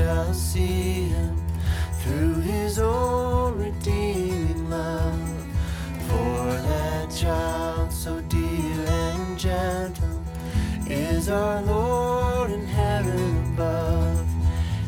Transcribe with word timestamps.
shall 0.00 0.32
see 0.32 1.08
him 1.08 1.36
through 2.00 2.32
his 2.40 2.78
own 2.78 3.58
redeeming 3.58 4.70
love. 4.70 5.44
For 6.08 6.46
that 6.70 7.10
child 7.14 7.92
so 7.92 8.22
dear 8.22 8.86
and 8.88 9.38
gentle 9.38 10.22
is 10.86 11.28
our 11.28 11.60
Lord 11.60 12.50
in 12.50 12.64
heaven 12.64 13.52
above, 13.52 14.26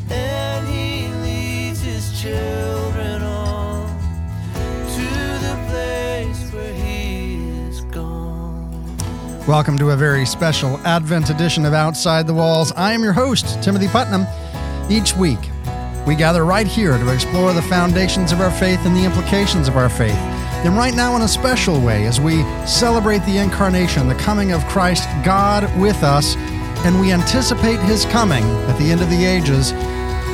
and 0.09 0.67
he 0.67 1.07
leads 1.21 1.81
his 1.81 2.19
children 2.19 3.21
on 3.21 3.95
to 4.95 5.09
the 5.45 5.55
place 5.69 6.51
where 6.51 6.73
he 6.73 7.35
is 7.67 7.81
gone. 7.81 8.97
Welcome 9.45 9.77
to 9.77 9.91
a 9.91 9.95
very 9.95 10.25
special 10.25 10.79
Advent 10.87 11.29
edition 11.29 11.65
of 11.65 11.73
Outside 11.73 12.25
the 12.25 12.33
Walls. 12.33 12.71
I 12.71 12.93
am 12.93 13.03
your 13.03 13.13
host, 13.13 13.61
Timothy 13.61 13.87
Putnam. 13.89 14.25
Each 14.93 15.15
week, 15.15 15.39
we 16.05 16.13
gather 16.13 16.45
right 16.45 16.67
here 16.67 16.99
to 16.99 17.11
explore 17.11 17.51
the 17.51 17.63
foundations 17.63 18.31
of 18.31 18.39
our 18.41 18.51
faith 18.51 18.79
and 18.85 18.95
the 18.95 19.03
implications 19.03 19.67
of 19.67 19.75
our 19.75 19.89
faith. 19.89 20.13
And 20.63 20.77
right 20.77 20.93
now, 20.93 21.15
in 21.15 21.23
a 21.23 21.27
special 21.27 21.81
way, 21.81 22.05
as 22.05 22.21
we 22.21 22.43
celebrate 22.67 23.25
the 23.25 23.39
incarnation, 23.39 24.07
the 24.07 24.13
coming 24.13 24.51
of 24.51 24.63
Christ, 24.65 25.09
God 25.25 25.63
with 25.81 26.03
us, 26.03 26.35
and 26.85 27.01
we 27.01 27.11
anticipate 27.11 27.79
his 27.79 28.05
coming 28.05 28.43
at 28.43 28.77
the 28.77 28.91
end 28.91 29.01
of 29.01 29.09
the 29.09 29.25
ages, 29.25 29.73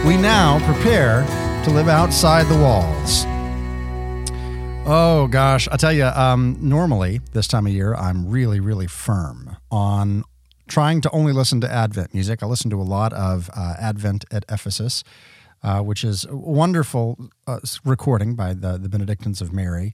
we 0.05 0.18
now 0.18 0.60
prepare 0.66 1.23
to 1.63 1.70
live 1.70 1.88
outside 1.88 2.46
the 2.48 2.57
walls. 2.57 3.23
Oh 4.85 5.30
gosh, 5.32 5.70
I 5.71 5.77
tell 5.77 5.94
you, 5.94 6.04
um, 6.04 6.57
normally 6.60 7.21
this 7.32 7.48
time 7.48 7.66
of 7.66 7.71
year, 7.71 7.96
I'm 7.96 8.27
really, 8.27 8.60
really 8.60 8.88
firm 8.88 9.55
on 9.71 10.26
trying 10.69 11.01
to 11.01 11.11
only 11.11 11.33
listen 11.33 11.59
to 11.61 11.69
Advent 11.69 12.13
music. 12.13 12.41
I 12.41 12.45
listen 12.45 12.69
to 12.69 12.79
a 12.79 12.83
lot 12.83 13.11
of 13.11 13.49
uh, 13.55 13.73
Advent 13.79 14.23
at 14.31 14.45
Ephesus, 14.47 15.03
uh, 15.63 15.81
which 15.81 16.03
is 16.03 16.26
a 16.26 16.35
wonderful 16.35 17.29
uh, 17.48 17.59
recording 17.84 18.35
by 18.35 18.53
the, 18.53 18.77
the 18.77 18.87
Benedictines 18.87 19.41
of 19.41 19.51
Mary 19.51 19.93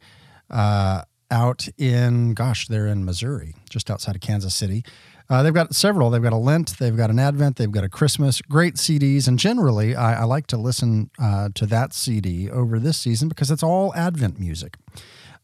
uh, 0.51 1.01
out 1.31 1.67
in, 1.77 2.33
gosh, 2.33 2.67
they're 2.67 2.87
in 2.87 3.03
Missouri, 3.03 3.55
just 3.69 3.89
outside 3.89 4.15
of 4.15 4.21
Kansas 4.21 4.53
City. 4.53 4.83
Uh, 5.27 5.41
they've 5.41 5.55
got 5.55 5.73
several. 5.73 6.11
They've 6.11 6.21
got 6.21 6.33
a 6.33 6.37
Lent, 6.37 6.77
they've 6.77 6.95
got 6.95 7.09
an 7.09 7.17
Advent, 7.17 7.55
they've 7.55 7.71
got 7.71 7.83
a 7.83 7.89
Christmas. 7.89 8.41
Great 8.43 8.75
CDs, 8.75 9.27
and 9.27 9.39
generally, 9.39 9.95
I, 9.95 10.21
I 10.21 10.23
like 10.25 10.45
to 10.47 10.57
listen 10.57 11.09
uh, 11.17 11.49
to 11.55 11.65
that 11.65 11.93
CD 11.93 12.49
over 12.49 12.77
this 12.77 12.97
season 12.97 13.27
because 13.27 13.49
it's 13.49 13.63
all 13.63 13.91
Advent 13.95 14.39
music. 14.39 14.77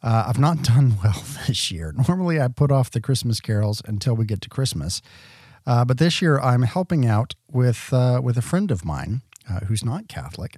Uh, 0.03 0.25
I've 0.27 0.39
not 0.39 0.63
done 0.63 0.97
well 1.03 1.23
this 1.47 1.71
year. 1.71 1.93
Normally, 2.07 2.39
I 2.41 2.47
put 2.47 2.71
off 2.71 2.91
the 2.91 3.01
Christmas 3.01 3.39
carols 3.39 3.81
until 3.85 4.15
we 4.15 4.25
get 4.25 4.41
to 4.41 4.49
Christmas, 4.49 5.01
uh, 5.65 5.85
but 5.85 5.97
this 5.97 6.21
year 6.21 6.39
I'm 6.39 6.63
helping 6.63 7.05
out 7.05 7.35
with 7.51 7.93
uh, 7.93 8.21
with 8.23 8.37
a 8.37 8.41
friend 8.41 8.71
of 8.71 8.83
mine 8.83 9.21
uh, 9.49 9.61
who's 9.61 9.85
not 9.85 10.07
Catholic. 10.07 10.57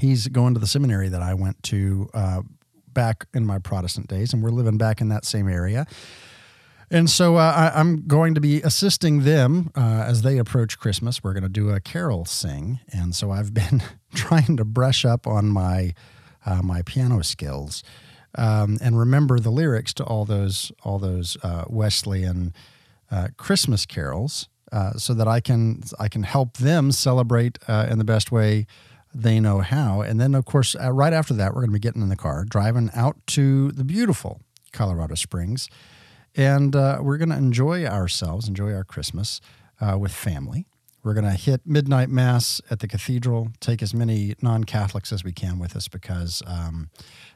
He's 0.00 0.28
going 0.28 0.54
to 0.54 0.60
the 0.60 0.66
seminary 0.66 1.08
that 1.08 1.22
I 1.22 1.34
went 1.34 1.62
to 1.64 2.08
uh, 2.12 2.42
back 2.88 3.26
in 3.34 3.46
my 3.46 3.58
Protestant 3.58 4.08
days, 4.08 4.32
and 4.32 4.42
we're 4.42 4.50
living 4.50 4.78
back 4.78 5.00
in 5.00 5.08
that 5.08 5.24
same 5.24 5.48
area. 5.48 5.86
And 6.88 7.10
so 7.10 7.34
uh, 7.34 7.72
I, 7.74 7.80
am 7.80 8.06
going 8.06 8.34
to 8.36 8.40
be 8.40 8.62
assisting 8.62 9.24
them 9.24 9.72
as 9.74 10.22
they 10.22 10.38
approach 10.38 10.78
Christmas. 10.78 11.20
We're 11.24 11.32
going 11.32 11.42
to 11.42 11.48
do 11.48 11.70
a 11.70 11.80
carol 11.80 12.24
sing, 12.24 12.78
and 12.92 13.12
so 13.12 13.32
I've 13.32 13.52
been 13.52 13.82
trying 14.14 14.56
to 14.58 14.64
brush 14.64 15.04
up 15.04 15.26
on 15.26 15.48
my 15.48 15.94
my 16.62 16.82
piano 16.82 17.24
skills 17.24 17.82
um, 18.36 18.78
and 18.80 18.98
remember 18.98 19.38
the 19.38 19.50
lyrics 19.50 19.92
to 19.94 20.04
all 20.04 20.24
those 20.24 20.72
all 20.82 20.98
those 20.98 21.36
uh, 21.42 21.64
Wesleyan 21.68 22.54
uh, 23.10 23.28
Christmas 23.36 23.86
carols, 23.86 24.48
uh, 24.72 24.92
so 24.94 25.14
that 25.14 25.28
I 25.28 25.40
can 25.40 25.82
I 25.98 26.08
can 26.08 26.22
help 26.22 26.58
them 26.58 26.92
celebrate 26.92 27.58
in 27.68 27.98
the 27.98 28.04
best 28.04 28.32
way 28.32 28.66
they 29.14 29.40
know 29.40 29.60
how. 29.60 30.02
And 30.02 30.20
then, 30.20 30.34
of 30.34 30.44
course, 30.44 30.76
right 30.76 31.12
after 31.12 31.32
that, 31.34 31.54
we're 31.54 31.62
going 31.62 31.70
to 31.70 31.74
be 31.74 31.78
getting 31.78 32.02
in 32.02 32.10
the 32.10 32.16
car, 32.16 32.44
driving 32.44 32.90
out 32.94 33.16
to 33.28 33.72
the 33.72 33.84
beautiful 33.84 34.40
Colorado 34.72 35.14
Springs 35.14 35.70
and 36.36 36.76
uh, 36.76 36.98
we're 37.00 37.16
going 37.16 37.30
to 37.30 37.36
enjoy 37.36 37.86
ourselves, 37.86 38.46
enjoy 38.46 38.72
our 38.74 38.84
Christmas 38.84 39.40
uh, 39.80 39.96
with 39.98 40.12
family. 40.12 40.66
We're 41.06 41.14
going 41.14 41.22
to 41.22 41.40
hit 41.40 41.60
midnight 41.64 42.08
mass 42.08 42.60
at 42.68 42.80
the 42.80 42.88
cathedral, 42.88 43.52
take 43.60 43.80
as 43.80 43.94
many 43.94 44.34
non 44.42 44.64
Catholics 44.64 45.12
as 45.12 45.22
we 45.22 45.30
can 45.30 45.60
with 45.60 45.76
us 45.76 45.86
because 45.86 46.42
um, 46.48 46.90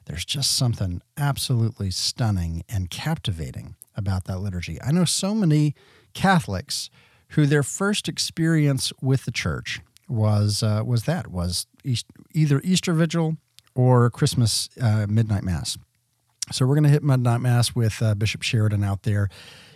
there's 0.06 0.24
just 0.24 0.56
something 0.56 1.00
absolutely 1.16 1.92
stunning 1.92 2.64
and 2.68 2.90
captivating 2.90 3.76
about 3.94 4.24
that 4.24 4.40
liturgy. 4.40 4.82
I 4.82 4.90
know 4.90 5.04
so 5.04 5.36
many 5.36 5.76
Catholics 6.14 6.90
who 7.28 7.46
their 7.46 7.62
first 7.62 8.08
experience 8.08 8.92
with 9.00 9.24
the 9.24 9.30
church 9.30 9.80
was 10.08 10.64
uh, 10.64 10.82
was 10.84 11.04
that 11.04 11.28
was 11.28 11.68
East, 11.84 12.06
either 12.34 12.60
Easter 12.64 12.92
Vigil 12.92 13.36
or 13.76 14.10
Christmas 14.10 14.68
uh, 14.82 15.06
midnight 15.08 15.44
mass. 15.44 15.78
So 16.50 16.66
we're 16.66 16.74
going 16.74 16.82
to 16.82 16.90
hit 16.90 17.04
Midnight 17.04 17.40
Mass 17.40 17.76
with 17.76 18.02
uh, 18.02 18.16
Bishop 18.16 18.42
Sheridan 18.42 18.82
out 18.82 19.04
there 19.04 19.28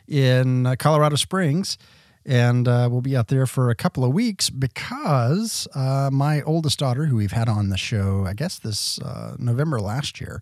in 0.08 0.66
uh, 0.66 0.74
Colorado 0.76 1.14
Springs. 1.14 1.78
And 2.26 2.66
uh, 2.66 2.88
we'll 2.90 3.02
be 3.02 3.16
out 3.16 3.28
there 3.28 3.46
for 3.46 3.70
a 3.70 3.74
couple 3.74 4.04
of 4.04 4.12
weeks 4.12 4.48
because 4.48 5.68
uh, 5.74 6.08
my 6.10 6.40
oldest 6.42 6.78
daughter, 6.78 7.06
who 7.06 7.16
we've 7.16 7.32
had 7.32 7.48
on 7.48 7.68
the 7.68 7.76
show, 7.76 8.24
I 8.26 8.32
guess 8.32 8.58
this 8.58 8.98
uh, 9.00 9.36
November 9.38 9.78
last 9.78 10.20
year, 10.20 10.40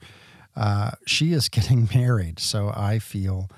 uh, 0.54 0.92
she 1.06 1.32
is 1.32 1.48
getting 1.50 1.88
married. 1.94 2.38
So 2.38 2.72
I 2.74 2.98
feel 2.98 3.48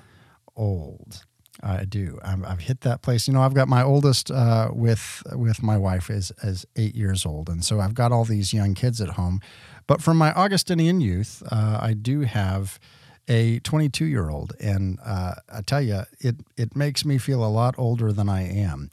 old. 0.55 1.25
I 1.63 1.85
do. 1.85 2.19
i 2.23 2.31
have 2.31 2.61
hit 2.61 2.81
that 2.81 3.01
place. 3.01 3.27
You 3.27 3.33
know, 3.33 3.41
I've 3.41 3.53
got 3.53 3.67
my 3.67 3.81
oldest 3.81 4.29
uh, 4.29 4.69
with 4.73 5.23
with 5.33 5.63
my 5.63 5.77
wife 5.77 6.09
is 6.09 6.31
as 6.43 6.65
eight 6.75 6.95
years 6.95 7.25
old, 7.25 7.49
and 7.49 7.63
so 7.63 7.79
I've 7.79 7.93
got 7.93 8.11
all 8.11 8.25
these 8.25 8.53
young 8.53 8.73
kids 8.73 8.99
at 8.99 9.09
home. 9.09 9.39
But 9.87 10.01
from 10.01 10.17
my 10.17 10.33
Augustinian 10.33 10.99
youth, 10.99 11.41
uh, 11.49 11.79
I 11.81 11.93
do 11.93 12.21
have 12.21 12.79
a 13.27 13.59
22 13.59 14.05
year 14.05 14.29
old, 14.29 14.53
and 14.59 14.99
uh, 15.03 15.35
I 15.51 15.61
tell 15.61 15.81
you, 15.81 16.01
it 16.19 16.35
it 16.57 16.75
makes 16.75 17.05
me 17.05 17.17
feel 17.17 17.43
a 17.43 17.49
lot 17.49 17.75
older 17.77 18.11
than 18.11 18.29
I 18.29 18.43
am. 18.43 18.89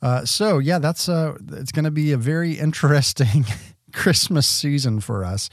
Uh, 0.00 0.24
so 0.24 0.58
yeah, 0.58 0.78
that's 0.78 1.08
uh, 1.08 1.36
it's 1.52 1.72
going 1.72 1.84
to 1.84 1.90
be 1.90 2.12
a 2.12 2.16
very 2.16 2.52
interesting 2.58 3.44
Christmas 3.92 4.46
season 4.46 5.00
for 5.00 5.24
us, 5.24 5.50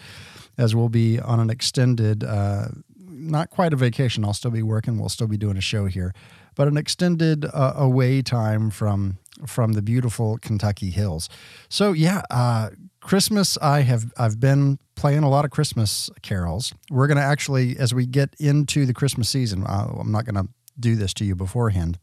as 0.58 0.76
we'll 0.76 0.90
be 0.90 1.20
on 1.20 1.40
an 1.40 1.50
extended, 1.50 2.24
uh, 2.24 2.68
not 2.98 3.50
quite 3.50 3.74
a 3.74 3.78
vacation. 3.78 4.26
I'll 4.26 4.34
still 4.34 4.52
be 4.52 4.64
working. 4.64 5.00
We'll 5.00 5.10
still 5.10 5.28
be 5.28 5.38
doing 5.38 5.58
a 5.58 5.62
show 5.62 5.86
here, 5.86 6.14
but 6.56 6.68
an 6.68 6.78
extended 6.78 7.46
uh, 7.46 7.74
away 7.76 8.22
time 8.22 8.70
from 8.70 9.18
from 9.46 9.74
the 9.74 9.82
beautiful 9.82 10.38
Kentucky 10.38 10.90
hills. 10.90 11.30
So 11.70 11.94
yeah, 11.94 12.22
uh, 12.30 12.72
Christmas, 13.02 13.58
I 13.62 13.82
have 13.82 14.14
I've 14.18 14.40
been 14.40 14.80
playing 14.96 15.24
a 15.24 15.30
lot 15.30 15.44
of 15.44 15.52
Christmas 15.52 16.10
carols. 16.22 16.74
We're 16.90 17.08
going 17.08 17.18
to 17.18 17.24
actually, 17.24 17.78
as 17.78 17.94
we 17.94 18.06
get 18.06 18.36
into 18.40 18.86
the 18.86 18.94
Christmas 18.94 19.28
season, 19.28 19.66
I'm 19.68 20.12
not 20.12 20.26
going 20.26 20.36
to 20.36 20.52
do 20.80 20.96
this 20.96 21.14
to 21.16 21.26
you 21.26 21.36
beforehand, 21.36 21.98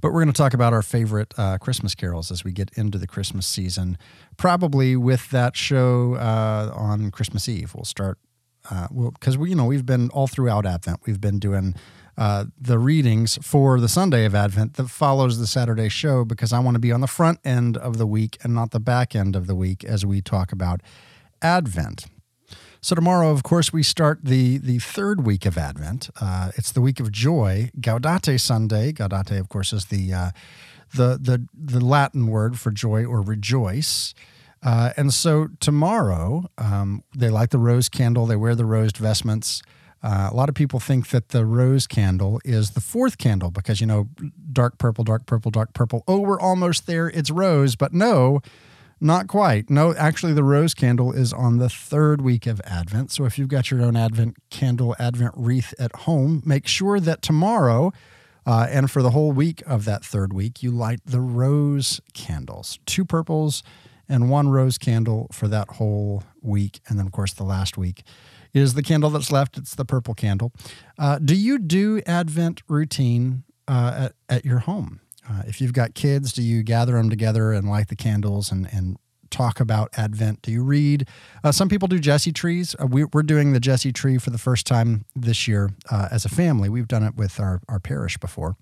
but 0.00 0.12
we're 0.12 0.22
going 0.22 0.32
to 0.32 0.36
talk 0.36 0.54
about 0.54 0.72
our 0.72 0.82
favorite 0.82 1.34
uh, 1.38 1.58
Christmas 1.58 1.94
carols 1.94 2.30
as 2.30 2.44
we 2.44 2.52
get 2.52 2.70
into 2.76 2.98
the 2.98 3.06
Christmas 3.06 3.46
season. 3.46 3.96
Probably 4.36 4.94
with 4.94 5.30
that 5.30 5.56
show 5.56 6.14
uh, 6.14 6.70
on 6.74 7.10
Christmas 7.10 7.48
Eve, 7.48 7.74
we'll 7.74 7.84
start. 7.84 8.18
Uh, 8.70 8.88
because 8.90 9.38
we, 9.38 9.50
you 9.50 9.56
know, 9.56 9.64
we've 9.64 9.86
been 9.86 10.10
all 10.10 10.26
throughout 10.26 10.66
Advent. 10.66 11.00
We've 11.06 11.20
been 11.20 11.38
doing 11.38 11.74
uh, 12.18 12.46
the 12.60 12.80
readings 12.80 13.38
for 13.42 13.78
the 13.78 13.88
Sunday 13.88 14.24
of 14.24 14.34
Advent 14.34 14.74
that 14.74 14.88
follows 14.88 15.38
the 15.38 15.46
Saturday 15.46 15.88
show 15.88 16.24
because 16.24 16.52
I 16.52 16.58
want 16.58 16.74
to 16.74 16.80
be 16.80 16.90
on 16.90 17.00
the 17.00 17.06
front 17.06 17.38
end 17.44 17.76
of 17.76 17.96
the 17.96 18.08
week 18.08 18.36
and 18.42 18.52
not 18.52 18.72
the 18.72 18.80
back 18.80 19.14
end 19.14 19.36
of 19.36 19.46
the 19.46 19.54
week 19.54 19.84
as 19.84 20.04
we 20.04 20.20
talk 20.20 20.50
about 20.50 20.80
Advent. 21.40 22.06
So 22.80 22.96
tomorrow, 22.96 23.30
of 23.30 23.44
course, 23.44 23.72
we 23.72 23.84
start 23.84 24.20
the 24.24 24.58
the 24.58 24.80
third 24.80 25.24
week 25.24 25.46
of 25.46 25.56
Advent. 25.56 26.10
Uh, 26.20 26.50
it's 26.56 26.72
the 26.72 26.80
week 26.80 26.98
of 26.98 27.12
joy, 27.12 27.70
Gaudete 27.80 28.40
Sunday. 28.40 28.92
Gaudete, 28.92 29.38
of 29.38 29.48
course, 29.48 29.72
is 29.72 29.86
the 29.86 30.12
uh, 30.12 30.30
the 30.94 31.18
the 31.20 31.46
the 31.54 31.84
Latin 31.84 32.26
word 32.26 32.58
for 32.58 32.72
joy 32.72 33.04
or 33.04 33.20
rejoice. 33.20 34.12
Uh, 34.60 34.90
and 34.96 35.14
so 35.14 35.48
tomorrow, 35.60 36.50
um, 36.58 37.04
they 37.16 37.28
light 37.28 37.50
the 37.50 37.58
rose 37.58 37.88
candle. 37.88 38.26
They 38.26 38.34
wear 38.34 38.56
the 38.56 38.64
rosed 38.64 38.96
vestments. 38.96 39.62
Uh, 40.02 40.28
a 40.30 40.34
lot 40.34 40.48
of 40.48 40.54
people 40.54 40.78
think 40.78 41.08
that 41.08 41.30
the 41.30 41.44
rose 41.44 41.86
candle 41.86 42.40
is 42.44 42.70
the 42.70 42.80
fourth 42.80 43.18
candle 43.18 43.50
because, 43.50 43.80
you 43.80 43.86
know, 43.86 44.08
dark 44.52 44.78
purple, 44.78 45.04
dark 45.04 45.26
purple, 45.26 45.50
dark 45.50 45.72
purple. 45.72 46.04
Oh, 46.06 46.20
we're 46.20 46.40
almost 46.40 46.86
there. 46.86 47.08
It's 47.08 47.30
rose. 47.30 47.74
But 47.74 47.92
no, 47.92 48.40
not 49.00 49.26
quite. 49.26 49.70
No, 49.70 49.94
actually, 49.94 50.34
the 50.34 50.44
rose 50.44 50.74
candle 50.74 51.12
is 51.12 51.32
on 51.32 51.58
the 51.58 51.68
third 51.68 52.20
week 52.20 52.46
of 52.46 52.60
Advent. 52.64 53.10
So 53.10 53.24
if 53.24 53.38
you've 53.38 53.48
got 53.48 53.70
your 53.70 53.82
own 53.82 53.96
Advent 53.96 54.36
candle, 54.50 54.94
Advent 54.98 55.34
wreath 55.36 55.74
at 55.78 55.94
home, 55.96 56.42
make 56.44 56.66
sure 56.68 57.00
that 57.00 57.22
tomorrow 57.22 57.92
uh, 58.46 58.66
and 58.70 58.90
for 58.90 59.02
the 59.02 59.10
whole 59.10 59.32
week 59.32 59.62
of 59.66 59.84
that 59.84 60.04
third 60.04 60.32
week, 60.32 60.62
you 60.62 60.70
light 60.70 61.00
the 61.04 61.20
rose 61.20 62.00
candles, 62.14 62.78
two 62.86 63.04
purples 63.04 63.62
and 64.08 64.30
one 64.30 64.48
rose 64.48 64.78
candle 64.78 65.28
for 65.32 65.48
that 65.48 65.68
whole 65.68 66.22
week. 66.40 66.80
And 66.88 66.98
then, 66.98 67.06
of 67.06 67.12
course, 67.12 67.34
the 67.34 67.44
last 67.44 67.76
week 67.76 68.02
is 68.54 68.74
the 68.74 68.82
candle 68.82 69.10
that's 69.10 69.30
left. 69.32 69.56
It's 69.56 69.74
the 69.74 69.84
purple 69.84 70.14
candle. 70.14 70.52
Uh, 70.98 71.18
do 71.18 71.34
you 71.34 71.58
do 71.58 72.00
Advent 72.06 72.62
routine 72.68 73.44
uh, 73.66 74.08
at, 74.08 74.36
at 74.36 74.44
your 74.44 74.60
home? 74.60 75.00
Uh, 75.28 75.42
if 75.46 75.60
you've 75.60 75.72
got 75.72 75.94
kids, 75.94 76.32
do 76.32 76.42
you 76.42 76.62
gather 76.62 76.94
them 76.94 77.10
together 77.10 77.52
and 77.52 77.68
light 77.68 77.88
the 77.88 77.96
candles 77.96 78.50
and, 78.50 78.68
and 78.72 78.96
talk 79.30 79.60
about 79.60 79.90
Advent? 79.96 80.42
Do 80.42 80.50
you 80.50 80.62
read? 80.62 81.06
Uh, 81.44 81.52
some 81.52 81.68
people 81.68 81.86
do 81.86 81.98
Jesse 81.98 82.32
trees. 82.32 82.74
Uh, 82.80 82.86
we, 82.86 83.02
are 83.02 83.22
doing 83.22 83.52
the 83.52 83.60
Jesse 83.60 83.92
tree 83.92 84.16
for 84.16 84.30
the 84.30 84.38
first 84.38 84.66
time 84.66 85.04
this 85.14 85.46
year 85.46 85.70
uh, 85.90 86.08
as 86.10 86.24
a 86.24 86.30
family. 86.30 86.68
We've 86.68 86.88
done 86.88 87.02
it 87.02 87.14
with 87.16 87.38
our, 87.38 87.60
our 87.68 87.78
parish 87.78 88.16
before. 88.16 88.56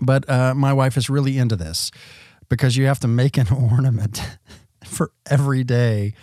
But 0.00 0.28
my 0.56 0.72
wife 0.72 0.96
is 0.96 1.10
really 1.10 1.38
into 1.38 1.56
this 1.56 1.90
because 2.48 2.76
you 2.76 2.86
have 2.86 3.00
to 3.00 3.08
make 3.08 3.36
an 3.36 3.48
ornament 3.72 4.22
for 4.84 5.10
every 5.28 5.64
day 5.64 6.14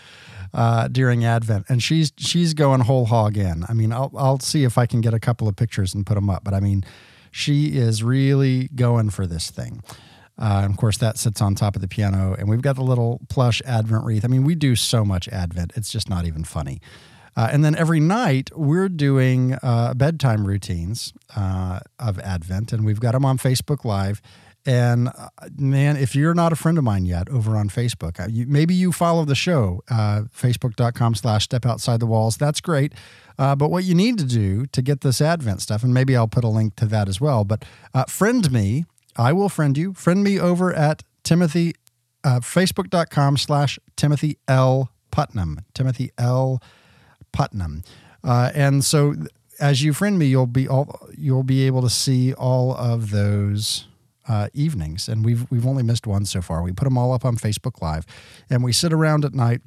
uh, 0.56 0.88
during 0.88 1.26
Advent, 1.26 1.66
and 1.68 1.84
she's 1.84 2.14
she's 2.18 2.54
going 2.54 2.80
whole 2.80 3.06
hog 3.06 3.38
in. 3.38 3.66
I 3.68 3.74
mean, 3.74 3.92
I'll 3.92 4.12
I'll 4.18 4.40
see 4.40 4.64
if 4.64 4.78
I 4.78 4.86
can 4.86 5.02
get 5.02 5.14
a 5.14 5.20
couple 5.20 5.50
of 5.50 5.56
pictures 5.58 5.94
and 5.94 6.06
put 6.06 6.16
them 6.16 6.30
up, 6.30 6.46
but 6.46 6.54
I 6.54 6.62
mean, 6.62 6.86
she 7.30 7.78
is 7.78 8.02
really 8.02 8.70
going 8.70 9.10
for 9.10 9.28
this 9.28 9.52
thing. 9.52 9.84
Uh, 10.38 10.66
of 10.70 10.78
course, 10.78 10.98
that 10.98 11.18
sits 11.18 11.42
on 11.42 11.56
top 11.56 11.76
of 11.76 11.82
the 11.82 11.88
piano, 11.90 12.36
and 12.40 12.50
we've 12.50 12.62
got 12.62 12.78
the 12.78 12.84
little 12.84 13.20
plush 13.28 13.62
Advent 13.66 14.06
wreath. 14.06 14.24
I 14.24 14.30
mean, 14.30 14.46
we 14.46 14.56
do 14.56 14.78
so 14.78 15.04
much 15.04 15.28
Advent; 15.28 15.74
it's 15.76 15.92
just 15.92 16.10
not 16.10 16.26
even 16.26 16.46
funny. 16.46 16.80
Uh, 17.38 17.50
and 17.52 17.66
then 17.66 17.76
every 17.76 18.00
night 18.00 18.50
we're 18.56 18.88
doing 18.88 19.58
uh, 19.62 19.94
bedtime 19.94 20.48
routines 20.48 21.12
uh, 21.36 21.82
of 22.00 22.18
Advent, 22.20 22.72
and 22.72 22.86
we've 22.86 23.02
got 23.02 23.12
them 23.12 23.26
on 23.26 23.38
Facebook 23.38 23.84
Live. 23.84 24.22
And 24.66 25.10
uh, 25.10 25.30
man, 25.58 25.96
if 25.96 26.16
you're 26.16 26.34
not 26.34 26.52
a 26.52 26.56
friend 26.56 26.78
of 26.78 26.84
mine 26.84 27.06
yet 27.06 27.30
over 27.30 27.56
on 27.56 27.70
Facebook, 27.70 28.20
uh, 28.20 28.28
you, 28.28 28.48
maybe 28.48 28.74
you 28.74 28.92
follow 28.92 29.24
the 29.24 29.36
show, 29.36 29.84
uh, 29.90 30.24
facebook.com 30.36 31.16
slash 31.16 31.44
step 31.44 31.66
outside 31.66 32.00
the 32.00 32.08
walls. 32.08 32.38
That's 32.38 32.62
great. 32.62 32.94
Uh, 33.38 33.56
but 33.56 33.70
what 33.70 33.84
you 33.84 33.94
need 33.94 34.18
to 34.18 34.26
do 34.26 34.66
to 34.68 34.82
get 34.82 35.02
this 35.02 35.22
Advent 35.22 35.62
stuff, 35.62 35.84
and 35.84 35.94
maybe 35.94 36.16
I'll 36.16 36.28
put 36.28 36.44
a 36.44 36.50
link 36.50 36.76
to 36.78 36.86
that 36.88 37.08
as 37.08 37.22
well, 37.22 37.44
but 37.44 37.64
uh, 37.94 38.06
friend 38.06 38.52
me. 38.52 38.86
I 39.18 39.32
will 39.32 39.48
friend 39.48 39.78
you. 39.78 39.94
Friend 39.94 40.22
me 40.22 40.40
over 40.40 40.74
at 40.74 41.04
Timothy, 41.24 41.76
uh, 42.26 42.42
facebook.com 42.42 43.38
slash 43.38 43.80
Timothy 43.96 44.38
L. 44.48 44.92
Putnam. 45.10 45.60
Timothy 45.74 46.12
L. 46.18 46.62
Putnam. 47.32 47.84
and 48.24 48.84
so 48.84 49.16
as 49.60 49.84
you 49.84 49.94
friend 49.94 50.20
me, 50.20 50.26
you'll 50.26 50.48
be 50.48 50.68
all, 50.68 51.08
you'll 51.18 51.44
be 51.44 51.66
able 51.66 51.82
to 51.82 51.90
see 51.90 52.34
all 52.34 52.74
of 52.76 53.12
those 53.12 53.88
uh, 54.28 54.50
evenings, 54.54 55.08
and 55.08 55.26
we've 55.26 55.50
we've 55.52 55.66
only 55.66 55.84
missed 55.84 56.08
one 56.08 56.26
so 56.26 56.42
far. 56.42 56.64
We 56.64 56.72
put 56.72 56.86
them 56.86 56.98
all 56.98 57.14
up 57.14 57.26
on 57.26 57.36
Facebook 57.38 57.82
Live, 57.82 58.06
and 58.50 58.64
we 58.64 58.74
sit 58.74 58.94
around 58.94 59.26
at 59.26 59.34
night 59.34 59.62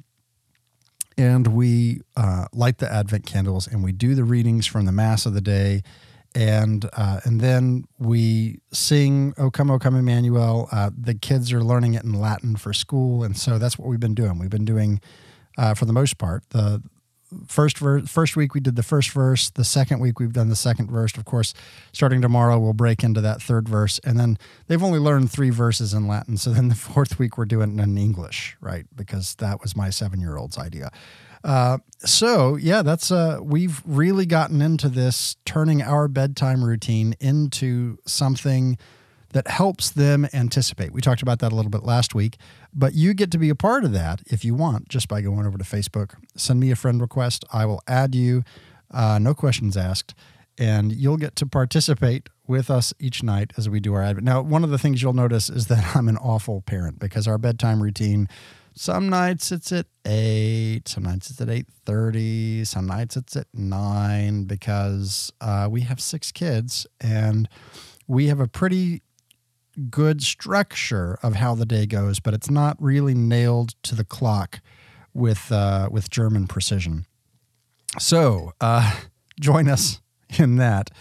and 1.19 1.47
we 1.47 1.99
uh, 2.15 2.45
light 2.53 2.77
the 2.77 2.91
Advent 2.91 3.25
candles 3.25 3.67
and 3.67 3.83
we 3.83 3.91
do 3.91 4.15
the 4.15 4.23
readings 4.23 4.65
from 4.65 4.85
the 4.85 4.91
Mass 4.91 5.25
of 5.25 5.33
the 5.33 5.41
day, 5.41 5.83
and 6.33 6.89
uh, 6.93 7.19
and 7.25 7.41
then 7.41 7.83
we 7.97 8.59
sing 8.71 9.33
"O 9.37 9.51
Come, 9.51 9.69
O 9.69 9.79
Come, 9.79 9.95
Emmanuel." 9.95 10.69
Uh, 10.71 10.91
the 10.97 11.13
kids 11.13 11.51
are 11.51 11.61
learning 11.61 11.93
it 11.95 12.03
in 12.03 12.13
Latin 12.13 12.55
for 12.55 12.73
school, 12.73 13.23
and 13.23 13.35
so 13.37 13.57
that's 13.57 13.77
what 13.77 13.87
we've 13.87 13.99
been 13.99 14.15
doing. 14.15 14.39
We've 14.39 14.49
been 14.49 14.65
doing, 14.65 15.01
uh, 15.57 15.73
for 15.73 15.85
the 15.85 15.93
most 15.93 16.17
part, 16.17 16.43
the 16.51 16.81
first 17.47 17.77
verse 17.77 18.09
first 18.09 18.35
week 18.35 18.53
we 18.53 18.59
did 18.59 18.75
the 18.75 18.83
first 18.83 19.11
verse 19.11 19.49
the 19.51 19.63
second 19.63 19.99
week 19.99 20.19
we've 20.19 20.33
done 20.33 20.49
the 20.49 20.55
second 20.55 20.89
verse. 20.89 21.15
Of 21.15 21.25
course 21.25 21.53
starting 21.91 22.21
tomorrow 22.21 22.59
we'll 22.59 22.73
break 22.73 23.03
into 23.03 23.21
that 23.21 23.41
third 23.41 23.67
verse 23.67 23.99
and 24.03 24.19
then 24.19 24.37
they've 24.67 24.83
only 24.83 24.99
learned 24.99 25.31
three 25.31 25.49
verses 25.49 25.93
in 25.93 26.07
latin 26.07 26.37
so 26.37 26.51
then 26.51 26.69
the 26.69 26.75
fourth 26.89 27.19
week 27.19 27.37
we're 27.37 27.45
doing 27.45 27.77
it 27.77 27.83
in 27.83 27.97
english 27.97 28.57
right 28.61 28.85
because 28.95 29.35
that 29.35 29.61
was 29.61 29.75
my 29.75 29.89
seven 29.89 30.19
year 30.19 30.37
old's 30.37 30.57
idea. 30.57 30.89
Uh, 31.43 31.77
so 31.99 32.55
yeah 32.55 32.81
that's 32.81 33.11
uh, 33.11 33.39
we've 33.41 33.81
really 33.85 34.25
gotten 34.25 34.61
into 34.61 34.89
this 34.89 35.37
turning 35.45 35.81
our 35.81 36.07
bedtime 36.07 36.63
routine 36.63 37.15
into 37.19 37.97
something 38.05 38.77
that 39.33 39.47
helps 39.47 39.89
them 39.89 40.27
anticipate. 40.33 40.91
We 40.91 41.01
talked 41.01 41.21
about 41.21 41.39
that 41.39 41.51
a 41.51 41.55
little 41.55 41.69
bit 41.69 41.83
last 41.83 42.15
week, 42.15 42.37
but 42.73 42.93
you 42.93 43.13
get 43.13 43.31
to 43.31 43.37
be 43.37 43.49
a 43.49 43.55
part 43.55 43.83
of 43.83 43.93
that 43.93 44.21
if 44.27 44.43
you 44.43 44.55
want 44.55 44.89
just 44.89 45.07
by 45.07 45.21
going 45.21 45.45
over 45.45 45.57
to 45.57 45.63
Facebook. 45.63 46.15
Send 46.35 46.59
me 46.59 46.71
a 46.71 46.75
friend 46.75 46.99
request. 46.99 47.45
I 47.53 47.65
will 47.65 47.81
add 47.87 48.15
you, 48.15 48.43
uh, 48.91 49.19
no 49.19 49.33
questions 49.33 49.77
asked, 49.77 50.15
and 50.57 50.91
you'll 50.91 51.17
get 51.17 51.35
to 51.37 51.45
participate 51.45 52.29
with 52.47 52.71
us 52.71 52.93
each 52.99 53.21
night 53.21 53.53
as 53.57 53.69
we 53.69 53.79
do 53.79 53.93
our 53.93 54.01
advent. 54.01 54.25
Now, 54.25 54.41
one 54.41 54.63
of 54.63 54.71
the 54.71 54.79
things 54.79 55.01
you'll 55.01 55.13
notice 55.13 55.49
is 55.49 55.67
that 55.67 55.95
I'm 55.95 56.07
an 56.07 56.17
awful 56.17 56.61
parent 56.61 56.99
because 56.99 57.27
our 57.27 57.37
bedtime 57.37 57.81
routine. 57.81 58.27
Some 58.75 59.09
nights 59.09 59.51
it's 59.51 59.73
at 59.73 59.87
eight, 60.05 60.87
some 60.87 61.03
nights 61.03 61.29
it's 61.29 61.41
at 61.41 61.49
eight 61.49 61.67
thirty, 61.85 62.63
some 62.63 62.85
nights 62.85 63.17
it's 63.17 63.35
at 63.35 63.47
nine 63.53 64.45
because 64.45 65.33
uh, 65.41 65.67
we 65.69 65.81
have 65.81 65.99
six 65.99 66.31
kids 66.31 66.87
and 67.01 67.49
we 68.07 68.27
have 68.27 68.39
a 68.39 68.47
pretty 68.47 69.01
good 69.89 70.21
structure 70.21 71.17
of 71.23 71.35
how 71.35 71.55
the 71.55 71.65
day 71.65 71.85
goes, 71.85 72.19
but 72.19 72.33
it's 72.33 72.49
not 72.49 72.77
really 72.79 73.13
nailed 73.13 73.75
to 73.83 73.95
the 73.95 74.03
clock 74.03 74.61
with 75.13 75.51
uh, 75.51 75.89
with 75.91 76.09
German 76.09 76.47
precision. 76.47 77.05
So 77.97 78.53
uh, 78.61 78.99
join 79.39 79.67
us 79.67 80.01
in 80.37 80.57
that, 80.57 80.91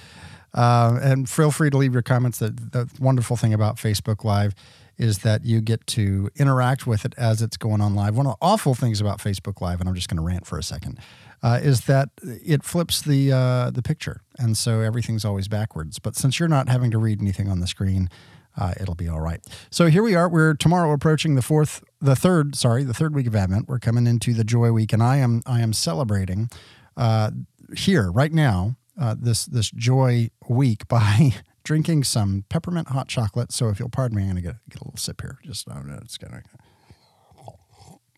uh, 0.54 0.98
and 1.02 1.28
feel 1.28 1.50
free 1.50 1.70
to 1.70 1.76
leave 1.76 1.92
your 1.92 2.02
comments. 2.02 2.38
The, 2.38 2.50
the 2.50 2.90
wonderful 3.00 3.36
thing 3.36 3.52
about 3.52 3.76
Facebook 3.76 4.25
Live 4.25 4.54
is 4.96 5.19
that 5.19 5.44
you 5.44 5.60
get 5.60 5.86
to 5.86 6.28
interact 6.36 6.86
with 6.86 7.04
it 7.04 7.14
as 7.16 7.40
it's 7.40 7.56
going 7.56 7.80
on 7.80 7.94
live. 7.94 8.16
One 8.16 8.26
of 8.26 8.32
the 8.32 8.38
awful 8.42 8.75
things 8.75 9.00
about 9.00 9.19
Facebook 9.19 9.60
Live, 9.60 9.78
and 9.78 9.88
I'm 9.88 9.94
just 9.94 10.08
going 10.08 10.16
to 10.16 10.22
rant 10.22 10.44
for 10.44 10.58
a 10.58 10.62
second, 10.62 10.98
uh, 11.40 11.60
is 11.62 11.82
that 11.82 12.10
it 12.25 12.64
flips 12.64 13.00
the 13.00 13.32
uh, 13.32 13.70
the 13.70 13.82
picture, 13.82 14.22
and 14.38 14.56
so 14.56 14.80
everything's 14.80 15.25
always 15.25 15.46
backwards. 15.48 15.98
But 15.98 16.16
since 16.16 16.40
you're 16.40 16.48
not 16.48 16.69
having 16.69 16.90
to 16.90 16.98
read 16.98 17.20
anything 17.20 17.48
on 17.48 17.60
the 17.60 17.66
screen, 17.66 18.08
uh, 18.56 18.75
it'll 18.81 18.95
be 18.95 19.09
all 19.09 19.21
right. 19.21 19.41
So 19.71 19.87
here 19.87 20.03
we 20.03 20.15
are. 20.15 20.29
We're 20.29 20.55
tomorrow 20.55 20.93
approaching 20.93 21.35
the 21.35 21.43
fourth, 21.43 21.83
the 22.00 22.17
third, 22.17 22.56
sorry, 22.56 22.85
the 22.85 22.95
third 22.95 23.15
week 23.15 23.27
of 23.27 23.37
Advent. 23.37 23.69
We're 23.69 23.79
coming 23.79 24.06
into 24.06 24.35
the 24.35 24.45
Joy 24.45 24.73
Week, 24.73 24.93
and 24.93 25.03
I 25.03 25.19
am 25.19 25.43
I 25.47 25.61
am 25.61 25.73
celebrating 25.73 26.50
uh, 26.97 27.31
here 27.77 28.11
right 28.11 28.33
now 28.33 28.77
uh, 29.00 29.15
this 29.19 29.47
this 29.47 29.71
Joy 29.71 30.31
Week 30.49 30.89
by 30.89 31.35
drinking 31.65 32.05
some 32.05 32.45
peppermint 32.49 32.89
hot 32.89 33.09
chocolate. 33.09 33.53
So 33.53 33.69
if 33.69 33.79
you'll 33.79 33.91
pardon 33.91 34.17
me, 34.17 34.23
I'm 34.25 34.31
gonna 34.31 34.41
get 34.41 34.56
get 34.71 34.81
a 34.81 34.85
little 34.85 34.99
sip 34.99 35.21
here. 35.21 35.39
Just 35.45 35.69
oh, 35.71 35.81
no, 35.81 35.99
it's 36.03 36.19
gonna. 36.19 36.43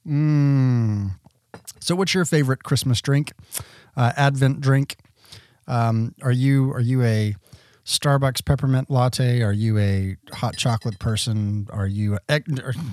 Mmm. 0.06 1.10
So, 1.80 1.94
what's 1.94 2.14
your 2.14 2.24
favorite 2.24 2.62
Christmas 2.62 3.00
drink? 3.00 3.32
Uh, 3.96 4.12
Advent 4.16 4.60
drink? 4.60 4.96
Um, 5.66 6.14
are 6.22 6.32
you 6.32 6.72
are 6.72 6.80
you 6.80 7.02
a 7.02 7.34
Starbucks 7.90 8.44
peppermint 8.44 8.88
latte? 8.88 9.42
Are 9.42 9.52
you 9.52 9.76
a 9.76 10.16
hot 10.32 10.56
chocolate 10.56 11.00
person? 11.00 11.66
Are 11.70 11.88
you 11.88 12.20
egg, 12.28 12.44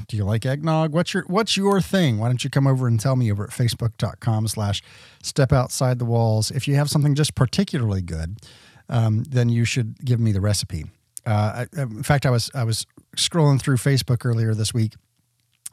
do 0.07 0.17
you 0.17 0.25
like 0.25 0.43
eggnog? 0.43 0.91
What's 0.91 1.13
your 1.13 1.23
what's 1.27 1.55
your 1.55 1.79
thing? 1.81 2.17
Why 2.17 2.29
don't 2.29 2.43
you 2.43 2.49
come 2.49 2.65
over 2.65 2.87
and 2.87 2.99
tell 2.99 3.15
me 3.15 3.31
over 3.31 3.43
at 3.43 3.51
facebook.com 3.51 4.47
slash 4.47 4.81
step 5.21 5.53
outside 5.53 5.99
the 5.99 6.05
walls. 6.05 6.49
If 6.49 6.67
you 6.67 6.73
have 6.77 6.89
something 6.89 7.13
just 7.13 7.35
particularly 7.35 8.01
good, 8.01 8.37
um, 8.89 9.23
then 9.29 9.49
you 9.49 9.65
should 9.65 10.03
give 10.03 10.19
me 10.19 10.31
the 10.31 10.41
recipe. 10.41 10.85
Uh, 11.27 11.65
I, 11.77 11.79
in 11.79 12.01
fact, 12.01 12.25
I 12.25 12.31
was 12.31 12.49
I 12.55 12.63
was 12.63 12.87
scrolling 13.15 13.61
through 13.61 13.77
Facebook 13.77 14.25
earlier 14.25 14.55
this 14.55 14.73
week, 14.73 14.93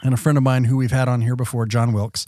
and 0.02 0.12
a 0.12 0.18
friend 0.18 0.37
of 0.37 0.44
mine 0.44 0.64
who 0.64 0.76
we've 0.76 0.92
had 0.92 1.08
on 1.08 1.22
here 1.22 1.37
before, 1.37 1.64
John 1.64 1.94
Wilkes, 1.94 2.26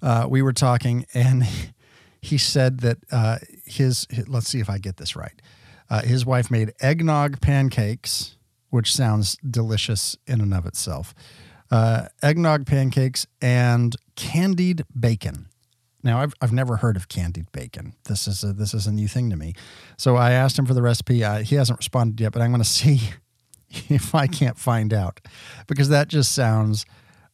uh, 0.00 0.26
we 0.26 0.40
were 0.40 0.54
talking, 0.54 1.04
and 1.12 1.44
he 2.22 2.38
said 2.38 2.80
that 2.80 2.96
uh, 3.12 3.36
his, 3.66 4.06
his 4.08 4.26
let's 4.28 4.48
see 4.48 4.60
if 4.60 4.70
I 4.70 4.78
get 4.78 4.96
this 4.96 5.14
right 5.14 5.42
uh, 5.90 6.02
his 6.02 6.26
wife 6.26 6.50
made 6.50 6.72
eggnog 6.80 7.40
pancakes, 7.40 8.36
which 8.70 8.94
sounds 8.94 9.36
delicious 9.48 10.16
in 10.26 10.40
and 10.40 10.54
of 10.54 10.66
itself. 10.66 11.14
Uh, 11.70 12.08
eggnog 12.22 12.66
pancakes 12.66 13.26
and 13.40 13.96
candied 14.16 14.84
bacon. 14.98 15.48
Now, 16.02 16.20
I've, 16.20 16.32
I've 16.40 16.52
never 16.52 16.76
heard 16.76 16.96
of 16.96 17.08
candied 17.08 17.50
bacon. 17.52 17.94
This 18.04 18.28
is 18.28 18.44
a, 18.44 18.52
this 18.52 18.72
is 18.72 18.86
a 18.86 18.92
new 18.92 19.08
thing 19.08 19.30
to 19.30 19.36
me. 19.36 19.54
So 19.96 20.16
I 20.16 20.30
asked 20.30 20.58
him 20.58 20.64
for 20.64 20.74
the 20.74 20.82
recipe. 20.82 21.24
Uh, 21.24 21.38
he 21.38 21.56
hasn't 21.56 21.78
responded 21.78 22.20
yet, 22.20 22.32
but 22.32 22.40
I'm 22.40 22.50
going 22.50 22.62
to 22.62 22.68
see 22.68 23.00
if 23.88 24.14
I 24.14 24.26
can't 24.26 24.58
find 24.58 24.94
out 24.94 25.20
because 25.66 25.88
that 25.88 26.08
just 26.08 26.32
sounds 26.32 26.86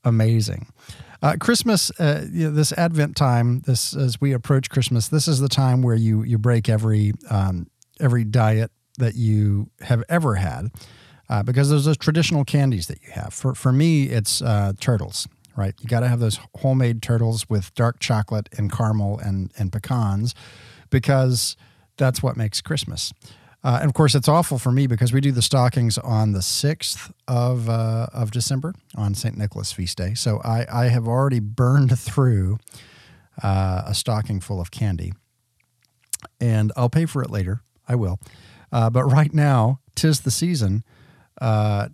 amazing. 0.02 0.66
Uh, 1.22 1.36
Christmas, 1.40 1.90
uh, 1.98 2.26
you 2.30 2.44
know, 2.44 2.50
this 2.50 2.72
Advent 2.72 3.16
time, 3.16 3.60
this 3.60 3.96
as 3.96 4.20
we 4.20 4.32
approach 4.32 4.68
Christmas, 4.68 5.08
this 5.08 5.26
is 5.26 5.40
the 5.40 5.48
time 5.48 5.80
where 5.80 5.94
you 5.94 6.22
you 6.22 6.36
break 6.36 6.68
every 6.68 7.12
um, 7.30 7.66
every 8.00 8.24
diet 8.24 8.70
that 8.98 9.14
you 9.14 9.70
have 9.80 10.02
ever 10.08 10.36
had 10.36 10.70
uh, 11.28 11.42
because 11.42 11.70
there's 11.70 11.84
those 11.84 11.96
traditional 11.96 12.44
candies 12.44 12.86
that 12.86 13.02
you 13.02 13.10
have. 13.12 13.32
For, 13.32 13.54
for 13.54 13.72
me, 13.72 14.04
it's 14.04 14.42
uh, 14.42 14.72
turtles, 14.78 15.26
right? 15.56 15.74
You 15.80 15.88
got 15.88 16.00
to 16.00 16.08
have 16.08 16.20
those 16.20 16.38
homemade 16.58 17.02
turtles 17.02 17.48
with 17.48 17.74
dark 17.74 17.98
chocolate 17.98 18.48
and 18.56 18.70
caramel 18.70 19.18
and, 19.18 19.50
and 19.58 19.72
pecans 19.72 20.34
because 20.90 21.56
that's 21.96 22.22
what 22.22 22.36
makes 22.36 22.60
Christmas. 22.60 23.12
Uh, 23.62 23.78
and 23.80 23.88
of 23.88 23.94
course, 23.94 24.14
it's 24.14 24.28
awful 24.28 24.58
for 24.58 24.70
me 24.70 24.86
because 24.86 25.12
we 25.12 25.22
do 25.22 25.32
the 25.32 25.40
stockings 25.40 25.96
on 25.96 26.32
the 26.32 26.40
6th 26.40 27.10
of, 27.26 27.68
uh, 27.68 28.06
of 28.12 28.30
December 28.30 28.74
on 28.94 29.14
St. 29.14 29.38
Nicholas 29.38 29.72
feast 29.72 29.96
day. 29.96 30.12
So 30.12 30.40
I, 30.44 30.66
I 30.70 30.88
have 30.88 31.08
already 31.08 31.40
burned 31.40 31.98
through 31.98 32.58
uh, 33.42 33.82
a 33.86 33.94
stocking 33.94 34.40
full 34.40 34.60
of 34.60 34.70
candy 34.70 35.14
and 36.40 36.72
I'll 36.76 36.90
pay 36.90 37.06
for 37.06 37.22
it 37.22 37.30
later 37.30 37.62
I 37.88 37.94
will. 37.94 38.18
Uh, 38.72 38.90
but 38.90 39.04
right 39.04 39.32
now, 39.32 39.80
tis 39.94 40.20
the 40.20 40.30
season 40.30 40.84
uh, 41.40 41.88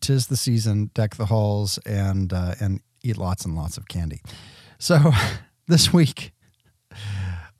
tis 0.00 0.28
the 0.28 0.36
season, 0.36 0.90
deck 0.94 1.16
the 1.16 1.26
halls, 1.26 1.78
and 1.78 2.32
uh, 2.32 2.54
and 2.60 2.80
eat 3.02 3.16
lots 3.16 3.44
and 3.44 3.54
lots 3.54 3.76
of 3.76 3.88
candy. 3.88 4.22
So 4.78 5.12
this 5.68 5.92
week, 5.92 6.32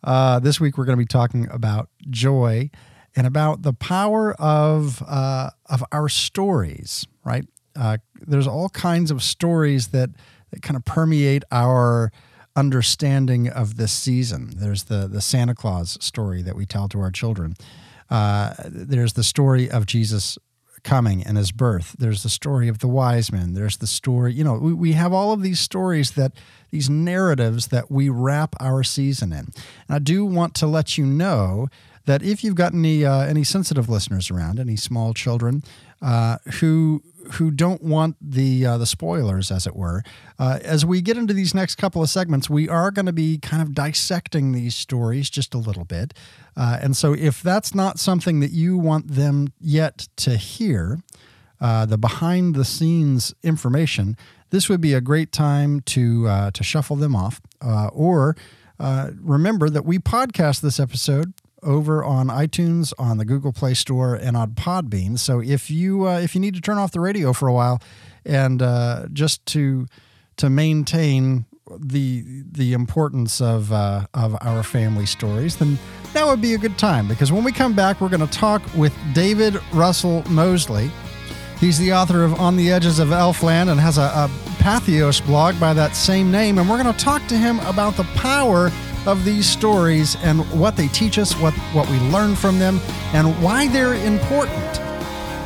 uh, 0.04 0.38
this 0.40 0.61
week 0.61 0.78
we're 0.78 0.85
going 0.85 0.99
to 0.99 1.02
be 1.02 1.06
talking 1.06 1.49
about 1.50 1.88
joy 2.08 2.70
and 3.16 3.26
about 3.26 3.62
the 3.62 3.73
power 3.73 4.35
of 4.35 5.02
uh, 5.06 5.50
of 5.66 5.85
our 5.92 6.08
stories. 6.08 7.06
Right? 7.25 7.47
Uh, 7.76 7.99
there's 8.20 8.47
all 8.47 8.68
kinds 8.70 9.11
of 9.11 9.23
stories 9.23 9.88
that 9.88 10.11
that 10.50 10.62
kind 10.62 10.76
of 10.76 10.85
permeate 10.85 11.44
our 11.52 12.11
understanding 12.59 13.49
of 13.49 13.77
this 13.77 13.93
season. 13.93 14.53
There's 14.57 14.85
the 14.85 15.07
the 15.07 15.21
Santa 15.21 15.55
Claus 15.55 15.97
story 16.00 16.43
that 16.43 16.57
we 16.57 16.67
tell 16.67 16.88
to 16.88 17.00
our 17.00 17.11
children. 17.11 17.55
Uh, 18.11 18.55
there's 18.65 19.12
the 19.12 19.25
story 19.25 19.71
of 19.71 19.87
Jesus 19.87 20.38
coming 20.83 21.23
and 21.23 21.37
his 21.37 21.53
birth. 21.53 21.97
There's 21.99 22.23
the 22.23 22.29
story 22.29 22.69
of 22.69 22.79
the 22.79 22.88
wise 22.88 23.31
men. 23.31 23.55
There's 23.55 23.77
the 23.77 23.87
story, 23.87 24.33
you 24.33 24.45
know, 24.45 24.55
we, 24.55 24.73
we 24.73 24.93
have 24.93 25.12
all 25.12 25.33
of 25.33 25.43
these 25.43 25.61
stories 25.61 26.12
that, 26.12 26.33
these 26.71 26.88
narratives 26.88 27.69
that 27.69 27.91
we 27.91 28.09
wrap 28.09 28.55
our 28.61 28.83
season 28.83 29.33
in. 29.33 29.47
And 29.88 29.91
I 29.91 29.99
do 29.99 30.25
want 30.25 30.55
to 30.57 30.67
let 30.67 30.97
you 30.97 31.05
know 31.05 31.69
that 32.09 32.23
if 32.23 32.43
you've 32.43 32.55
got 32.55 32.73
any, 32.73 33.05
uh, 33.05 33.21
any 33.21 33.45
sensitive 33.45 33.87
listeners 33.91 34.31
around, 34.31 34.59
any 34.59 34.77
small 34.77 35.12
children 35.12 35.62
uh, 36.00 36.38
who 36.61 37.03
who 37.33 37.50
don't 37.50 37.83
want 37.83 38.17
the 38.23 38.65
uh, 38.65 38.79
the 38.79 38.87
spoilers, 38.87 39.50
as 39.50 39.67
it 39.67 39.77
were. 39.77 40.03
Uh, 40.38 40.59
as 40.62 40.87
we 40.87 41.03
get 41.03 41.19
into 41.19 41.35
these 41.35 41.55
next 41.55 41.75
couple 41.75 42.03
of 42.03 42.09
segments, 42.09 42.49
we 42.49 42.67
are 42.67 42.91
going 42.91 43.05
to 43.05 43.12
be 43.12 43.37
kind 43.37 43.61
of 43.61 43.75
dissecting 43.75 44.53
these 44.53 44.75
stories 44.75 45.29
just 45.29 45.53
a 45.53 45.59
little 45.59 45.85
bit, 45.85 46.15
uh, 46.57 46.79
and 46.81 46.97
so 46.97 47.12
if 47.12 47.43
that's 47.43 47.75
not 47.75 47.99
something 47.99 48.41
that 48.41 48.53
you 48.53 48.79
want 48.79 49.09
them 49.09 49.53
yet 49.61 50.09
to 50.17 50.38
hear, 50.38 51.00
uh, 51.61 51.85
the 51.85 51.99
behind 51.99 52.55
the 52.55 52.65
scenes 52.65 53.35
information, 53.43 54.17
this 54.49 54.71
would 54.71 54.81
be 54.81 54.95
a 54.95 55.03
great 55.03 55.31
time 55.31 55.81
to 55.81 56.50
to 56.53 56.65
shuffle 56.65 56.97
them 56.97 57.15
off, 57.15 57.43
or 57.93 58.35
remember 59.21 59.69
that 59.69 59.85
we 59.85 59.99
podcast 59.99 60.62
this 60.62 60.81
episode 60.81 61.35
over 61.62 62.05
on 62.05 62.29
iTunes, 62.29 62.93
on 62.99 63.19
the 63.19 63.25
Google 63.25 63.53
Play 63.53 63.75
Store, 63.75 64.15
and 64.15 64.37
on 64.37 64.53
Podbean. 64.53 65.19
So 65.19 65.41
if 65.41 65.71
you 65.71 66.09
uh, 66.09 66.19
if 66.21 66.35
you 66.35 66.41
need 66.41 66.55
to 66.55 66.61
turn 66.61 66.79
off 66.79 66.93
the 66.93 67.00
radio 67.00 67.33
for 67.33 67.49
a 67.49 67.53
while, 67.53 67.81
and 68.25 68.62
uh, 68.62 69.07
just 69.12 69.45
to 69.47 69.87
to 70.37 70.50
maintain 70.50 71.47
the 71.79 72.43
the 72.50 72.73
importance 72.73 73.41
of 73.41 73.73
uh, 73.73 74.07
of 74.15 74.37
our 74.41 74.62
family 74.62 75.07
stories, 75.07 75.57
then 75.57 75.79
that 76.12 76.27
would 76.27 76.41
be 76.41 76.55
a 76.55 76.59
good 76.59 76.79
time. 76.79 77.09
Because 77.09 77.33
when 77.33 77.45
we 77.45 77.53
come 77.53 77.75
back, 77.75 78.00
we're 78.00 78.09
going 78.09 78.27
to 78.27 78.38
talk 78.38 78.62
with 78.77 78.95
David 79.15 79.61
Russell 79.73 80.23
Mosley. 80.29 80.91
He's 81.61 81.79
the 81.79 81.93
author 81.93 82.23
of 82.23 82.41
On 82.41 82.57
the 82.57 82.71
Edges 82.71 83.00
of 83.00 83.09
Elfland 83.09 83.69
and 83.69 83.81
has 83.81 83.99
a, 83.99 84.03
a 84.03 84.31
Patheos 84.59 85.25
blog 85.27 85.59
by 85.59 85.75
that 85.75 85.97
same 85.97 86.31
name. 86.31 86.57
And 86.59 86.71
we're 86.71 86.81
going 86.81 86.95
to 86.95 87.05
talk 87.05 87.27
to 87.27 87.37
him 87.37 87.59
about 87.61 87.97
the 87.97 88.05
power 88.15 88.71
of 89.09 89.25
these 89.25 89.49
stories 89.49 90.17
and 90.23 90.41
what 90.61 90.77
they 90.77 90.87
teach 90.88 91.19
us, 91.19 91.33
what, 91.41 91.55
what 91.73 91.88
we 91.88 91.99
learn 92.11 92.37
from 92.37 92.59
them, 92.59 92.79
and 93.15 93.43
why 93.43 93.67
they're 93.67 93.95
important. 93.95 94.81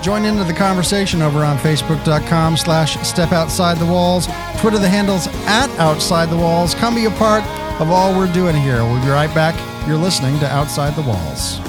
Join 0.02 0.24
into 0.24 0.42
the 0.42 0.52
conversation 0.52 1.22
over 1.22 1.44
on 1.44 1.56
Facebook.com 1.58 2.56
slash 2.56 2.98
Step 3.06 3.30
Outside 3.30 3.78
the 3.78 3.86
Walls. 3.86 4.26
Twitter, 4.58 4.78
the 4.78 4.88
handles 4.88 5.28
at 5.46 5.70
Outside 5.78 6.28
the 6.28 6.36
Walls. 6.36 6.74
Come 6.74 6.96
be 6.96 7.04
a 7.04 7.10
part 7.12 7.44
of 7.80 7.88
all 7.90 8.18
we're 8.18 8.32
doing 8.32 8.56
here. 8.56 8.78
We'll 8.78 9.00
be 9.00 9.08
right 9.08 9.32
back. 9.32 9.54
You're 9.86 9.96
listening 9.96 10.40
to 10.40 10.46
Outside 10.48 10.96
the 10.96 11.02
Walls. 11.02 11.60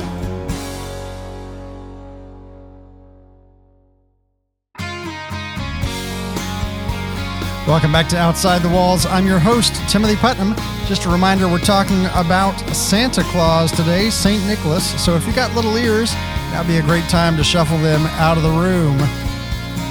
Welcome 7.68 7.92
back 7.92 8.10
to 8.10 8.18
Outside 8.18 8.64
the 8.64 8.70
Walls. 8.70 9.06
I'm 9.06 9.28
your 9.28 9.40
host, 9.40 9.76
Timothy 9.88 10.16
Putnam. 10.16 10.56
Just 10.88 11.06
a 11.06 11.10
reminder, 11.10 11.48
we're 11.48 11.60
talking 11.60 12.06
about 12.08 12.60
Santa 12.76 13.24
Claus 13.24 13.72
today, 13.72 14.10
St. 14.10 14.46
Nicholas. 14.46 15.02
So 15.02 15.16
if 15.16 15.26
you 15.26 15.34
got 15.34 15.56
little 15.56 15.78
ears, 15.78 16.12
that'd 16.52 16.68
be 16.68 16.78
a 16.78 16.82
great 16.82 17.06
time 17.06 17.38
to 17.38 17.44
shuffle 17.44 17.78
them 17.78 18.06
out 18.18 18.36
of 18.36 18.44
the 18.44 18.50
room. 18.50 18.98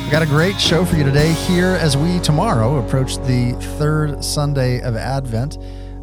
We 0.04 0.10
got 0.10 0.22
a 0.22 0.26
great 0.26 0.60
show 0.60 0.84
for 0.84 0.96
you 0.96 1.02
today 1.02 1.32
here 1.32 1.78
as 1.80 1.96
we 1.96 2.20
tomorrow 2.20 2.76
approach 2.76 3.16
the 3.16 3.52
third 3.78 4.22
Sunday 4.22 4.82
of 4.82 4.94
Advent. 4.94 5.56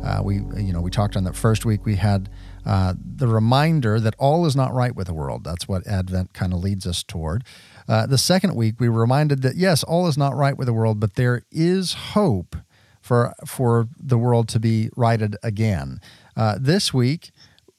Uh, 0.04 0.22
we, 0.24 0.38
you 0.58 0.74
know, 0.74 0.82
we 0.82 0.90
talked 0.90 1.16
on 1.16 1.24
that 1.26 1.36
first 1.36 1.66
week. 1.66 1.86
We 1.86 1.96
had 1.96 2.28
uh, 2.66 2.96
the 3.00 3.28
reminder 3.28 4.00
that 4.00 4.16
all 4.18 4.48
is 4.48 4.56
not 4.56 4.74
right 4.74 4.96
with 4.96 5.06
the 5.06 5.14
world. 5.14 5.44
That's 5.44 5.68
what 5.68 5.86
Advent 5.86 6.34
kind 6.34 6.52
of 6.52 6.64
leads 6.64 6.88
us 6.88 7.04
toward. 7.04 7.44
Uh, 7.88 8.08
the 8.08 8.18
second 8.18 8.56
week, 8.56 8.80
we 8.80 8.90
were 8.90 9.02
reminded 9.02 9.44
that 9.44 9.56
yes, 9.56 9.84
all 9.84 10.08
is 10.08 10.18
not 10.18 10.36
right 10.36 10.58
with 10.58 10.66
the 10.66 10.74
world, 10.74 11.00
but 11.00 11.14
there 11.14 11.44
is 11.52 11.94
hope 11.94 12.56
for 13.10 13.34
for 13.44 13.88
the 14.00 14.20
world 14.20 14.48
to 14.48 14.60
be 14.60 14.92
righted 14.96 15.36
again. 15.42 16.00
Uh, 16.38 16.60
this 16.62 16.94
week, 16.94 17.32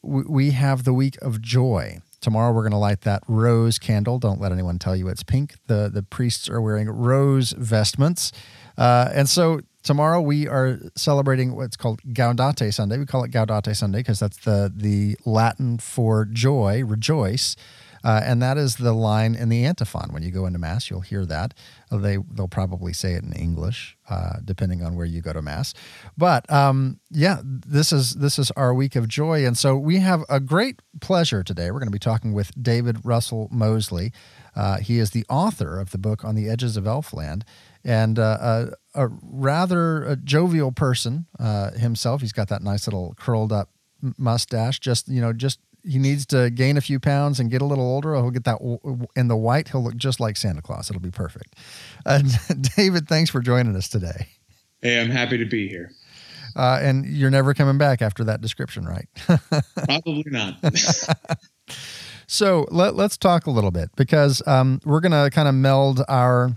we 0.03 0.51
have 0.51 0.83
the 0.83 0.93
week 0.93 1.17
of 1.23 1.41
joy. 1.41 2.01
Tomorrow, 2.21 2.53
we're 2.53 2.63
going 2.63 2.73
to 2.73 2.79
light 2.79 3.03
that 3.03 3.23
rose 3.29 3.79
candle. 3.79 4.19
Don't 4.19 4.41
let 4.41 4.51
anyone 4.51 4.81
tell 4.81 4.97
you 4.97 5.07
it's 5.07 5.23
pink. 5.23 5.55
the 5.69 5.89
The 5.89 6.03
priests 6.03 6.51
are 6.51 6.61
wearing 6.61 6.91
rose 6.91 7.53
vestments, 7.53 8.33
uh, 8.77 9.11
and 9.15 9.29
so 9.29 9.61
tomorrow 9.85 10.21
we 10.21 10.49
are 10.49 10.81
celebrating 10.97 11.55
what's 11.55 11.77
called 11.77 12.01
Gaudete 12.03 12.75
Sunday. 12.75 12.99
We 12.99 13.07
call 13.07 13.23
it 13.23 13.31
Gaudete 13.31 13.77
Sunday 13.77 14.01
because 14.01 14.19
that's 14.19 14.39
the 14.39 14.73
the 14.75 15.17
Latin 15.25 15.79
for 15.79 16.25
joy, 16.25 16.83
rejoice. 16.85 17.55
Uh, 18.03 18.21
and 18.25 18.41
that 18.41 18.57
is 18.57 18.77
the 18.77 18.95
line 18.95 19.35
in 19.35 19.51
the 19.51 19.65
antiphon. 19.65 20.09
When 20.11 20.23
you 20.23 20.31
go 20.31 20.47
into 20.47 20.59
Mass, 20.59 20.89
you'll 20.89 21.03
hear 21.03 21.27
that. 21.27 21.53
Uh, 21.91 21.99
they, 21.99 22.19
they'll 22.33 22.49
probably 22.49 22.93
say 22.93 23.15
it 23.15 23.25
in 23.25 23.33
English, 23.33 23.97
uh, 24.09 24.35
depending 24.45 24.83
on 24.83 24.97
where 24.97 25.07
you 25.07 25.21
go 25.21 25.33
to 25.33 25.43
Mass. 25.43 25.75
But 26.17 26.51
um, 26.51 27.01
yeah, 27.11 27.41
this 27.45 27.93
is, 27.93 28.15
this 28.15 28.39
is 28.39 28.51
our 28.53 28.73
week 28.73 28.97
of 28.97 29.09
joy. 29.09 29.47
And 29.47 29.57
so 29.57 29.77
we 29.77 29.99
have 29.99 30.25
a 30.29 30.41
great 30.41 30.81
pleasure 31.01 31.43
today. 31.43 31.71
We're 31.71 31.79
going 31.79 31.89
to 31.89 31.93
be 31.93 31.99
talking 31.99 32.33
with 32.33 32.51
David 32.61 33.05
Russell 33.05 33.49
Mosley. 33.51 34.13
Uh, 34.55 34.79
he 34.79 34.99
is 34.99 35.11
the 35.11 35.25
author 35.29 35.79
of 35.79 35.91
the 35.91 35.99
book 35.99 36.25
On 36.25 36.35
the 36.35 36.49
Edges 36.49 36.77
of 36.77 36.85
Elfland 36.85 37.43
and 37.85 38.19
uh, 38.19 38.71
a, 38.95 39.05
a, 39.05 39.09
rather 39.23 40.03
a 40.05 40.17
jovial 40.17 40.73
person 40.73 41.27
uh, 41.39 41.73
himself. 41.73 42.21
He's 42.21 42.33
got 42.33 42.49
that 42.49 42.63
nice 42.63 42.87
little 42.87 43.15
curled 43.17 43.53
up 43.53 43.71
mustache, 44.19 44.81
just 44.81 45.09
you 45.09 45.21
know, 45.21 45.33
just 45.33 45.61
he 45.85 45.99
needs 45.99 46.27
to 46.27 46.51
gain 46.51 46.77
a 46.77 46.81
few 46.81 47.01
pounds 47.01 47.41
and 47.41 47.51
get 47.51 47.63
a 47.63 47.65
little 47.65 47.85
older, 47.85 48.15
he'll 48.15 48.31
get 48.31 48.45
that 48.45 48.59
in 49.17 49.29
the 49.29 49.37
white. 49.37 49.69
He'll 49.69 49.83
look 49.83 49.97
just 49.97 50.21
like 50.21 50.37
Santa 50.37 50.63
Claus. 50.63 50.91
It'll 50.91 51.01
be 51.01 51.11
perfect. 51.11 51.57
Uh, 52.07 52.23
David, 52.77 53.09
thanks 53.09 53.31
for 53.31 53.41
joining 53.41 53.77
us 53.77 53.89
today. 53.89 54.29
Hey, 54.83 55.01
I'm 55.01 55.11
happy 55.11 55.39
to 55.39 55.45
be 55.45 55.69
here. 55.69 55.91
Uh, 56.57 56.79
and 56.83 57.07
you're 57.07 57.31
never 57.31 57.55
coming 57.55 57.79
back 57.79 58.03
after 58.03 58.25
that 58.25 58.41
description, 58.41 58.85
right? 58.85 59.09
Probably 59.85 60.25
not. 60.27 60.57
so 62.27 62.67
let, 62.71 62.95
us 62.95 63.17
talk 63.17 63.47
a 63.47 63.51
little 63.51 63.71
bit 63.71 63.91
because 63.97 64.43
um, 64.47 64.81
we're 64.85 65.01
going 65.01 65.13
to 65.13 65.31
kind 65.31 65.49
of 65.49 65.55
meld 65.55 66.03
our 66.09 66.57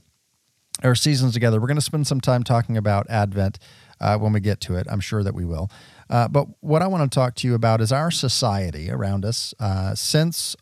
our 0.83 0.95
seasons 0.95 1.33
together. 1.33 1.61
We're 1.61 1.67
going 1.67 1.75
to 1.75 1.81
spend 1.81 2.07
some 2.07 2.19
time 2.19 2.43
talking 2.43 2.77
about 2.77 3.09
Advent 3.09 3.59
uh, 4.01 4.17
when 4.17 4.33
we 4.33 4.39
get 4.39 4.59
to 4.61 4.75
it. 4.75 4.87
I'm 4.89 4.99
sure 4.99 5.23
that 5.23 5.33
we 5.33 5.45
will. 5.45 5.69
Uh, 6.09 6.27
but 6.27 6.47
what 6.61 6.81
I 6.81 6.87
want 6.87 7.09
to 7.09 7.13
talk 7.13 7.35
to 7.35 7.47
you 7.47 7.53
about 7.53 7.81
is 7.81 7.91
our 7.91 8.11
society 8.11 8.89
around 8.89 9.25
us 9.25 9.53
uh, 9.59 9.95
since 9.95 10.55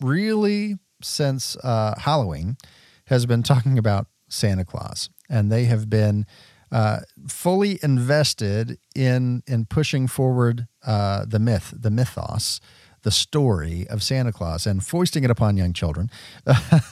really 0.00 0.78
since 1.02 1.56
uh, 1.56 1.94
Halloween 1.98 2.56
has 3.06 3.26
been 3.26 3.42
talking 3.52 3.78
about 3.78 4.06
Santa 4.28 4.64
Claus, 4.64 5.10
and 5.28 5.50
they 5.50 5.64
have 5.64 5.90
been 5.90 6.26
uh, 6.72 7.00
fully 7.28 7.78
invested 7.82 8.78
in 8.94 9.42
in 9.46 9.66
pushing 9.66 10.06
forward 10.06 10.68
uh, 10.86 11.24
the 11.26 11.38
myth, 11.38 11.74
the 11.76 11.90
mythos, 11.90 12.60
the 13.02 13.10
story 13.10 13.86
of 13.88 14.02
Santa 14.02 14.32
Claus, 14.32 14.66
and 14.66 14.84
foisting 14.84 15.24
it 15.24 15.30
upon 15.30 15.56
young 15.56 15.72
children, 15.72 16.10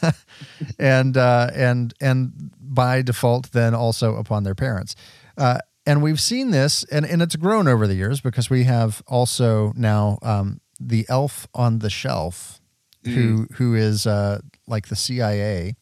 and 0.78 1.17
uh, 1.17 1.50
and 1.55 1.95
and 2.00 2.50
by 2.61 3.02
default, 3.02 3.52
then 3.52 3.75
also 3.75 4.17
upon 4.17 4.43
their 4.43 4.55
parents. 4.55 4.97
Uh, 5.37 5.59
and 5.88 6.02
we've 6.02 6.21
seen 6.21 6.50
this, 6.50 6.85
and, 6.92 7.07
and 7.07 7.23
it's 7.23 7.35
grown 7.35 7.66
over 7.66 7.87
the 7.87 7.95
years 7.95 8.21
because 8.21 8.50
we 8.50 8.64
have 8.64 9.02
also 9.07 9.73
now 9.75 10.18
um, 10.21 10.61
the 10.78 11.07
elf 11.09 11.49
on 11.54 11.78
the 11.78 11.88
shelf, 11.88 12.61
mm. 13.02 13.14
who 13.14 13.47
who 13.54 13.75
is 13.75 14.07
uh, 14.07 14.40
like 14.66 14.88
the 14.88 14.97
CIA 14.97 15.76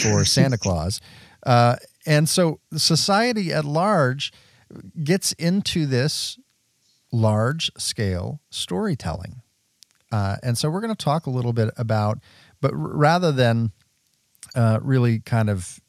for 0.00 0.24
Santa 0.36 0.56
Claus, 0.56 1.00
uh, 1.44 1.74
and 2.06 2.28
so 2.28 2.60
society 2.76 3.52
at 3.52 3.64
large 3.64 4.32
gets 5.02 5.32
into 5.32 5.84
this 5.84 6.38
large 7.10 7.72
scale 7.76 8.40
storytelling, 8.50 9.42
uh, 10.12 10.36
and 10.44 10.56
so 10.56 10.70
we're 10.70 10.80
going 10.80 10.94
to 10.94 11.04
talk 11.04 11.26
a 11.26 11.30
little 11.30 11.52
bit 11.52 11.70
about, 11.76 12.20
but 12.60 12.70
r- 12.70 12.78
rather 12.78 13.32
than 13.32 13.72
uh, 14.54 14.78
really 14.80 15.18
kind 15.18 15.50
of 15.50 15.80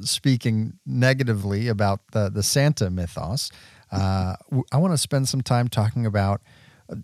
speaking 0.00 0.74
negatively 0.86 1.68
about 1.68 2.00
the 2.12 2.28
the 2.28 2.42
Santa 2.42 2.90
mythos, 2.90 3.50
uh, 3.90 4.36
I 4.72 4.76
want 4.76 4.92
to 4.92 4.98
spend 4.98 5.28
some 5.28 5.42
time 5.42 5.68
talking 5.68 6.06
about 6.06 6.42
uh, 6.88 6.96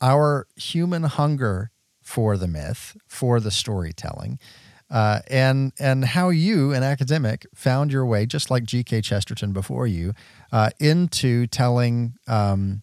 our 0.00 0.46
human 0.56 1.04
hunger 1.04 1.70
for 2.02 2.36
the 2.36 2.48
myth, 2.48 2.96
for 3.06 3.40
the 3.40 3.50
storytelling, 3.50 4.38
uh, 4.90 5.20
and 5.28 5.72
and 5.78 6.04
how 6.04 6.30
you, 6.30 6.72
an 6.72 6.82
academic, 6.82 7.46
found 7.54 7.92
your 7.92 8.06
way, 8.06 8.24
just 8.24 8.50
like 8.50 8.64
G.K. 8.64 9.02
Chesterton 9.02 9.52
before 9.52 9.86
you, 9.86 10.14
uh, 10.50 10.70
into 10.78 11.46
telling 11.46 12.14
um, 12.26 12.82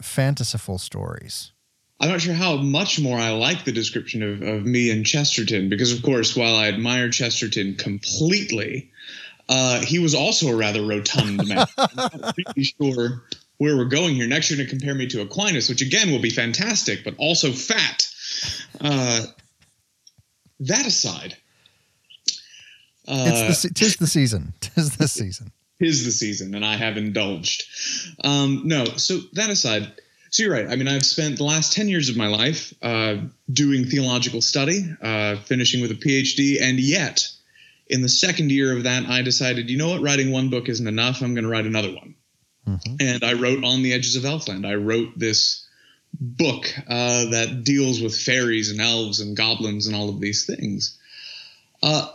fanciful 0.00 0.78
stories. 0.78 1.52
I'm 2.00 2.10
not 2.10 2.20
sure 2.20 2.34
how 2.34 2.56
much 2.56 3.00
more 3.00 3.18
I 3.18 3.30
like 3.30 3.64
the 3.64 3.72
description 3.72 4.22
of, 4.22 4.42
of 4.42 4.66
me 4.66 4.90
and 4.90 5.06
Chesterton, 5.06 5.68
because 5.68 5.92
of 5.92 6.02
course, 6.02 6.34
while 6.36 6.56
I 6.56 6.66
admire 6.66 7.08
Chesterton 7.08 7.76
completely, 7.76 8.90
uh, 9.48 9.80
he 9.80 9.98
was 9.98 10.14
also 10.14 10.48
a 10.48 10.56
rather 10.56 10.84
rotund 10.84 11.46
man. 11.46 11.66
I'm 11.78 12.20
not 12.20 12.34
really 12.36 12.64
sure 12.64 13.22
where 13.58 13.76
we're 13.76 13.84
going 13.84 14.14
here. 14.14 14.26
Next, 14.26 14.50
you're 14.50 14.56
going 14.56 14.68
to 14.68 14.76
compare 14.76 14.94
me 14.94 15.06
to 15.08 15.20
Aquinas, 15.22 15.68
which 15.68 15.82
again 15.82 16.10
will 16.10 16.20
be 16.20 16.30
fantastic, 16.30 17.04
but 17.04 17.14
also 17.18 17.52
fat. 17.52 18.08
Uh, 18.80 19.26
that 20.60 20.86
aside, 20.86 21.36
uh, 23.06 23.24
it's 23.26 23.62
the, 23.62 23.70
tis 23.70 23.96
the 23.96 24.06
season. 24.06 24.54
Tis 24.60 24.96
the 24.96 25.08
season. 25.08 25.52
Tis 25.80 26.04
the 26.04 26.12
season, 26.12 26.54
and 26.54 26.64
I 26.64 26.76
have 26.76 26.96
indulged. 26.96 27.64
Um, 28.22 28.62
no, 28.64 28.84
so 28.84 29.18
that 29.34 29.50
aside, 29.50 29.92
so 30.30 30.44
you're 30.44 30.52
right. 30.52 30.66
I 30.68 30.76
mean, 30.76 30.88
I've 30.88 31.04
spent 31.04 31.36
the 31.36 31.44
last 31.44 31.72
10 31.74 31.88
years 31.88 32.08
of 32.08 32.16
my 32.16 32.28
life 32.28 32.72
uh, 32.80 33.16
doing 33.52 33.84
theological 33.84 34.40
study, 34.40 34.84
uh, 35.02 35.36
finishing 35.36 35.82
with 35.82 35.90
a 35.90 35.94
PhD, 35.94 36.62
and 36.62 36.78
yet 36.78 37.28
in 37.86 38.02
the 38.02 38.08
second 38.08 38.50
year 38.50 38.76
of 38.76 38.84
that, 38.84 39.06
I 39.06 39.22
decided, 39.22 39.70
you 39.70 39.76
know 39.76 39.90
what, 39.90 40.02
writing 40.02 40.30
one 40.30 40.50
book 40.50 40.68
isn't 40.68 40.86
enough. 40.86 41.22
I'm 41.22 41.34
going 41.34 41.44
to 41.44 41.50
write 41.50 41.66
another 41.66 41.92
one. 41.94 42.14
Mm-hmm. 42.66 42.96
And 43.00 43.24
I 43.24 43.34
wrote 43.34 43.62
On 43.62 43.82
the 43.82 43.92
Edges 43.92 44.16
of 44.16 44.22
Elfland. 44.22 44.66
I 44.66 44.74
wrote 44.74 45.18
this 45.18 45.66
book 46.18 46.66
uh, 46.88 47.30
that 47.30 47.62
deals 47.64 48.00
with 48.00 48.18
fairies 48.18 48.70
and 48.70 48.80
elves 48.80 49.20
and 49.20 49.36
goblins 49.36 49.86
and 49.86 49.94
all 49.94 50.08
of 50.08 50.20
these 50.20 50.46
things. 50.46 50.98
Uh, 51.82 52.08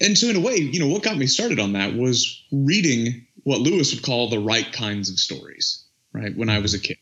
and 0.00 0.16
so, 0.16 0.28
in 0.28 0.36
a 0.36 0.40
way, 0.40 0.56
you 0.56 0.78
know, 0.78 0.88
what 0.88 1.02
got 1.02 1.16
me 1.16 1.26
started 1.26 1.58
on 1.58 1.72
that 1.72 1.94
was 1.94 2.44
reading 2.52 3.26
what 3.42 3.60
Lewis 3.60 3.92
would 3.92 4.04
call 4.04 4.28
the 4.28 4.38
right 4.38 4.70
kinds 4.72 5.10
of 5.10 5.18
stories, 5.18 5.84
right? 6.12 6.36
When 6.36 6.48
I 6.48 6.60
was 6.60 6.74
a 6.74 6.78
kid, 6.78 6.98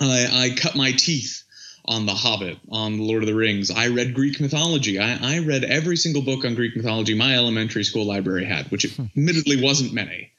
I, 0.00 0.28
I 0.30 0.56
cut 0.56 0.76
my 0.76 0.92
teeth 0.92 1.42
on 1.84 2.06
The 2.06 2.14
Hobbit, 2.14 2.58
on 2.70 2.96
The 2.96 3.02
Lord 3.02 3.22
of 3.22 3.28
the 3.28 3.34
Rings. 3.34 3.70
I 3.70 3.88
read 3.88 4.14
Greek 4.14 4.40
mythology. 4.40 4.98
I, 4.98 5.36
I 5.36 5.38
read 5.40 5.64
every 5.64 5.96
single 5.96 6.22
book 6.22 6.44
on 6.44 6.54
Greek 6.54 6.76
mythology 6.76 7.14
my 7.14 7.34
elementary 7.34 7.84
school 7.84 8.06
library 8.06 8.44
had, 8.44 8.70
which 8.70 8.84
admittedly 8.98 9.62
wasn't 9.62 9.92
many, 9.92 10.30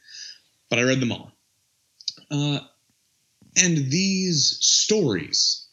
but 0.70 0.80
I 0.80 0.84
read 0.84 1.00
them 1.00 1.12
all. 1.12 1.32
Uh, 2.30 2.60
and 3.58 3.78
these 3.78 4.58
stories 4.62 5.68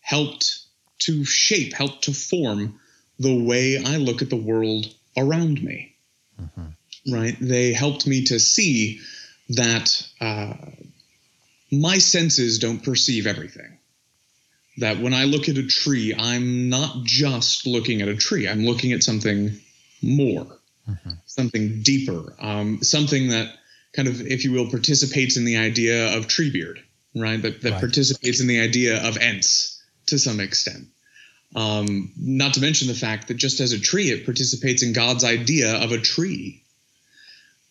helped 0.00 0.60
to 1.00 1.24
shape, 1.24 1.72
helped 1.72 2.04
to 2.04 2.12
form 2.12 2.80
the 3.18 3.44
way 3.44 3.78
I 3.78 3.96
look 3.98 4.22
at 4.22 4.30
the 4.30 4.36
world 4.36 4.86
around 5.16 5.62
me. 5.62 5.94
Mm-hmm. 6.40 7.14
Right? 7.14 7.36
They 7.40 7.72
helped 7.72 8.06
me 8.06 8.24
to 8.24 8.40
see 8.40 9.00
that 9.50 10.06
uh, 10.20 10.54
my 11.70 11.98
senses 11.98 12.58
don't 12.58 12.82
perceive 12.82 13.26
everything. 13.26 13.78
That 14.80 15.00
when 15.00 15.14
I 15.14 15.24
look 15.24 15.48
at 15.48 15.56
a 15.56 15.66
tree, 15.66 16.14
I'm 16.14 16.68
not 16.68 17.04
just 17.04 17.66
looking 17.66 18.02
at 18.02 18.08
a 18.08 18.16
tree, 18.16 18.48
I'm 18.48 18.64
looking 18.64 18.92
at 18.92 19.02
something 19.02 19.58
more, 20.02 20.46
mm-hmm. 20.88 21.10
something 21.26 21.82
deeper, 21.82 22.34
um, 22.40 22.82
something 22.82 23.28
that 23.28 23.54
kind 23.92 24.08
of, 24.08 24.20
if 24.20 24.44
you 24.44 24.52
will, 24.52 24.70
participates 24.70 25.36
in 25.36 25.44
the 25.44 25.58
idea 25.58 26.16
of 26.16 26.26
Treebeard, 26.26 26.78
right? 27.14 27.40
That, 27.40 27.62
that 27.62 27.72
right. 27.72 27.80
participates 27.80 28.40
in 28.40 28.46
the 28.46 28.60
idea 28.60 29.06
of 29.06 29.16
Ents 29.18 29.82
to 30.06 30.18
some 30.18 30.40
extent. 30.40 30.86
Um, 31.54 32.12
not 32.16 32.54
to 32.54 32.60
mention 32.60 32.88
the 32.88 32.94
fact 32.94 33.28
that 33.28 33.34
just 33.34 33.60
as 33.60 33.72
a 33.72 33.80
tree, 33.80 34.10
it 34.10 34.24
participates 34.24 34.82
in 34.82 34.92
God's 34.92 35.24
idea 35.24 35.74
of 35.82 35.92
a 35.92 35.98
tree. 35.98 36.62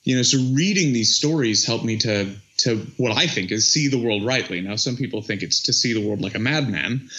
You 0.03 0.17
know, 0.17 0.23
so 0.23 0.37
reading 0.53 0.93
these 0.93 1.15
stories 1.15 1.65
helped 1.65 1.85
me 1.85 1.97
to 1.99 2.35
to 2.59 2.77
what 2.97 3.15
I 3.15 3.27
think 3.27 3.51
is 3.51 3.71
see 3.71 3.87
the 3.87 4.01
world 4.01 4.25
rightly. 4.25 4.61
Now, 4.61 4.75
some 4.75 4.95
people 4.95 5.21
think 5.21 5.43
it's 5.43 5.63
to 5.63 5.73
see 5.73 5.93
the 5.93 6.05
world 6.05 6.21
like 6.21 6.35
a 6.35 6.39
madman, 6.39 7.09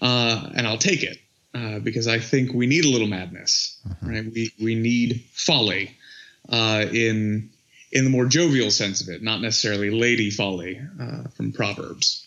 uh, 0.00 0.50
and 0.54 0.66
I'll 0.66 0.78
take 0.78 1.02
it 1.02 1.18
uh, 1.54 1.78
because 1.80 2.06
I 2.06 2.18
think 2.18 2.52
we 2.52 2.66
need 2.66 2.84
a 2.84 2.90
little 2.90 3.06
madness, 3.06 3.78
mm-hmm. 3.86 4.08
right? 4.08 4.24
We 4.24 4.52
we 4.60 4.74
need 4.74 5.24
folly 5.32 5.96
uh, 6.48 6.86
in 6.92 7.50
in 7.92 8.04
the 8.04 8.10
more 8.10 8.26
jovial 8.26 8.70
sense 8.70 9.00
of 9.00 9.08
it, 9.08 9.22
not 9.22 9.40
necessarily 9.40 9.90
lady 9.90 10.30
folly 10.30 10.80
uh, 11.00 11.24
from 11.34 11.52
Proverbs. 11.52 12.26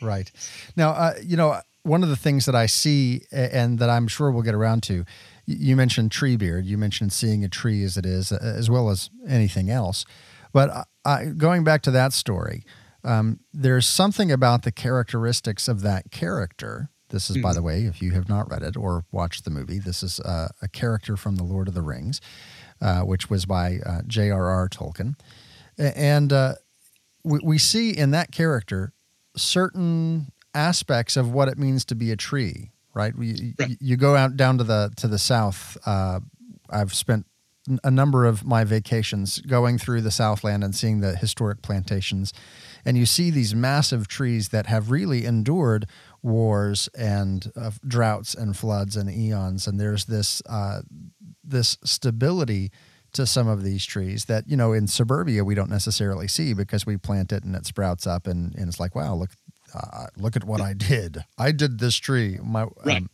Right. 0.00 0.30
Now, 0.76 0.90
uh, 0.90 1.14
you 1.22 1.36
know, 1.36 1.60
one 1.82 2.02
of 2.02 2.08
the 2.08 2.16
things 2.16 2.46
that 2.46 2.54
I 2.54 2.66
see 2.66 3.22
and 3.32 3.78
that 3.78 3.90
I'm 3.90 4.08
sure 4.08 4.30
we'll 4.30 4.42
get 4.42 4.54
around 4.54 4.82
to, 4.84 5.04
you 5.46 5.76
mentioned 5.76 6.10
Treebeard 6.10 6.64
you 6.64 6.76
mentioned 6.76 7.12
seeing 7.12 7.44
a 7.44 7.48
tree 7.48 7.82
as 7.84 7.96
it 7.96 8.04
is, 8.04 8.32
uh, 8.32 8.38
as 8.42 8.68
well 8.68 8.90
as 8.90 9.10
anything 9.26 9.70
else. 9.70 10.04
But 10.52 10.88
I, 11.06 11.26
going 11.26 11.64
back 11.64 11.82
to 11.82 11.90
that 11.92 12.12
story, 12.12 12.64
um, 13.04 13.40
there's 13.52 13.86
something 13.86 14.32
about 14.32 14.62
the 14.62 14.72
characteristics 14.72 15.68
of 15.68 15.82
that 15.82 16.10
character. 16.10 16.90
This 17.10 17.30
is, 17.30 17.36
mm-hmm. 17.36 17.42
by 17.42 17.54
the 17.54 17.62
way, 17.62 17.84
if 17.84 18.02
you 18.02 18.10
have 18.12 18.28
not 18.28 18.50
read 18.50 18.62
it 18.62 18.76
or 18.76 19.04
watched 19.12 19.44
the 19.44 19.50
movie, 19.50 19.78
this 19.78 20.02
is 20.02 20.18
uh, 20.20 20.48
a 20.60 20.68
character 20.68 21.16
from 21.16 21.36
The 21.36 21.44
Lord 21.44 21.68
of 21.68 21.74
the 21.74 21.82
Rings 21.82 22.20
uh, 22.80 23.00
which 23.00 23.30
was 23.30 23.46
by 23.46 23.78
uh, 23.84 24.02
J.R.R. 24.06 24.68
Tolkien. 24.68 25.18
And 25.78 26.32
uh, 26.32 26.54
we, 27.24 27.38
we 27.42 27.58
see 27.58 27.90
in 27.90 28.10
that 28.12 28.32
character 28.32 28.92
certain 29.36 30.32
aspects 30.54 31.16
of 31.16 31.32
what 31.32 31.48
it 31.48 31.58
means 31.58 31.84
to 31.86 31.94
be 31.94 32.10
a 32.10 32.16
tree, 32.16 32.70
right? 32.94 33.16
We, 33.16 33.54
right. 33.58 33.76
You 33.80 33.96
go 33.96 34.16
out 34.16 34.36
down 34.36 34.58
to 34.58 34.64
the 34.64 34.92
to 34.96 35.08
the 35.08 35.18
south. 35.18 35.76
Uh, 35.84 36.20
I've 36.70 36.94
spent 36.94 37.26
a 37.82 37.90
number 37.90 38.24
of 38.24 38.44
my 38.44 38.64
vacations 38.64 39.40
going 39.40 39.78
through 39.78 40.02
the 40.02 40.10
Southland 40.10 40.62
and 40.62 40.74
seeing 40.74 41.00
the 41.00 41.16
historic 41.16 41.62
plantations, 41.62 42.32
and 42.84 42.96
you 42.96 43.06
see 43.06 43.30
these 43.30 43.54
massive 43.54 44.08
trees 44.08 44.48
that 44.48 44.66
have 44.66 44.90
really 44.90 45.24
endured 45.24 45.86
wars 46.22 46.88
and 46.96 47.52
uh, 47.56 47.70
droughts 47.86 48.34
and 48.34 48.56
floods 48.56 48.96
and 48.96 49.10
eons. 49.10 49.66
And 49.66 49.78
there's 49.80 50.06
this 50.06 50.42
uh, 50.48 50.82
this 51.44 51.78
stability 51.84 52.70
to 53.12 53.26
some 53.26 53.48
of 53.48 53.62
these 53.62 53.84
trees 53.84 54.26
that 54.26 54.44
you 54.46 54.56
know 54.56 54.72
in 54.72 54.86
suburbia 54.86 55.42
we 55.42 55.54
don't 55.54 55.70
necessarily 55.70 56.28
see 56.28 56.52
because 56.52 56.84
we 56.84 56.96
plant 56.98 57.32
it 57.32 57.44
and 57.44 57.56
it 57.56 57.64
sprouts 57.64 58.06
up 58.06 58.26
and, 58.26 58.54
and 58.56 58.68
it's 58.68 58.78
like 58.78 58.94
wow 58.94 59.14
look 59.14 59.30
uh, 59.74 60.06
look 60.18 60.36
at 60.36 60.44
what 60.44 60.60
I 60.60 60.74
did 60.74 61.24
I 61.38 61.52
did 61.52 61.78
this 61.78 61.96
tree 61.96 62.38
my 62.42 62.66
right. 62.84 62.98
Um, 62.98 63.10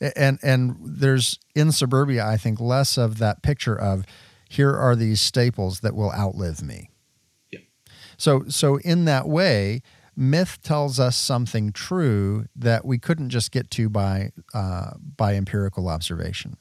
and 0.00 0.38
and 0.42 0.76
there's 0.80 1.38
in 1.54 1.72
suburbia 1.72 2.24
I 2.24 2.36
think 2.36 2.60
less 2.60 2.96
of 2.96 3.18
that 3.18 3.42
picture 3.42 3.78
of 3.78 4.04
here 4.48 4.74
are 4.74 4.96
these 4.96 5.20
staples 5.20 5.80
that 5.80 5.94
will 5.94 6.12
outlive 6.12 6.62
me 6.62 6.90
yeah. 7.50 7.60
so 8.16 8.44
so 8.48 8.76
in 8.78 9.04
that 9.06 9.28
way 9.28 9.82
myth 10.16 10.58
tells 10.62 10.98
us 10.98 11.16
something 11.16 11.72
true 11.72 12.46
that 12.56 12.84
we 12.84 12.98
couldn't 12.98 13.30
just 13.30 13.52
get 13.52 13.70
to 13.72 13.88
by 13.88 14.30
uh, 14.54 14.92
by 15.16 15.34
empirical 15.34 15.88
observation 15.88 16.56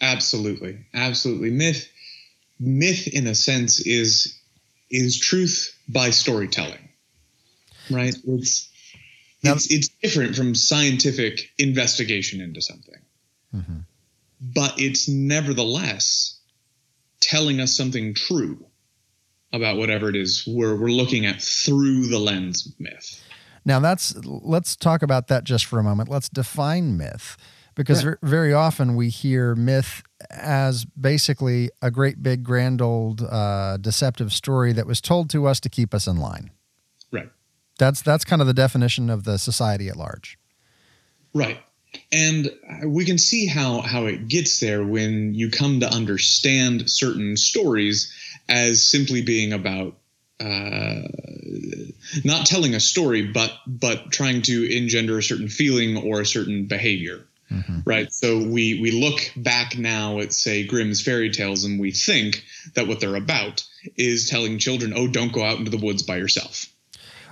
Absolutely, 0.00 0.86
absolutely. 0.92 1.50
Myth, 1.50 1.88
myth, 2.60 3.08
in 3.08 3.26
a 3.26 3.34
sense, 3.34 3.80
is 3.80 4.38
is 4.90 5.18
truth 5.18 5.74
by 5.88 6.10
storytelling, 6.10 6.88
right? 7.90 8.14
It's 8.26 8.68
now, 9.46 9.54
it's 9.54 9.70
it's 9.70 9.88
different 9.88 10.36
from 10.36 10.54
scientific 10.54 11.50
investigation 11.58 12.40
into 12.40 12.60
something, 12.60 13.00
mm-hmm. 13.54 13.78
but 14.40 14.74
it's 14.78 15.08
nevertheless 15.08 16.38
telling 17.20 17.60
us 17.60 17.76
something 17.76 18.14
true 18.14 18.64
about 19.52 19.76
whatever 19.76 20.08
it 20.08 20.16
is 20.16 20.44
we're 20.46 20.76
we're 20.76 20.88
looking 20.88 21.26
at 21.26 21.40
through 21.40 22.06
the 22.06 22.18
lens 22.18 22.66
of 22.66 22.78
myth. 22.78 23.22
Now 23.64 23.80
that's 23.80 24.14
let's 24.24 24.76
talk 24.76 25.02
about 25.02 25.28
that 25.28 25.44
just 25.44 25.64
for 25.64 25.78
a 25.78 25.82
moment. 25.82 26.08
Let's 26.08 26.28
define 26.28 26.96
myth 26.96 27.36
because 27.74 28.04
yeah. 28.04 28.14
very 28.22 28.52
often 28.52 28.96
we 28.96 29.08
hear 29.08 29.54
myth 29.54 30.02
as 30.30 30.84
basically 30.84 31.70
a 31.82 31.90
great 31.90 32.22
big 32.22 32.42
grand 32.42 32.80
old 32.80 33.22
uh, 33.22 33.76
deceptive 33.76 34.32
story 34.32 34.72
that 34.72 34.86
was 34.86 35.00
told 35.00 35.30
to 35.30 35.46
us 35.46 35.60
to 35.60 35.68
keep 35.68 35.94
us 35.94 36.06
in 36.06 36.16
line. 36.16 36.50
That's 37.78 38.02
that's 38.02 38.24
kind 38.24 38.40
of 38.40 38.46
the 38.46 38.54
definition 38.54 39.10
of 39.10 39.24
the 39.24 39.38
society 39.38 39.88
at 39.88 39.96
large. 39.96 40.38
Right. 41.34 41.58
And 42.12 42.50
we 42.84 43.04
can 43.04 43.18
see 43.18 43.46
how 43.46 43.80
how 43.80 44.06
it 44.06 44.28
gets 44.28 44.60
there 44.60 44.84
when 44.84 45.34
you 45.34 45.50
come 45.50 45.80
to 45.80 45.92
understand 45.92 46.90
certain 46.90 47.36
stories 47.36 48.12
as 48.48 48.88
simply 48.88 49.22
being 49.22 49.52
about 49.52 49.96
uh, 50.38 51.02
not 52.24 52.46
telling 52.46 52.74
a 52.74 52.80
story, 52.80 53.22
but 53.22 53.52
but 53.66 54.10
trying 54.10 54.42
to 54.42 54.76
engender 54.76 55.18
a 55.18 55.22
certain 55.22 55.48
feeling 55.48 55.96
or 55.96 56.20
a 56.20 56.26
certain 56.26 56.66
behavior. 56.66 57.26
Mm-hmm. 57.50 57.80
Right. 57.84 58.12
So 58.12 58.38
we 58.38 58.80
we 58.80 58.90
look 58.90 59.20
back 59.36 59.78
now 59.78 60.18
at 60.18 60.32
say 60.32 60.66
Grimm's 60.66 61.00
fairy 61.00 61.30
tales 61.30 61.64
and 61.64 61.80
we 61.80 61.92
think 61.92 62.44
that 62.74 62.88
what 62.88 63.00
they're 63.00 63.14
about 63.14 63.64
is 63.96 64.28
telling 64.28 64.58
children, 64.58 64.92
oh, 64.96 65.06
don't 65.06 65.32
go 65.32 65.44
out 65.44 65.58
into 65.58 65.70
the 65.70 65.78
woods 65.78 66.02
by 66.02 66.16
yourself. 66.16 66.66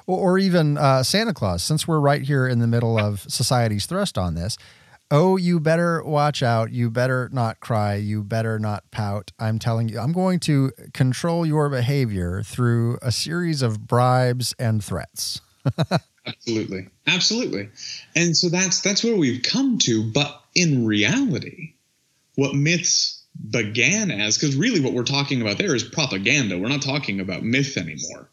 Or, 0.07 0.39
even 0.39 0.77
uh, 0.77 1.03
Santa 1.03 1.33
Claus, 1.33 1.63
since 1.63 1.89
we're 1.89 2.01
right 2.01 2.23
here 2.23 2.47
in 2.47 2.59
the 2.59 2.67
middle 2.67 2.99
of 2.99 3.21
society's 3.21 3.87
thrust 3.87 4.19
on 4.19 4.35
this. 4.35 4.59
Oh, 5.11 5.37
you 5.37 5.61
better 5.61 6.03
watch 6.03 6.43
out. 6.43 6.73
You 6.73 6.91
better 6.91 7.29
not 7.33 7.61
cry. 7.61 7.95
You 7.95 8.23
better 8.23 8.59
not 8.59 8.91
pout. 8.91 9.33
I'm 9.39 9.59
telling 9.59 9.89
you, 9.89 9.99
I'm 9.99 10.13
going 10.13 10.41
to 10.41 10.73
control 10.93 11.47
your 11.47 11.69
behavior 11.69 12.43
through 12.43 12.99
a 13.01 13.13
series 13.13 13.63
of 13.63 13.87
bribes 13.87 14.55
and 14.59 14.83
threats. 14.83 15.41
Absolutely. 16.27 16.89
Absolutely. 17.07 17.69
And 18.17 18.37
so 18.37 18.49
that's 18.49 18.81
that's 18.81 19.05
where 19.05 19.17
we've 19.17 19.43
come 19.43 19.79
to, 19.79 20.11
but 20.11 20.43
in 20.55 20.87
reality, 20.87 21.75
what 22.35 22.55
myths 22.55 23.23
began 23.51 24.11
as 24.11 24.39
because 24.39 24.57
really 24.57 24.81
what 24.81 24.93
we're 24.95 25.05
talking 25.05 25.43
about 25.43 25.59
there 25.59 25.75
is 25.75 25.85
propaganda. 25.85 26.59
We're 26.59 26.69
not 26.69 26.83
talking 26.83 27.21
about 27.21 27.43
myth 27.43 27.77
anymore. 27.77 28.31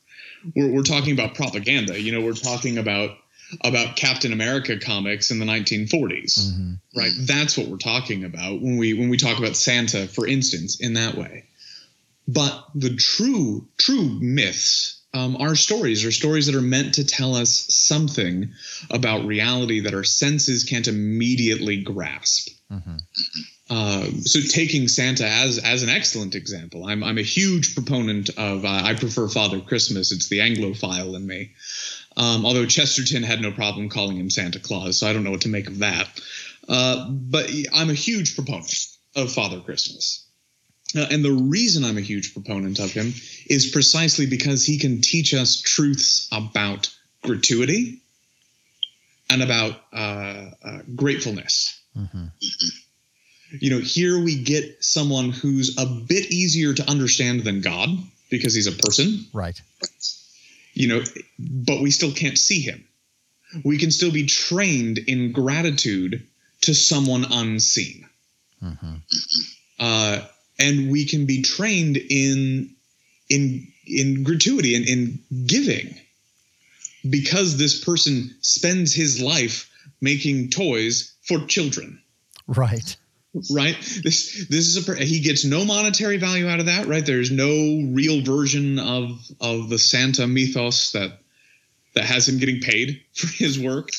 We're 0.56 0.72
we're 0.72 0.84
talking 0.84 1.14
about 1.14 1.36
propaganda. 1.36 2.00
You 2.00 2.12
know, 2.12 2.22
we're 2.22 2.34
talking 2.34 2.78
about 2.78 3.18
about 3.64 3.96
Captain 3.96 4.32
America 4.32 4.80
comics 4.80 5.32
in 5.32 5.40
the 5.40 5.46
1940s. 5.46 6.40
Mm-hmm. 6.40 6.74
Right? 6.96 7.12
That's 7.20 7.58
what 7.58 7.68
we're 7.68 7.78
talking 7.78 8.24
about 8.24 8.62
when 8.62 8.78
we 8.78 8.94
when 8.94 9.10
we 9.10 9.18
talk 9.18 9.38
about 9.38 9.56
Santa 9.56 10.08
for 10.08 10.28
instance 10.28 10.80
in 10.80 10.94
that 10.94 11.16
way. 11.16 11.46
But 12.28 12.66
the 12.76 12.96
true 12.96 13.68
true 13.78 14.20
myths 14.22 15.02
um, 15.14 15.36
are 15.38 15.56
stories 15.56 16.06
are 16.06 16.12
stories 16.12 16.46
that 16.46 16.56
are 16.56 16.62
meant 16.62 16.96
to 16.96 17.06
tell 17.06 17.36
us 17.36 17.66
something 17.70 18.54
about 18.90 19.26
reality 19.26 19.82
that 19.82 19.94
our 19.94 20.06
senses 20.06 20.64
can't 20.64 20.88
immediately 20.88 21.82
grasp. 21.82 22.50
Mm-hmm. 22.72 22.98
Uh, 23.72 24.06
so 24.24 24.42
taking 24.42 24.90
Santa 24.90 25.26
as 25.26 25.58
as 25.58 25.82
an 25.82 25.88
excellent 25.88 26.36
example, 26.36 26.86
I'm 26.86 27.06
I'm 27.06 27.18
a 27.18 27.24
huge 27.24 27.74
proponent 27.74 28.30
of 28.32 28.66
uh, 28.66 28.68
I 28.68 28.96
prefer 28.96 29.30
Father 29.30 29.62
Christmas. 29.62 30.12
It's 30.12 30.28
the 30.28 30.40
Anglophile 30.40 31.16
in 31.16 31.26
me. 31.26 31.52
Um, 32.18 32.46
although 32.46 32.66
Chesterton 32.66 33.24
had 33.24 33.40
no 33.40 33.54
problem 33.54 33.88
calling 33.88 34.18
him 34.18 34.30
Santa 34.30 34.60
Claus, 34.60 34.98
so 34.98 35.08
I 35.08 35.14
don't 35.14 35.24
know 35.24 35.32
what 35.32 35.42
to 35.42 35.48
make 35.48 35.68
of 35.68 35.80
that. 35.80 36.10
Uh, 36.68 37.10
but 37.10 37.50
I'm 37.74 37.90
a 37.90 37.94
huge 37.94 38.36
proponent 38.36 38.88
of 39.16 39.32
Father 39.32 39.62
Christmas. 39.62 40.28
Uh, 40.94 41.06
and 41.10 41.24
the 41.24 41.32
reason 41.32 41.86
I'm 41.86 41.98
a 41.98 42.02
huge 42.02 42.34
proponent 42.34 42.80
of 42.80 42.92
him 42.92 43.14
is 43.50 43.72
precisely 43.72 44.26
because 44.26 44.66
he 44.66 44.80
can 44.80 45.00
teach 45.00 45.34
us 45.34 45.62
truths 45.62 46.28
about 46.34 46.94
gratuity 47.24 48.02
and 49.30 49.42
about 49.42 49.80
uh, 49.94 50.50
uh, 50.62 50.80
gratefulness. 50.94 51.80
Mm-hmm. 51.98 52.26
You 53.60 53.70
know, 53.72 53.80
here 53.80 54.20
we 54.20 54.42
get 54.44 54.84
someone 54.84 55.32
who's 55.32 55.78
a 55.78 55.86
bit 55.86 56.32
easier 56.32 56.74
to 56.74 56.90
understand 56.90 57.44
than 57.44 57.62
God 57.62 57.90
because 58.30 58.54
he's 58.54 58.68
a 58.68 58.72
person. 58.72 59.26
Right. 59.34 59.60
You 60.74 60.88
know, 60.88 61.04
but 61.38 61.82
we 61.82 61.92
still 61.92 62.14
can't 62.14 62.38
see 62.38 62.62
him. 62.62 62.88
We 63.66 63.78
can 63.78 63.92
still 63.92 64.12
be 64.12 64.26
trained 64.26 64.98
in 64.98 65.34
gratitude 65.34 66.26
to 66.62 66.74
someone 66.74 67.26
unseen. 67.30 68.08
Mm-hmm. 68.64 68.96
Uh, 69.80 70.22
and 70.60 70.92
we 70.92 71.06
can 71.06 71.26
be 71.26 71.42
trained 71.42 71.98
in 71.98 72.76
in 73.30 73.68
in 73.88 74.24
gratuity 74.24 74.76
and 74.76 74.88
in 74.88 75.20
giving 75.46 76.00
because 77.10 77.58
this 77.58 77.84
person 77.84 78.36
spends 78.42 78.94
his 78.94 79.20
life 79.20 79.70
making 80.02 80.50
toys 80.50 81.14
for 81.24 81.40
children 81.48 82.00
right 82.48 82.96
right 83.50 83.78
this 84.04 84.46
this 84.50 84.76
is 84.76 84.90
a 84.90 84.96
he 85.04 85.22
gets 85.22 85.46
no 85.46 85.64
monetary 85.64 86.18
value 86.18 86.50
out 86.50 86.60
of 86.60 86.66
that 86.66 86.86
right 86.86 87.06
there's 87.06 87.32
no 87.32 87.48
real 87.94 88.22
version 88.22 88.78
of 88.78 89.22
of 89.40 89.70
the 89.70 89.80
santa 89.80 90.28
mythos 90.28 90.92
that 90.92 91.20
that 91.96 92.04
has 92.04 92.28
him 92.28 92.40
getting 92.40 92.60
paid 92.60 93.02
for 93.14 93.28
his 93.28 93.58
work 93.58 93.90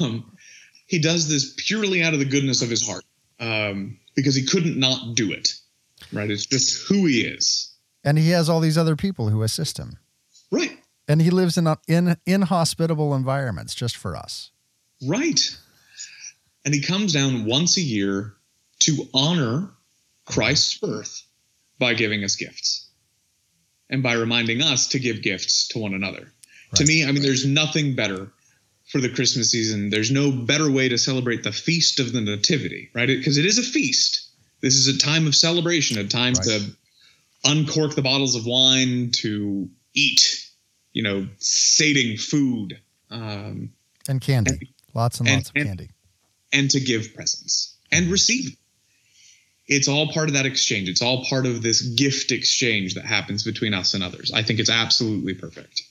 um, 0.00 0.24
he 0.86 0.98
does 0.98 1.28
this 1.28 1.54
purely 1.56 2.02
out 2.02 2.12
of 2.12 2.20
the 2.20 2.24
goodness 2.24 2.62
of 2.62 2.70
his 2.70 2.86
heart 2.86 3.04
um, 3.40 3.98
because 4.14 4.34
he 4.34 4.44
couldn't 4.44 4.78
not 4.78 5.14
do 5.14 5.32
it. 5.32 5.54
Right? 6.12 6.30
It's 6.30 6.46
just 6.46 6.86
who 6.88 7.06
he 7.06 7.22
is. 7.22 7.74
And 8.04 8.18
he 8.18 8.30
has 8.30 8.48
all 8.48 8.60
these 8.60 8.78
other 8.78 8.96
people 8.96 9.30
who 9.30 9.42
assist 9.42 9.78
him. 9.78 9.98
Right. 10.50 10.78
And 11.08 11.20
he 11.20 11.30
lives 11.30 11.58
in 11.58 11.74
in 11.88 12.16
inhospitable 12.26 13.14
environments 13.14 13.74
just 13.74 13.96
for 13.96 14.16
us. 14.16 14.50
Right. 15.06 15.58
And 16.64 16.74
he 16.74 16.80
comes 16.80 17.12
down 17.12 17.44
once 17.44 17.76
a 17.76 17.82
year 17.82 18.34
to 18.80 19.08
honor 19.12 19.70
Christ's 20.24 20.78
birth 20.78 21.22
by 21.78 21.94
giving 21.94 22.24
us 22.24 22.36
gifts 22.36 22.88
and 23.90 24.02
by 24.02 24.14
reminding 24.14 24.62
us 24.62 24.88
to 24.88 24.98
give 24.98 25.22
gifts 25.22 25.68
to 25.68 25.78
one 25.78 25.94
another. 25.94 26.20
Right. 26.20 26.74
To 26.76 26.84
me, 26.86 27.04
I 27.04 27.12
mean, 27.12 27.22
there's 27.22 27.46
nothing 27.46 27.94
better 27.94 28.32
for 28.86 29.00
the 29.00 29.08
Christmas 29.08 29.50
season. 29.50 29.90
There's 29.90 30.10
no 30.10 30.30
better 30.30 30.70
way 30.70 30.88
to 30.88 30.98
celebrate 30.98 31.42
the 31.42 31.52
feast 31.52 32.00
of 32.00 32.12
the 32.12 32.20
Nativity, 32.20 32.90
right? 32.94 33.06
Because 33.06 33.38
it, 33.38 33.44
it 33.44 33.48
is 33.48 33.58
a 33.58 33.62
feast. 33.62 34.30
This 34.60 34.74
is 34.74 34.88
a 34.88 34.98
time 34.98 35.26
of 35.26 35.34
celebration, 35.34 35.98
a 35.98 36.08
time 36.08 36.34
right. 36.34 36.44
to 36.44 36.76
uncork 37.44 37.94
the 37.94 38.02
bottles 38.02 38.34
of 38.34 38.46
wine, 38.46 39.10
to 39.12 39.68
eat, 39.92 40.48
you 40.92 41.02
know, 41.02 41.28
sating 41.38 42.16
food. 42.16 42.80
Um, 43.10 43.72
and 44.08 44.20
candy. 44.20 44.50
And, 44.52 44.68
lots 44.94 45.20
and, 45.20 45.28
and 45.28 45.36
lots 45.36 45.50
of 45.50 45.56
and, 45.56 45.66
candy. 45.66 45.90
And 46.54 46.70
to 46.70 46.80
give 46.80 47.14
presents 47.14 47.76
and 47.92 48.10
receive. 48.10 48.56
It's 49.66 49.88
all 49.88 50.12
part 50.12 50.28
of 50.28 50.34
that 50.34 50.44
exchange. 50.44 50.90
It's 50.90 51.00
all 51.00 51.24
part 51.24 51.46
of 51.46 51.62
this 51.62 51.80
gift 51.80 52.32
exchange 52.32 52.94
that 52.94 53.06
happens 53.06 53.44
between 53.44 53.72
us 53.72 53.94
and 53.94 54.04
others. 54.04 54.30
I 54.30 54.42
think 54.42 54.60
it's 54.60 54.68
absolutely 54.68 55.32
perfect. 55.32 55.82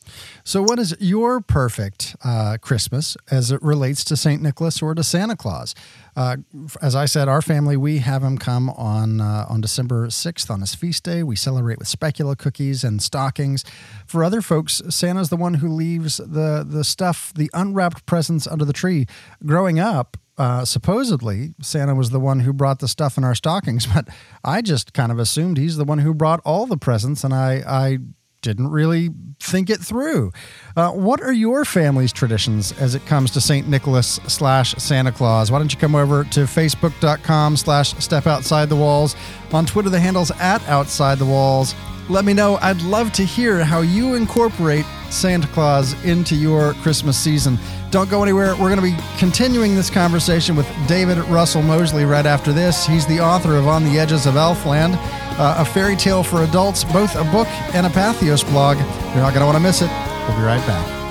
So, 0.43 0.61
what 0.61 0.77
is 0.77 0.95
your 0.99 1.41
perfect 1.41 2.15
uh, 2.23 2.57
Christmas 2.61 3.17
as 3.31 3.49
it 3.49 3.63
relates 3.63 4.03
to 4.05 4.15
St. 4.15 4.43
Nicholas 4.43 4.79
or 4.83 4.93
to 4.93 5.03
Santa 5.03 5.35
Claus? 5.35 5.73
Uh, 6.15 6.37
as 6.83 6.95
I 6.95 7.05
said, 7.05 7.27
our 7.27 7.41
family, 7.41 7.75
we 7.75 7.97
have 7.97 8.21
him 8.21 8.37
come 8.37 8.69
on 8.69 9.19
uh, 9.19 9.47
on 9.49 9.61
December 9.61 10.07
6th 10.07 10.51
on 10.51 10.59
his 10.59 10.75
feast 10.75 11.03
day. 11.03 11.23
We 11.23 11.35
celebrate 11.35 11.79
with 11.79 11.87
speculaas 11.87 12.37
cookies 12.37 12.83
and 12.83 13.01
stockings. 13.01 13.65
For 14.05 14.23
other 14.23 14.43
folks, 14.43 14.83
Santa's 14.89 15.29
the 15.29 15.37
one 15.37 15.55
who 15.55 15.69
leaves 15.69 16.17
the, 16.17 16.63
the 16.67 16.83
stuff, 16.83 17.33
the 17.33 17.49
unwrapped 17.55 18.05
presents 18.05 18.45
under 18.45 18.65
the 18.65 18.73
tree. 18.73 19.07
Growing 19.43 19.79
up, 19.79 20.17
uh, 20.37 20.65
supposedly 20.65 21.53
Santa 21.61 21.95
was 21.95 22.09
the 22.09 22.19
one 22.19 22.41
who 22.41 22.53
brought 22.53 22.79
the 22.79 22.87
stuff 22.87 23.17
in 23.17 23.23
our 23.23 23.35
stockings, 23.35 23.85
but 23.93 24.07
I 24.43 24.61
just 24.61 24.93
kind 24.93 25.11
of 25.11 25.19
assumed 25.19 25.57
he's 25.57 25.77
the 25.77 25.85
one 25.85 25.99
who 25.99 26.13
brought 26.13 26.41
all 26.45 26.65
the 26.65 26.77
presents, 26.77 27.23
and 27.23 27.33
I, 27.33 27.63
I 27.67 27.97
didn't 28.43 28.67
really 28.67 29.09
think 29.39 29.69
it 29.69 29.79
through. 29.79 30.31
Uh, 30.75 30.91
what 30.91 31.21
are 31.21 31.31
your 31.31 31.65
family's 31.65 32.11
traditions 32.11 32.71
as 32.73 32.93
it 32.93 33.03
comes 33.05 33.31
to 33.31 33.41
St. 33.41 33.67
Nicholas 33.67 34.19
slash 34.27 34.75
Santa 34.75 35.11
Claus? 35.11 35.49
Why 35.49 35.57
don't 35.57 35.73
you 35.73 35.79
come 35.79 35.95
over 35.95 36.23
to 36.25 36.41
facebook.com 36.41 37.57
slash 37.57 37.95
step 37.95 38.27
outside 38.27 38.69
the 38.69 38.75
walls. 38.75 39.15
On 39.53 39.65
Twitter, 39.65 39.89
the 39.89 39.99
handle's 39.99 40.31
at 40.31 40.67
outside 40.67 41.19
the 41.19 41.25
walls. 41.25 41.75
Let 42.09 42.25
me 42.25 42.33
know. 42.33 42.57
I'd 42.61 42.81
love 42.81 43.13
to 43.13 43.23
hear 43.23 43.63
how 43.63 43.81
you 43.81 44.15
incorporate 44.15 44.85
Santa 45.09 45.47
Claus 45.47 45.93
into 46.03 46.35
your 46.35 46.73
Christmas 46.75 47.17
season. 47.17 47.57
Don't 47.91 48.09
go 48.09 48.23
anywhere. 48.23 48.55
We're 48.55 48.75
going 48.75 48.77
to 48.77 48.81
be 48.81 48.97
continuing 49.17 49.75
this 49.75 49.89
conversation 49.89 50.55
with 50.55 50.67
David 50.87 51.17
Russell 51.29 51.61
Mosley 51.61 52.03
right 52.03 52.25
after 52.25 52.51
this. 52.51 52.85
He's 52.85 53.05
the 53.05 53.19
author 53.19 53.55
of 53.55 53.67
On 53.67 53.83
the 53.85 53.99
Edges 53.99 54.25
of 54.25 54.33
Elfland 54.33 54.97
uh, 55.37 55.55
a 55.59 55.65
fairy 55.65 55.95
tale 55.95 56.23
for 56.23 56.43
adults, 56.43 56.83
both 56.83 57.15
a 57.15 57.23
book 57.25 57.47
and 57.73 57.85
a 57.85 57.89
Patheos 57.89 58.43
blog. 58.43 58.77
You're 58.77 59.23
not 59.23 59.33
going 59.33 59.41
to 59.41 59.45
want 59.45 59.57
to 59.57 59.63
miss 59.63 59.81
it. 59.81 59.89
We'll 60.27 60.37
be 60.37 60.43
right 60.43 60.65
back. 60.67 61.02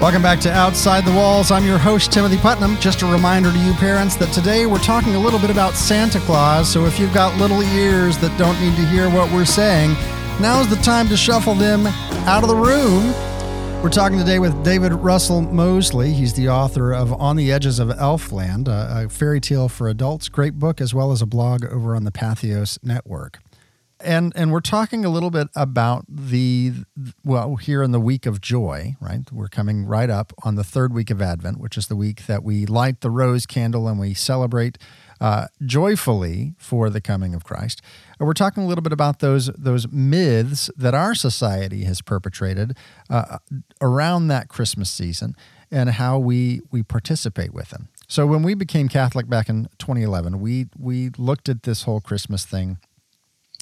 Welcome 0.00 0.22
back 0.22 0.38
to 0.42 0.52
Outside 0.52 1.04
the 1.04 1.10
Walls. 1.10 1.50
I'm 1.50 1.64
your 1.64 1.76
host, 1.76 2.12
Timothy 2.12 2.36
Putnam. 2.36 2.76
Just 2.76 3.02
a 3.02 3.06
reminder 3.06 3.50
to 3.50 3.58
you 3.58 3.72
parents 3.72 4.14
that 4.18 4.32
today 4.32 4.64
we're 4.64 4.78
talking 4.78 5.16
a 5.16 5.18
little 5.18 5.40
bit 5.40 5.50
about 5.50 5.74
Santa 5.74 6.20
Claus. 6.20 6.72
So 6.72 6.86
if 6.86 7.00
you've 7.00 7.12
got 7.12 7.36
little 7.36 7.60
ears 7.62 8.16
that 8.18 8.38
don't 8.38 8.60
need 8.60 8.76
to 8.76 8.86
hear 8.86 9.10
what 9.10 9.28
we're 9.32 9.44
saying, 9.44 9.94
now's 10.40 10.68
the 10.68 10.76
time 10.84 11.08
to 11.08 11.16
shuffle 11.16 11.54
them 11.54 11.88
out 12.28 12.44
of 12.44 12.48
the 12.48 12.54
room. 12.54 13.12
We're 13.82 13.90
talking 13.90 14.18
today 14.18 14.38
with 14.38 14.62
David 14.62 14.92
Russell 14.92 15.40
Mosley. 15.40 16.12
He's 16.12 16.34
the 16.34 16.48
author 16.48 16.92
of 16.92 17.12
On 17.14 17.34
the 17.34 17.50
Edges 17.50 17.80
of 17.80 17.88
Elfland, 17.88 18.68
a, 18.68 19.08
fairy 19.08 19.40
tale 19.40 19.68
for 19.68 19.88
adults, 19.88 20.28
great 20.28 20.60
book, 20.60 20.80
as 20.80 20.94
well 20.94 21.10
as 21.10 21.22
a 21.22 21.26
blog 21.26 21.64
over 21.64 21.96
on 21.96 22.04
the 22.04 22.12
Patheos 22.12 22.78
Network. 22.84 23.40
And 24.00 24.32
and 24.36 24.52
we're 24.52 24.60
talking 24.60 25.04
a 25.04 25.08
little 25.08 25.30
bit 25.30 25.48
about 25.56 26.04
the 26.08 26.72
well 27.24 27.56
here 27.56 27.82
in 27.82 27.90
the 27.90 28.00
week 28.00 28.26
of 28.26 28.40
joy, 28.40 28.96
right? 29.00 29.30
We're 29.32 29.48
coming 29.48 29.84
right 29.86 30.08
up 30.08 30.32
on 30.44 30.54
the 30.54 30.62
third 30.62 30.92
week 30.92 31.10
of 31.10 31.20
Advent, 31.20 31.58
which 31.58 31.76
is 31.76 31.88
the 31.88 31.96
week 31.96 32.26
that 32.26 32.44
we 32.44 32.64
light 32.64 33.00
the 33.00 33.10
rose 33.10 33.44
candle 33.44 33.88
and 33.88 33.98
we 33.98 34.14
celebrate 34.14 34.78
uh, 35.20 35.48
joyfully 35.64 36.54
for 36.58 36.90
the 36.90 37.00
coming 37.00 37.34
of 37.34 37.42
Christ. 37.42 37.82
And 38.18 38.26
we're 38.26 38.34
talking 38.34 38.62
a 38.62 38.66
little 38.66 38.82
bit 38.82 38.92
about 38.92 39.18
those 39.18 39.46
those 39.46 39.90
myths 39.90 40.70
that 40.76 40.94
our 40.94 41.14
society 41.14 41.84
has 41.84 42.00
perpetrated 42.00 42.76
uh, 43.10 43.38
around 43.80 44.28
that 44.28 44.48
Christmas 44.48 44.90
season 44.90 45.34
and 45.70 45.90
how 45.90 46.18
we 46.18 46.60
we 46.70 46.82
participate 46.82 47.52
with 47.52 47.70
them. 47.70 47.88
So 48.06 48.26
when 48.26 48.42
we 48.42 48.54
became 48.54 48.88
Catholic 48.88 49.28
back 49.28 49.48
in 49.48 49.68
2011, 49.78 50.40
we 50.40 50.68
we 50.78 51.10
looked 51.18 51.48
at 51.48 51.64
this 51.64 51.82
whole 51.82 52.00
Christmas 52.00 52.46
thing 52.46 52.78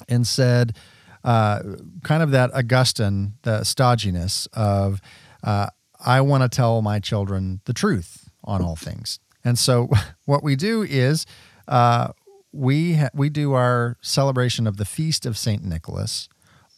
and 0.07 0.25
said, 0.25 0.75
uh, 1.23 1.61
kind 2.03 2.23
of 2.23 2.31
that 2.31 2.53
Augustine, 2.53 3.33
the 3.41 3.61
stodginess 3.61 4.47
of, 4.53 5.01
uh, 5.43 5.67
I 6.05 6.21
want 6.21 6.43
to 6.43 6.49
tell 6.49 6.81
my 6.81 6.99
children 6.99 7.61
the 7.65 7.73
truth 7.73 8.29
on 8.43 8.61
all 8.61 8.75
things. 8.75 9.19
And 9.43 9.57
so 9.57 9.89
what 10.25 10.43
we 10.43 10.55
do 10.55 10.83
is 10.83 11.25
uh, 11.67 12.09
we 12.51 12.95
ha- 12.95 13.09
we 13.13 13.29
do 13.29 13.53
our 13.53 13.97
celebration 14.01 14.67
of 14.67 14.77
the 14.77 14.85
feast 14.85 15.25
of 15.25 15.37
Saint 15.37 15.63
Nicholas 15.63 16.29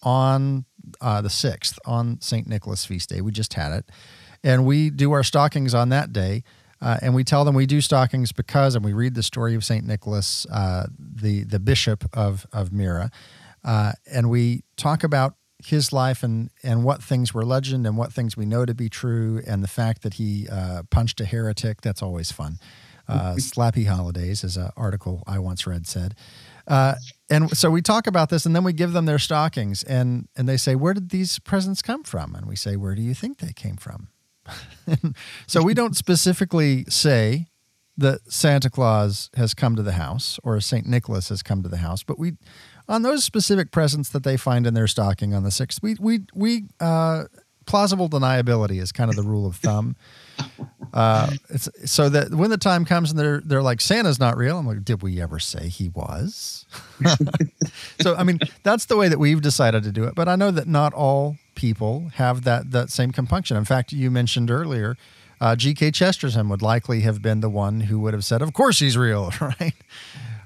on 0.03 0.65
uh, 1.01 1.21
the 1.21 1.29
sixth 1.29 1.77
on 1.85 2.19
Saint 2.21 2.47
Nicholas 2.47 2.85
feast 2.85 3.09
day. 3.09 3.21
We 3.21 3.31
just 3.31 3.53
had 3.53 3.71
it, 3.71 3.85
and 4.43 4.65
we 4.65 4.89
do 4.89 5.11
our 5.11 5.23
stockings 5.23 5.73
on 5.73 5.89
that 5.89 6.11
day. 6.11 6.43
Uh, 6.81 6.97
and 7.01 7.13
we 7.13 7.23
tell 7.23 7.43
them 7.43 7.55
we 7.55 7.65
do 7.65 7.81
stockings 7.81 8.31
because, 8.31 8.75
and 8.75 8.85
we 8.85 8.93
read 8.93 9.15
the 9.15 9.23
story 9.23 9.55
of 9.55 9.63
Saint 9.63 9.85
Nicholas, 9.85 10.45
uh, 10.51 10.87
the 10.97 11.43
the 11.43 11.59
bishop 11.59 12.05
of 12.13 12.45
of 12.53 12.71
Myra, 12.71 13.11
uh, 13.63 13.93
and 14.11 14.29
we 14.29 14.63
talk 14.77 15.03
about 15.03 15.35
his 15.65 15.91
life 15.91 16.23
and 16.23 16.49
and 16.63 16.83
what 16.83 17.03
things 17.03 17.33
were 17.33 17.45
legend 17.45 17.85
and 17.85 17.97
what 17.97 18.13
things 18.13 18.37
we 18.37 18.45
know 18.45 18.65
to 18.65 18.73
be 18.73 18.89
true, 18.89 19.41
and 19.45 19.61
the 19.63 19.67
fact 19.67 20.03
that 20.03 20.15
he 20.15 20.47
uh, 20.49 20.83
punched 20.89 21.19
a 21.19 21.25
heretic. 21.25 21.81
That's 21.81 22.01
always 22.01 22.31
fun. 22.31 22.59
Uh, 23.07 23.33
slappy 23.37 23.87
holidays, 23.87 24.43
as 24.43 24.55
an 24.55 24.69
article 24.77 25.23
I 25.25 25.39
once 25.39 25.65
read 25.65 25.87
said. 25.87 26.13
Uh, 26.67 26.93
and 27.27 27.49
so 27.57 27.71
we 27.71 27.81
talk 27.81 28.05
about 28.05 28.29
this, 28.29 28.45
and 28.45 28.55
then 28.55 28.63
we 28.63 28.71
give 28.71 28.93
them 28.93 29.05
their 29.05 29.17
stockings, 29.17 29.81
and 29.83 30.27
and 30.37 30.47
they 30.47 30.57
say, 30.57 30.75
"Where 30.75 30.93
did 30.93 31.09
these 31.09 31.39
presents 31.39 31.81
come 31.81 32.03
from?" 32.03 32.35
And 32.35 32.45
we 32.45 32.55
say, 32.55 32.75
"Where 32.75 32.93
do 32.93 33.01
you 33.01 33.15
think 33.15 33.39
they 33.39 33.51
came 33.51 33.77
from?" 33.77 34.09
So 35.47 35.63
we 35.63 35.73
don't 35.73 35.95
specifically 35.95 36.85
say 36.89 37.47
that 37.97 38.21
Santa 38.31 38.69
Claus 38.69 39.29
has 39.35 39.53
come 39.53 39.75
to 39.75 39.83
the 39.83 39.93
house 39.93 40.39
or 40.43 40.59
Saint 40.61 40.87
Nicholas 40.87 41.29
has 41.29 41.43
come 41.43 41.61
to 41.63 41.69
the 41.69 41.77
house, 41.77 42.03
but 42.03 42.17
we 42.17 42.33
on 42.87 43.03
those 43.03 43.23
specific 43.23 43.71
presents 43.71 44.09
that 44.09 44.23
they 44.23 44.35
find 44.35 44.65
in 44.65 44.73
their 44.73 44.87
stocking 44.87 45.33
on 45.33 45.43
the 45.43 45.51
sixth, 45.51 45.81
we 45.83 45.95
we 45.99 46.21
we 46.33 46.65
uh, 46.79 47.25
plausible 47.65 48.09
deniability 48.09 48.81
is 48.81 48.91
kind 48.91 49.09
of 49.09 49.15
the 49.15 49.23
rule 49.23 49.45
of 49.45 49.57
thumb. 49.57 49.95
Uh, 50.93 51.29
so 51.85 52.09
that 52.09 52.33
when 52.33 52.49
the 52.49 52.57
time 52.57 52.83
comes 52.83 53.11
and 53.11 53.19
they're 53.19 53.41
they're 53.41 53.61
like 53.61 53.79
Santa's 53.79 54.19
not 54.19 54.37
real, 54.37 54.57
I'm 54.57 54.65
like, 54.65 54.83
did 54.83 55.03
we 55.03 55.21
ever 55.21 55.39
say 55.39 55.67
he 55.67 55.89
was? 55.89 56.65
so 58.01 58.15
I 58.15 58.23
mean, 58.23 58.39
that's 58.63 58.85
the 58.85 58.97
way 58.97 59.07
that 59.07 59.19
we've 59.19 59.41
decided 59.41 59.83
to 59.83 59.91
do 59.91 60.05
it. 60.05 60.15
But 60.15 60.27
I 60.27 60.35
know 60.35 60.51
that 60.51 60.67
not 60.67 60.93
all 60.93 61.37
people 61.55 62.09
have 62.15 62.43
that 62.43 62.71
that 62.71 62.89
same 62.89 63.11
compunction. 63.11 63.55
In 63.55 63.65
fact, 63.65 63.91
you 63.91 64.09
mentioned 64.09 64.49
earlier, 64.49 64.97
uh, 65.39 65.55
G.K. 65.55 65.91
Chesterton 65.91 66.49
would 66.49 66.61
likely 66.61 67.01
have 67.01 67.21
been 67.21 67.41
the 67.41 67.49
one 67.49 67.81
who 67.81 67.99
would 67.99 68.13
have 68.13 68.25
said, 68.25 68.41
"Of 68.41 68.53
course 68.53 68.79
he's 68.79 68.97
real," 68.97 69.31
right? 69.41 69.73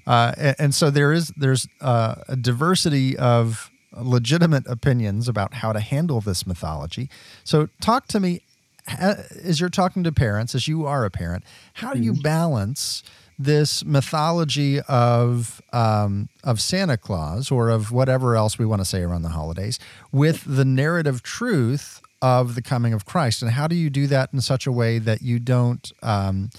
Uh, 0.06 0.34
and, 0.38 0.56
and, 0.60 0.75
so 0.75 0.89
there 0.89 1.13
is 1.13 1.32
there's 1.38 1.67
uh, 1.79 2.15
a 2.27 2.36
diversity 2.36 3.17
of 3.17 3.71
legitimate 3.95 4.67
opinions 4.67 5.29
about 5.29 5.53
how 5.53 5.71
to 5.71 5.79
handle 5.79 6.19
this 6.19 6.45
mythology. 6.45 7.10
So 7.45 7.69
talk 7.79 8.08
to 8.08 8.19
me 8.19 8.41
as 8.88 9.60
you're 9.60 9.69
talking 9.69 10.04
to 10.04 10.12
parents, 10.12 10.56
as 10.56 10.67
you 10.67 10.86
are 10.86 11.06
a 11.06 11.12
parent, 11.12 11.43
how 11.74 11.93
do 11.93 12.02
you 12.02 12.13
mm-hmm. 12.13 12.22
balance 12.22 13.04
this 13.39 13.84
mythology 13.84 14.80
of 14.82 15.62
um, 15.72 16.30
of 16.43 16.62
Santa 16.62 16.98
Claus 16.98 17.52
or 17.52 17.69
of 17.69 17.91
whatever 17.91 18.36
else 18.36 18.60
we 18.60 18.65
want 18.65 18.82
to 18.82 18.86
say 18.86 19.02
around 19.02 19.24
the 19.24 19.30
holidays 19.30 19.80
with 20.12 20.43
the 20.46 20.65
narrative 20.65 21.24
truth 21.24 22.02
of 22.22 22.56
the 22.56 22.62
coming 22.62 22.93
of 22.93 23.06
Christ, 23.06 23.41
and 23.41 23.52
how 23.52 23.67
do 23.67 23.76
you 23.76 23.89
do 23.89 24.08
that 24.08 24.30
in 24.32 24.41
such 24.41 24.65
a 24.65 24.72
way 24.72 24.98
that 24.98 25.22
you 25.22 25.39
don't 25.39 25.91
um, 26.02 26.52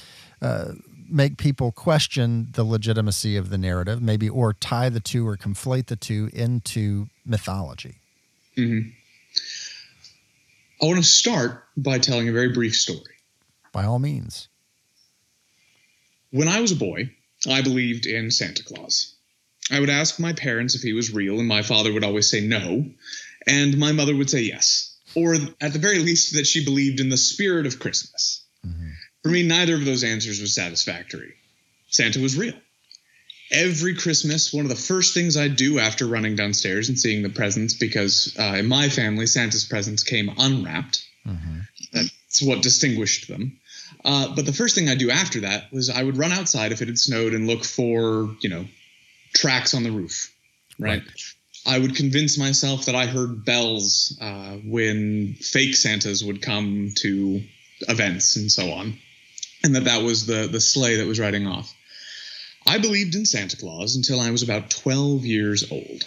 uh, 0.43 0.73
make 1.09 1.39
people 1.39 1.73
question 1.73 2.49
the 2.53 2.65
legitimacy 2.65 3.37
of 3.37 3.49
the 3.49 3.57
narrative, 3.57 4.03
maybe, 4.03 4.29
or 4.29 4.53
tie 4.53 4.91
the 4.91 5.01
two 5.01 5.27
or 5.27 5.37
conflate 5.37 5.87
the 5.87 5.97
two 5.97 6.29
into 6.35 7.07
mythology? 7.25 7.97
Mm-hmm. 8.59 8.91
I 10.85 10.87
want 10.87 10.99
to 10.99 11.03
start 11.03 11.64
by 11.79 11.99
telling 11.99 12.29
a 12.29 12.33
very 12.33 12.51
brief 12.51 12.77
story. 12.77 13.14
By 13.73 13.85
all 13.85 13.99
means. 13.99 14.49
When 16.31 16.47
I 16.47 16.61
was 16.61 16.73
a 16.73 16.77
boy, 16.77 17.11
I 17.49 17.62
believed 17.62 18.05
in 18.05 18.31
Santa 18.31 18.62
Claus. 18.62 19.14
I 19.70 19.81
would 19.81 19.88
ask 19.88 20.20
my 20.20 20.35
parents 20.35 20.75
if 20.75 20.83
he 20.83 20.92
was 20.92 21.11
real, 21.11 21.38
and 21.38 21.49
my 21.49 21.62
father 21.62 21.90
would 21.90 22.05
always 22.05 22.29
say 22.29 22.47
no, 22.47 22.85
and 23.47 23.79
my 23.79 23.92
mother 23.92 24.14
would 24.14 24.29
say 24.29 24.42
yes, 24.42 24.94
or 25.14 25.37
at 25.59 25.73
the 25.73 25.79
very 25.79 26.01
least, 26.01 26.35
that 26.35 26.47
she 26.47 26.66
believed 26.66 27.01
in 27.01 27.09
the 27.09 27.16
spirit 27.16 27.64
of 27.64 27.79
Christmas. 27.79 28.44
Mm-hmm. 28.66 28.90
For 29.23 29.31
me, 29.31 29.42
neither 29.42 29.77
of 29.77 29.87
those 29.87 30.05
answers 30.05 30.38
was 30.38 30.55
satisfactory. 30.55 31.33
Santa 31.88 32.20
was 32.20 32.37
real. 32.37 32.61
Every 33.50 33.94
Christmas, 33.94 34.52
one 34.52 34.64
of 34.64 34.70
the 34.70 34.76
first 34.76 35.14
things 35.14 35.37
I 35.37 35.48
do 35.48 35.78
after 35.78 36.07
running 36.07 36.35
downstairs 36.35 36.88
and 36.88 36.98
seeing 36.98 37.22
the 37.22 37.28
presents, 37.28 37.74
because 37.74 38.35
uh, 38.38 38.57
in 38.59 38.66
my 38.66 38.88
family, 38.88 39.26
Santa's 39.26 39.64
presents 39.64 40.02
came 40.02 40.30
unwrapped. 40.37 41.04
Mm-hmm. 41.26 41.59
That's 41.92 42.42
what 42.42 42.62
distinguished 42.62 43.28
them. 43.28 43.61
Uh, 44.04 44.35
but 44.35 44.46
the 44.46 44.52
first 44.52 44.74
thing 44.74 44.88
I 44.88 44.94
do 44.94 45.11
after 45.11 45.40
that 45.40 45.72
was 45.72 45.90
I 45.90 46.02
would 46.02 46.16
run 46.16 46.33
outside 46.33 46.72
if 46.72 46.83
it 46.83 46.88
had 46.88 46.98
snowed 46.98 47.33
and 47.33 47.46
look 47.46 47.64
for, 47.64 48.35
you 48.40 48.48
know, 48.48 48.66
tracks 49.35 49.74
on 49.74 49.83
the 49.83 49.90
roof, 49.90 50.35
right? 50.78 51.02
right. 51.02 51.12
I 51.66 51.78
would 51.78 51.96
convince 51.96 52.37
myself 52.37 52.87
that 52.87 52.94
I 52.94 53.07
heard 53.07 53.44
bells 53.44 54.18
uh, 54.20 54.57
when 54.64 55.35
fake 55.40 55.76
Santas 55.76 56.22
would 56.22 56.42
come 56.42 56.92
to 56.96 57.42
events 57.88 58.37
and 58.37 58.52
so 58.52 58.70
on 58.72 58.98
and 59.64 59.74
that 59.74 59.85
that 59.85 60.02
was 60.02 60.26
the 60.26 60.46
the 60.46 60.61
sleigh 60.61 60.96
that 60.96 61.07
was 61.07 61.18
riding 61.18 61.46
off. 61.46 61.74
I 62.66 62.79
believed 62.79 63.14
in 63.14 63.27
Santa 63.27 63.57
Claus 63.57 63.96
until 63.96 64.20
I 64.20 64.31
was 64.31 64.42
about 64.42 64.70
12 64.70 65.24
years 65.24 65.70
old, 65.70 66.07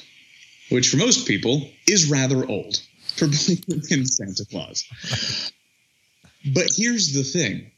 which 0.70 0.90
for 0.90 0.98
most 0.98 1.28
people 1.28 1.70
is 1.88 2.10
rather 2.10 2.48
old 2.48 2.80
for 3.16 3.28
believing 3.28 3.82
in 3.90 4.06
Santa 4.06 4.46
Claus. 4.46 5.52
But 6.46 6.68
here's 6.76 7.14
the 7.14 7.24
thing. 7.24 7.72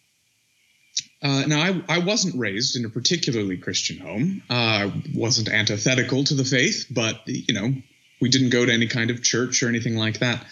Uh, 1.22 1.44
now, 1.48 1.62
I, 1.62 1.84
I 1.90 2.00
wasn't 2.00 2.36
raised 2.36 2.78
in 2.78 2.86
a 2.86 2.90
particularly 2.90 3.58
Christian 3.58 3.98
home. 3.98 4.42
Uh, 4.50 4.54
I 4.54 5.04
wasn't 5.14 5.50
antithetical 5.50 6.24
to 6.26 6.34
the 6.34 6.46
faith, 6.46 6.86
but, 6.90 7.22
you 7.26 7.54
know, 7.54 7.74
we 8.22 8.30
didn't 8.30 8.52
go 8.52 8.66
to 8.66 8.72
any 8.72 8.88
kind 8.88 9.12
of 9.12 9.22
church 9.22 9.62
or 9.62 9.68
anything 9.68 9.96
like 9.96 10.20
that. 10.20 10.46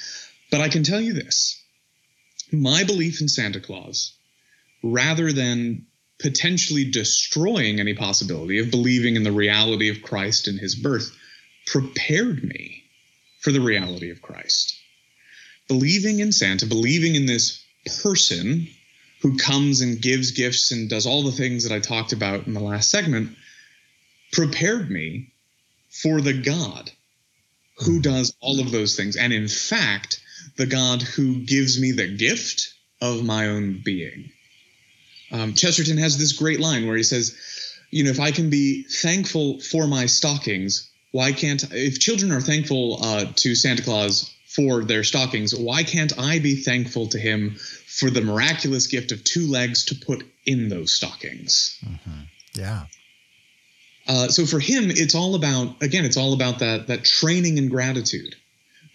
But 0.51 0.61
I 0.61 0.69
can 0.69 0.83
tell 0.83 1.01
you 1.01 1.13
this 1.13 1.61
my 2.51 2.83
belief 2.83 3.19
in 3.21 3.27
Santa 3.27 3.59
Claus 3.59 4.13
rather 4.81 5.33
than 5.33 5.85
potentially 6.19 6.89
destroying 6.89 7.79
any 7.79 7.93
possibility 7.93 8.59
of 8.59 8.71
believing 8.71 9.15
in 9.15 9.23
the 9.23 9.31
reality 9.31 9.89
of 9.89 10.01
Christ 10.01 10.47
and 10.47 10.59
his 10.59 10.75
birth, 10.75 11.15
prepared 11.65 12.43
me 12.43 12.83
for 13.39 13.51
the 13.51 13.61
reality 13.61 14.09
of 14.09 14.21
Christ. 14.21 14.75
Believing 15.67 16.19
in 16.19 16.31
Santa, 16.31 16.65
believing 16.65 17.15
in 17.15 17.25
this 17.25 17.63
person 18.01 18.67
who 19.21 19.37
comes 19.37 19.81
and 19.81 20.01
gives 20.01 20.31
gifts 20.31 20.71
and 20.71 20.89
does 20.89 21.05
all 21.05 21.23
the 21.23 21.31
things 21.31 21.63
that 21.63 21.75
I 21.75 21.79
talked 21.79 22.13
about 22.13 22.47
in 22.47 22.53
the 22.53 22.59
last 22.59 22.89
segment, 22.89 23.35
prepared 24.31 24.89
me 24.89 25.31
for 25.89 26.21
the 26.21 26.33
God 26.33 26.91
who 27.79 27.95
hmm. 27.95 28.01
does 28.01 28.35
all 28.39 28.59
of 28.59 28.71
those 28.71 28.95
things. 28.95 29.15
And 29.15 29.33
in 29.33 29.47
fact, 29.47 30.21
the 30.55 30.65
God 30.65 31.01
who 31.01 31.39
gives 31.45 31.79
me 31.79 31.91
the 31.91 32.15
gift 32.15 32.73
of 33.01 33.23
my 33.23 33.47
own 33.47 33.81
being. 33.83 34.31
Um, 35.31 35.53
Chesterton 35.53 35.97
has 35.97 36.17
this 36.17 36.33
great 36.33 36.59
line 36.59 36.87
where 36.87 36.97
he 36.97 37.03
says, 37.03 37.35
you 37.89 38.03
know, 38.03 38.09
if 38.09 38.19
I 38.19 38.31
can 38.31 38.49
be 38.49 38.83
thankful 38.83 39.59
for 39.59 39.87
my 39.87 40.05
stockings, 40.05 40.89
why 41.11 41.31
can't, 41.31 41.63
if 41.71 41.99
children 41.99 42.31
are 42.31 42.41
thankful 42.41 42.99
uh, 43.01 43.25
to 43.35 43.55
Santa 43.55 43.83
Claus 43.83 44.33
for 44.45 44.83
their 44.83 45.03
stockings, 45.03 45.55
why 45.55 45.83
can't 45.83 46.17
I 46.19 46.39
be 46.39 46.55
thankful 46.55 47.07
to 47.07 47.19
him 47.19 47.55
for 47.55 48.09
the 48.09 48.21
miraculous 48.21 48.87
gift 48.87 49.11
of 49.11 49.23
two 49.23 49.47
legs 49.47 49.85
to 49.85 49.95
put 49.95 50.25
in 50.45 50.69
those 50.69 50.91
stockings? 50.91 51.79
Mm-hmm. 51.85 52.21
Yeah. 52.55 52.85
Uh, 54.07 54.29
so 54.29 54.45
for 54.45 54.59
him, 54.59 54.85
it's 54.89 55.15
all 55.15 55.35
about 55.35 55.81
again, 55.83 56.05
it's 56.05 56.15
all 56.15 56.33
about 56.33 56.59
that 56.59 56.87
that 56.87 57.03
training 57.03 57.57
and 57.59 57.69
gratitude, 57.69 58.35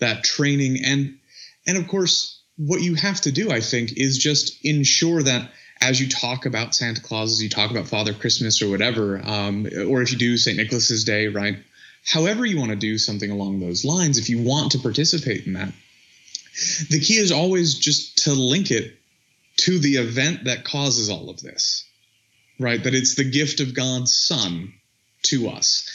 that 0.01 0.25
training 0.25 0.79
and 0.85 1.19
and 1.67 1.77
of 1.77 1.87
course, 1.87 2.41
what 2.57 2.81
you 2.81 2.95
have 2.95 3.21
to 3.23 3.33
do, 3.33 3.51
I 3.51 3.61
think, 3.61 3.93
is 3.97 4.19
just 4.19 4.65
ensure 4.65 5.23
that 5.23 5.51
as 5.83 6.01
you 6.01 6.09
talk 6.09 6.47
about 6.47 6.75
Santa 6.75 7.01
Claus, 7.01 7.33
as 7.33 7.43
you 7.43 7.49
talk 7.49 7.73
about 7.73 7.89
Father 7.89 8.15
Christmas 8.15 8.63
or 8.63 8.71
whatever, 8.71 9.21
um, 9.25 9.67
or 9.89 10.01
if 10.01 10.13
you 10.13 10.19
do 10.19 10.37
St. 10.37 10.57
Nicholas's 10.57 11.05
Day, 11.05 11.27
right? 11.27 11.57
However, 12.07 12.47
you 12.47 12.59
want 12.59 12.71
to 12.71 12.77
do 12.77 12.99
something 12.99 13.31
along 13.31 13.59
those 13.59 13.85
lines, 13.85 14.17
if 14.17 14.29
you 14.29 14.43
want 14.43 14.73
to 14.73 14.79
participate 14.79 15.47
in 15.47 15.55
that, 15.55 15.73
the 16.89 17.01
key 17.01 17.17
is 17.17 17.33
always 17.33 17.75
just 17.75 18.25
to 18.25 18.33
link 18.33 18.71
it 18.71 18.97
to 19.59 19.79
the 19.81 19.97
event 19.97 20.45
that 20.45 20.65
causes 20.65 21.11
all 21.11 21.31
of 21.31 21.41
this, 21.41 21.85
right? 22.61 22.83
That 22.83 22.95
it's 22.95 23.17
the 23.17 23.29
gift 23.29 23.61
of 23.61 23.75
God's 23.75 24.15
Son 24.15 24.73
to 25.25 25.49
us. 25.49 25.89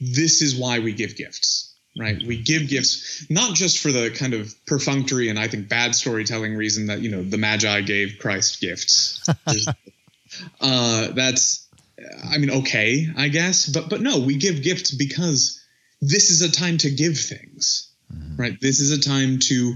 This 0.00 0.40
is 0.40 0.56
why 0.56 0.78
we 0.78 0.92
give 0.92 1.16
gifts 1.16 1.67
right? 1.96 2.20
We 2.26 2.42
give 2.42 2.68
gifts 2.68 3.26
not 3.30 3.54
just 3.54 3.78
for 3.78 3.92
the 3.92 4.10
kind 4.10 4.34
of 4.34 4.54
perfunctory 4.66 5.28
and 5.28 5.38
I 5.38 5.48
think 5.48 5.68
bad 5.68 5.94
storytelling 5.94 6.56
reason 6.56 6.86
that 6.86 7.00
you 7.00 7.10
know 7.10 7.22
the 7.22 7.38
Magi 7.38 7.80
gave 7.82 8.18
Christ 8.20 8.60
gifts, 8.60 9.26
uh, 10.60 11.08
that's 11.12 11.68
I 12.30 12.38
mean, 12.38 12.50
okay, 12.50 13.08
I 13.16 13.28
guess, 13.28 13.66
but 13.66 13.88
but 13.88 14.00
no, 14.00 14.20
we 14.20 14.36
give 14.36 14.62
gifts 14.62 14.90
because 14.92 15.60
this 16.00 16.30
is 16.30 16.42
a 16.42 16.50
time 16.50 16.78
to 16.78 16.90
give 16.90 17.18
things, 17.18 17.92
mm-hmm. 18.12 18.36
right? 18.40 18.60
This 18.60 18.80
is 18.80 18.90
a 18.92 19.00
time 19.00 19.38
to 19.40 19.74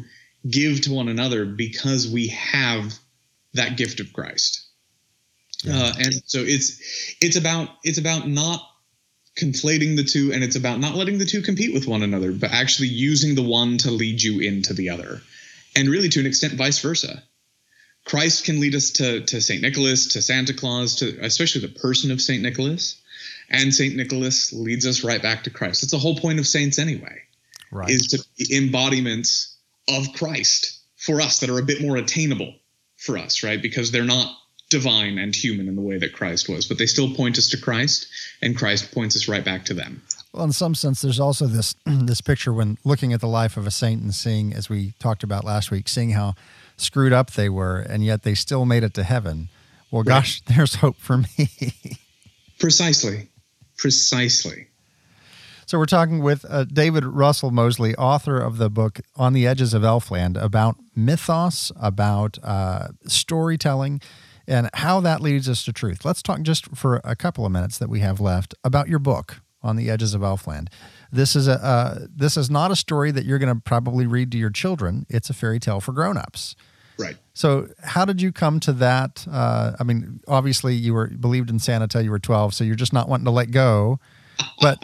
give 0.48 0.83
to 0.83 0.92
one 0.92 1.09
another 1.09 1.44
because 1.44 2.09
we 2.09 2.29
have 2.29 2.92
that 3.55 3.77
gift 3.77 4.01
of 4.01 4.12
Christ, 4.12 4.66
yeah. 5.64 5.75
uh, 5.75 5.92
and 5.98 6.14
so 6.27 6.40
it's 6.40 7.16
it's 7.20 7.37
about 7.37 7.70
it's 7.83 7.98
about 7.98 8.29
not 8.29 8.62
conflating 9.38 9.96
the 9.96 10.04
two, 10.04 10.32
and 10.32 10.44
it's 10.44 10.56
about 10.56 10.80
not 10.80 10.94
letting 10.94 11.18
the 11.18 11.26
two 11.26 11.42
compete 11.42 11.72
with 11.72 11.86
one 11.86 12.02
another, 12.02 12.32
but 12.32 12.52
actually 12.52 12.88
using 12.88 13.34
the 13.34 13.42
one 13.42 13.78
to 13.78 13.90
lead 13.90 14.22
you 14.22 14.40
into 14.40 14.74
the 14.74 14.90
other, 14.90 15.20
and 15.76 15.88
really 15.88 16.08
to 16.10 16.20
an 16.20 16.26
extent, 16.26 16.54
vice 16.54 16.80
versa 16.80 17.22
Christ 18.04 18.44
can 18.44 18.60
lead 18.60 18.74
us 18.74 18.90
to, 18.92 19.20
to 19.26 19.40
St. 19.40 19.62
Nicholas, 19.62 20.08
to 20.08 20.22
Santa 20.22 20.54
Claus, 20.54 20.96
to 20.96 21.18
especially 21.20 21.60
the 21.60 21.80
person 21.80 22.10
of 22.10 22.20
St. 22.20 22.42
Nicholas. 22.42 23.00
And 23.48 23.72
St. 23.72 23.94
Nicholas 23.94 24.52
leads 24.52 24.86
us 24.86 25.04
right 25.04 25.22
back 25.22 25.44
to 25.44 25.50
Christ. 25.50 25.82
That's 25.82 25.92
the 25.92 25.98
whole 25.98 26.16
point 26.16 26.38
of 26.38 26.46
saints 26.46 26.78
anyway. 26.78 27.22
Right. 27.70 27.90
Is 27.90 28.08
to 28.08 28.24
be 28.36 28.56
embodiments 28.56 29.56
of 29.88 30.12
Christ 30.14 30.80
for 30.96 31.20
us 31.20 31.40
that 31.40 31.50
are 31.50 31.58
a 31.58 31.64
bit 31.64 31.80
more 31.80 31.96
attainable 31.96 32.54
for 32.96 33.18
us, 33.18 33.42
right? 33.42 33.60
Because 33.60 33.90
they're 33.90 34.04
not 34.04 34.36
divine 34.72 35.18
and 35.18 35.37
human 35.37 35.68
in 35.68 35.76
the 35.76 35.82
way 35.82 35.98
that 35.98 36.14
Christ 36.14 36.48
was, 36.48 36.66
but 36.66 36.78
they 36.78 36.87
still 36.87 37.14
point 37.14 37.38
us 37.38 37.48
to 37.50 37.58
Christ, 37.58 38.08
and 38.40 38.56
Christ 38.56 38.90
points 38.92 39.14
us 39.14 39.28
right 39.28 39.44
back 39.44 39.66
to 39.66 39.74
them. 39.74 40.02
Well, 40.32 40.44
in 40.44 40.52
some 40.52 40.74
sense, 40.74 41.02
there's 41.02 41.20
also 41.20 41.46
this 41.46 41.76
this 41.87 42.22
picture 42.22 42.52
when 42.52 42.78
looking 42.82 43.12
at 43.12 43.20
the 43.20 43.28
life 43.28 43.56
of 43.56 43.66
a 43.66 43.70
saint 43.70 44.02
and 44.02 44.14
seeing, 44.14 44.52
as 44.52 44.68
we 44.68 44.94
talked 44.98 45.22
about 45.22 45.44
last 45.44 45.70
week, 45.70 45.88
seeing 45.88 46.11
how 46.11 46.35
screwed 46.76 47.12
up 47.12 47.32
they 47.32 47.50
were, 47.50 47.80
and 47.80 48.02
yet 48.02 48.22
they 48.22 48.35
still 48.35 48.64
made 48.64 48.82
it 48.82 48.94
to 48.94 49.04
heaven. 49.04 49.50
Well, 49.90 50.02
gosh, 50.02 50.40
there's 50.46 50.76
hope 50.76 50.96
for 50.96 51.18
me. 51.18 51.50
Precisely. 52.58 53.28
Precisely. 53.76 54.68
So, 55.66 55.78
we're 55.78 55.87
talking 55.87 56.22
with 56.22 56.44
uh, 56.48 56.64
David 56.64 57.04
Russell 57.04 57.50
Mosley, 57.50 57.94
author 57.96 58.38
of 58.38 58.56
the 58.56 58.70
book 58.70 59.00
On 59.16 59.32
the 59.35 59.46
Edges 59.46 59.74
of 59.74 59.82
Elfland, 59.82 60.42
about 60.42 60.76
mythos, 60.96 61.72
about 61.80 62.38
uh, 62.42 62.88
storytelling, 63.06 64.00
and 64.46 64.68
how 64.74 65.00
that 65.00 65.20
leads 65.20 65.48
us 65.48 65.64
to 65.64 65.72
truth. 65.72 66.05
Let's 66.05 66.22
talk 66.22 66.42
just 66.42 66.74
for 66.76 67.00
a 67.05 67.16
couple 67.16 67.46
of 67.46 67.52
minutes 67.52 67.78
that 67.78 67.88
we 67.88 68.00
have 68.00 68.20
left 68.20 68.55
about 68.64 68.88
your 68.88 68.98
book, 68.98 69.40
On 69.62 69.76
the 69.76 69.90
Edges 69.90 70.14
of 70.14 70.22
Elfland. 70.22 70.68
This 71.11 71.37
is 71.37 71.48
a 71.48 71.62
uh, 71.64 72.07
this 72.14 72.37
is 72.37 72.50
not 72.50 72.70
a 72.70 72.76
story 72.76 73.11
that 73.11 73.24
you're 73.24 73.38
going 73.38 73.55
to 73.55 73.61
probably 73.61 74.07
read 74.07 74.33
to 74.33 74.38
your 74.38 74.50
children. 74.50 75.07
It's 75.09 75.31
a 75.31 75.35
fairy 75.35 75.61
tale 75.61 75.81
for 75.81 75.92
grown-ups. 75.92 76.57
Right. 76.98 77.16
So, 77.35 77.68
how 77.83 78.05
did 78.05 78.20
you 78.20 78.33
come 78.33 78.61
to 78.61 78.72
that? 78.74 79.26
Uh, 79.31 79.72
I 79.78 79.85
mean, 79.85 80.20
obviously, 80.28 80.74
you 80.74 80.94
were 80.94 81.09
believed 81.09 81.50
in 81.50 81.59
Santa 81.59 81.88
till 81.88 82.02
you 82.02 82.11
were 82.11 82.18
12, 82.18 82.55
so 82.55 82.64
you're 82.64 82.74
just 82.76 82.92
not 82.92 83.09
wanting 83.09 83.24
to 83.24 83.31
let 83.31 83.50
go. 83.50 83.98
But 84.61 84.78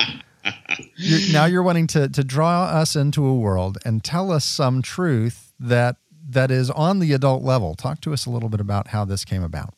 you're, 0.97 1.33
now 1.33 1.45
you're 1.45 1.63
wanting 1.63 1.87
to 1.89 2.09
to 2.09 2.25
draw 2.25 2.65
us 2.65 2.97
into 2.97 3.27
a 3.27 3.35
world 3.35 3.79
and 3.85 4.03
tell 4.03 4.31
us 4.31 4.45
some 4.45 4.83
truth 4.83 5.53
that 5.61 5.97
that 6.29 6.51
is 6.51 6.71
on 6.71 6.99
the 6.99 7.13
adult 7.13 7.43
level. 7.43 7.75
Talk 7.75 8.01
to 8.03 8.13
us 8.13 8.27
a 8.27 8.31
little 8.31 8.49
bit 8.49 8.61
about 8.61 8.89
how 8.89 9.05
this 9.05 9.25
came 9.25 9.43
about. 9.43 9.75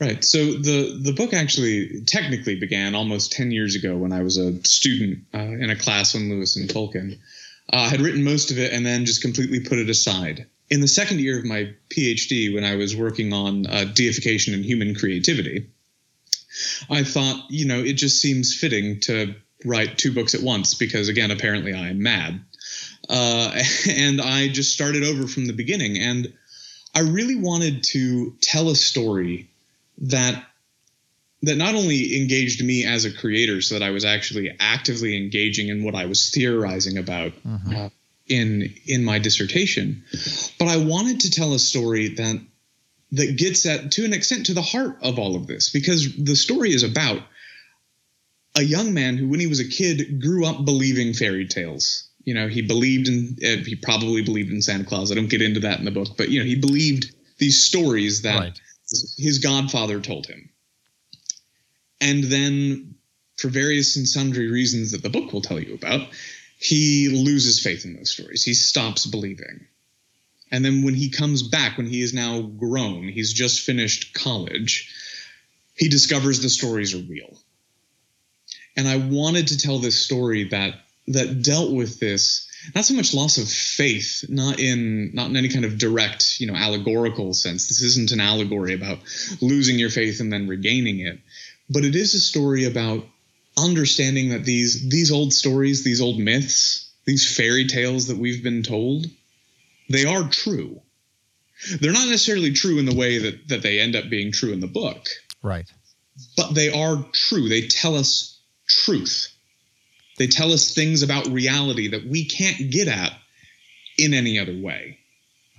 Right. 0.00 0.24
So 0.24 0.38
the 0.38 0.98
the 1.02 1.12
book 1.12 1.32
actually 1.32 2.02
technically 2.06 2.58
began 2.58 2.94
almost 2.94 3.32
ten 3.32 3.50
years 3.50 3.74
ago 3.76 3.96
when 3.96 4.12
I 4.12 4.22
was 4.22 4.36
a 4.36 4.62
student 4.64 5.24
uh, 5.32 5.38
in 5.38 5.70
a 5.70 5.76
class 5.76 6.14
on 6.14 6.28
Lewis 6.28 6.56
and 6.56 6.68
Tolkien. 6.68 7.18
Uh, 7.72 7.76
I 7.76 7.88
had 7.88 8.00
written 8.00 8.24
most 8.24 8.50
of 8.50 8.58
it 8.58 8.72
and 8.72 8.84
then 8.84 9.06
just 9.06 9.22
completely 9.22 9.60
put 9.60 9.78
it 9.78 9.88
aside. 9.88 10.46
In 10.70 10.80
the 10.80 10.88
second 10.88 11.20
year 11.20 11.38
of 11.38 11.44
my 11.44 11.74
PhD, 11.90 12.52
when 12.54 12.64
I 12.64 12.76
was 12.76 12.96
working 12.96 13.32
on 13.32 13.66
uh, 13.66 13.84
deification 13.84 14.54
and 14.54 14.64
human 14.64 14.94
creativity, 14.94 15.70
I 16.90 17.04
thought, 17.04 17.50
you 17.50 17.66
know, 17.66 17.80
it 17.80 17.94
just 17.94 18.20
seems 18.20 18.54
fitting 18.54 19.00
to 19.00 19.34
write 19.64 19.98
two 19.98 20.12
books 20.12 20.34
at 20.34 20.42
once 20.42 20.74
because, 20.74 21.08
again, 21.08 21.30
apparently 21.30 21.72
I 21.72 21.88
am 21.88 22.02
mad. 22.02 22.44
Uh, 23.08 23.62
and 23.88 24.20
I 24.20 24.48
just 24.48 24.72
started 24.72 25.04
over 25.04 25.26
from 25.26 25.46
the 25.46 25.52
beginning. 25.52 25.98
And 25.98 26.32
I 26.94 27.00
really 27.00 27.36
wanted 27.36 27.82
to 27.84 28.36
tell 28.40 28.68
a 28.70 28.76
story 28.76 29.50
that 29.98 30.44
that 31.42 31.56
not 31.56 31.74
only 31.74 32.16
engaged 32.16 32.64
me 32.64 32.86
as 32.86 33.04
a 33.04 33.12
creator 33.12 33.60
so 33.60 33.74
that 33.74 33.84
I 33.84 33.90
was 33.90 34.04
actually 34.04 34.56
actively 34.58 35.16
engaging 35.16 35.68
in 35.68 35.84
what 35.84 35.94
I 35.94 36.06
was 36.06 36.30
theorizing 36.30 36.96
about 36.96 37.32
mm-hmm. 37.46 37.74
uh, 37.74 37.88
in 38.26 38.74
in 38.86 39.04
my 39.04 39.18
dissertation, 39.18 40.04
but 40.58 40.68
I 40.68 40.78
wanted 40.78 41.20
to 41.20 41.30
tell 41.30 41.52
a 41.52 41.58
story 41.58 42.08
that 42.14 42.40
that 43.12 43.36
gets 43.36 43.66
at 43.66 43.92
to 43.92 44.04
an 44.04 44.12
extent 44.12 44.46
to 44.46 44.54
the 44.54 44.62
heart 44.62 44.98
of 45.02 45.18
all 45.18 45.36
of 45.36 45.46
this 45.46 45.70
because 45.70 46.16
the 46.16 46.36
story 46.36 46.72
is 46.72 46.82
about 46.82 47.20
a 48.56 48.62
young 48.62 48.94
man 48.94 49.16
who 49.16 49.28
when 49.28 49.40
he 49.40 49.46
was 49.46 49.60
a 49.60 49.68
kid 49.68 50.22
grew 50.22 50.46
up 50.46 50.64
believing 50.64 51.12
fairy 51.12 51.46
tales. 51.46 52.03
You 52.24 52.34
know, 52.34 52.48
he 52.48 52.62
believed 52.62 53.08
in 53.08 53.36
uh, 53.44 53.64
he 53.64 53.76
probably 53.76 54.22
believed 54.22 54.50
in 54.50 54.62
Santa 54.62 54.84
Claus. 54.84 55.12
I 55.12 55.14
don't 55.14 55.28
get 55.28 55.42
into 55.42 55.60
that 55.60 55.78
in 55.78 55.84
the 55.84 55.90
book, 55.90 56.16
but 56.16 56.30
you 56.30 56.40
know, 56.40 56.46
he 56.46 56.56
believed 56.56 57.14
these 57.38 57.64
stories 57.64 58.22
that 58.22 58.38
right 58.38 58.60
his 59.16 59.38
godfather 59.38 60.00
told 60.00 60.26
him. 60.26 60.50
And 62.00 62.24
then, 62.24 62.96
for 63.36 63.48
various 63.48 63.96
and 63.96 64.06
sundry 64.06 64.50
reasons 64.50 64.92
that 64.92 65.02
the 65.02 65.10
book 65.10 65.32
will 65.32 65.40
tell 65.40 65.58
you 65.58 65.74
about, 65.74 66.08
he 66.58 67.08
loses 67.08 67.60
faith 67.60 67.84
in 67.84 67.96
those 67.96 68.10
stories. 68.10 68.42
He 68.42 68.54
stops 68.54 69.06
believing. 69.06 69.66
And 70.50 70.64
then, 70.64 70.84
when 70.84 70.94
he 70.94 71.10
comes 71.10 71.42
back, 71.42 71.76
when 71.78 71.86
he 71.86 72.02
is 72.02 72.12
now 72.12 72.42
grown, 72.42 73.08
he's 73.08 73.32
just 73.32 73.60
finished 73.60 74.14
college, 74.14 74.92
he 75.76 75.88
discovers 75.88 76.40
the 76.40 76.50
stories 76.50 76.94
are 76.94 76.98
real. 76.98 77.36
And 78.76 78.86
I 78.86 78.96
wanted 78.96 79.48
to 79.48 79.58
tell 79.58 79.78
this 79.78 79.98
story 79.98 80.44
that 80.48 80.74
that 81.08 81.42
dealt 81.42 81.72
with 81.72 82.00
this 82.00 82.48
not 82.74 82.84
so 82.84 82.94
much 82.94 83.12
loss 83.12 83.38
of 83.38 83.48
faith, 83.48 84.24
not 84.28 84.58
in 84.58 85.14
not 85.14 85.28
in 85.28 85.36
any 85.36 85.48
kind 85.48 85.64
of 85.64 85.76
direct, 85.76 86.40
you 86.40 86.46
know, 86.46 86.54
allegorical 86.54 87.34
sense. 87.34 87.68
This 87.68 87.82
isn't 87.82 88.12
an 88.12 88.20
allegory 88.20 88.74
about 88.74 88.98
losing 89.40 89.78
your 89.78 89.90
faith 89.90 90.20
and 90.20 90.32
then 90.32 90.48
regaining 90.48 91.00
it, 91.00 91.18
but 91.68 91.84
it 91.84 91.94
is 91.94 92.14
a 92.14 92.20
story 92.20 92.64
about 92.64 93.04
understanding 93.56 94.30
that 94.30 94.44
these 94.44 94.88
these 94.88 95.12
old 95.12 95.32
stories, 95.32 95.84
these 95.84 96.00
old 96.00 96.18
myths, 96.18 96.90
these 97.04 97.34
fairy 97.36 97.66
tales 97.66 98.06
that 98.06 98.16
we've 98.16 98.42
been 98.42 98.62
told, 98.62 99.06
they 99.90 100.06
are 100.06 100.28
true. 100.28 100.80
They're 101.80 101.92
not 101.92 102.08
necessarily 102.08 102.52
true 102.52 102.78
in 102.78 102.86
the 102.86 102.94
way 102.94 103.18
that 103.18 103.48
that 103.48 103.62
they 103.62 103.80
end 103.80 103.96
up 103.96 104.08
being 104.08 104.32
true 104.32 104.52
in 104.52 104.60
the 104.60 104.66
book. 104.66 105.06
Right. 105.42 105.70
But 106.36 106.54
they 106.54 106.70
are 106.70 107.04
true. 107.12 107.48
They 107.48 107.66
tell 107.66 107.96
us 107.96 108.40
truth 108.66 109.33
they 110.18 110.26
tell 110.26 110.52
us 110.52 110.74
things 110.74 111.02
about 111.02 111.26
reality 111.26 111.88
that 111.88 112.06
we 112.06 112.24
can't 112.24 112.70
get 112.70 112.88
at 112.88 113.12
in 113.98 114.14
any 114.14 114.38
other 114.38 114.56
way. 114.56 114.98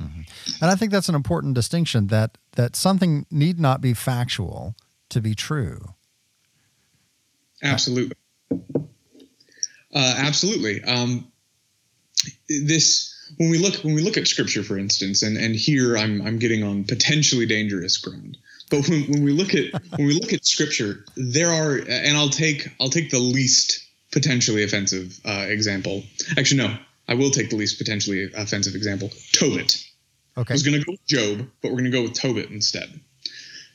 Mm-hmm. 0.02 0.22
And 0.62 0.72
I 0.72 0.76
think 0.76 0.92
that's 0.92 1.10
an 1.10 1.16
important 1.16 1.56
distinction 1.56 2.08
that 2.08 2.38
that 2.54 2.76
something 2.76 3.26
need 3.32 3.60
not 3.60 3.82
be 3.82 3.94
factual 3.94 4.76
to 5.10 5.22
be 5.22 5.36
true. 5.36 5.94
Absolutely. 7.64 8.16
Uh, 9.94 10.16
absolutely. 10.18 10.84
Um, 10.84 11.32
this 12.50 13.14
when 13.38 13.50
we 13.50 13.58
look 13.58 13.76
when 13.84 13.96
we 13.96 14.02
look 14.02 14.18
at 14.18 14.28
scripture, 14.28 14.64
for 14.64 14.78
instance, 14.78 15.24
and 15.24 15.38
and 15.38 15.56
here 15.56 15.98
I'm 15.98 16.22
I'm 16.22 16.40
getting 16.40 16.64
on 16.64 16.84
potentially 16.84 17.46
dangerous 17.46 17.98
ground. 17.98 18.38
But 18.70 18.88
when, 18.90 19.04
when 19.04 19.24
we 19.24 19.32
look 19.32 19.54
at 19.54 19.72
when 19.98 20.08
we 20.08 20.14
look 20.14 20.34
at 20.34 20.46
scripture, 20.46 21.06
there 21.16 21.50
are 21.50 21.78
and 21.88 22.18
I'll 22.18 22.30
take 22.30 22.70
I'll 22.80 22.90
take 22.90 23.12
the 23.12 23.20
least 23.20 23.85
potentially 24.16 24.64
offensive 24.64 25.20
uh, 25.26 25.46
example. 25.50 26.02
Actually, 26.38 26.60
no, 26.60 26.78
I 27.08 27.16
will 27.16 27.32
take 27.32 27.50
the 27.50 27.58
least 27.58 27.78
potentially 27.78 28.32
offensive 28.34 28.74
example. 28.74 29.12
Tobit. 29.34 29.86
Okay. 30.38 30.54
I 30.54 30.56
was 30.56 30.64
going 30.64 30.80
to 30.80 30.86
go 30.86 30.94
with 30.94 31.06
Job, 31.06 31.50
but 31.62 31.72
we're 31.72 31.80
going 31.80 31.92
to 31.92 31.98
go 31.98 32.04
with 32.04 32.14
Tobit 32.14 32.50
instead. 32.50 32.98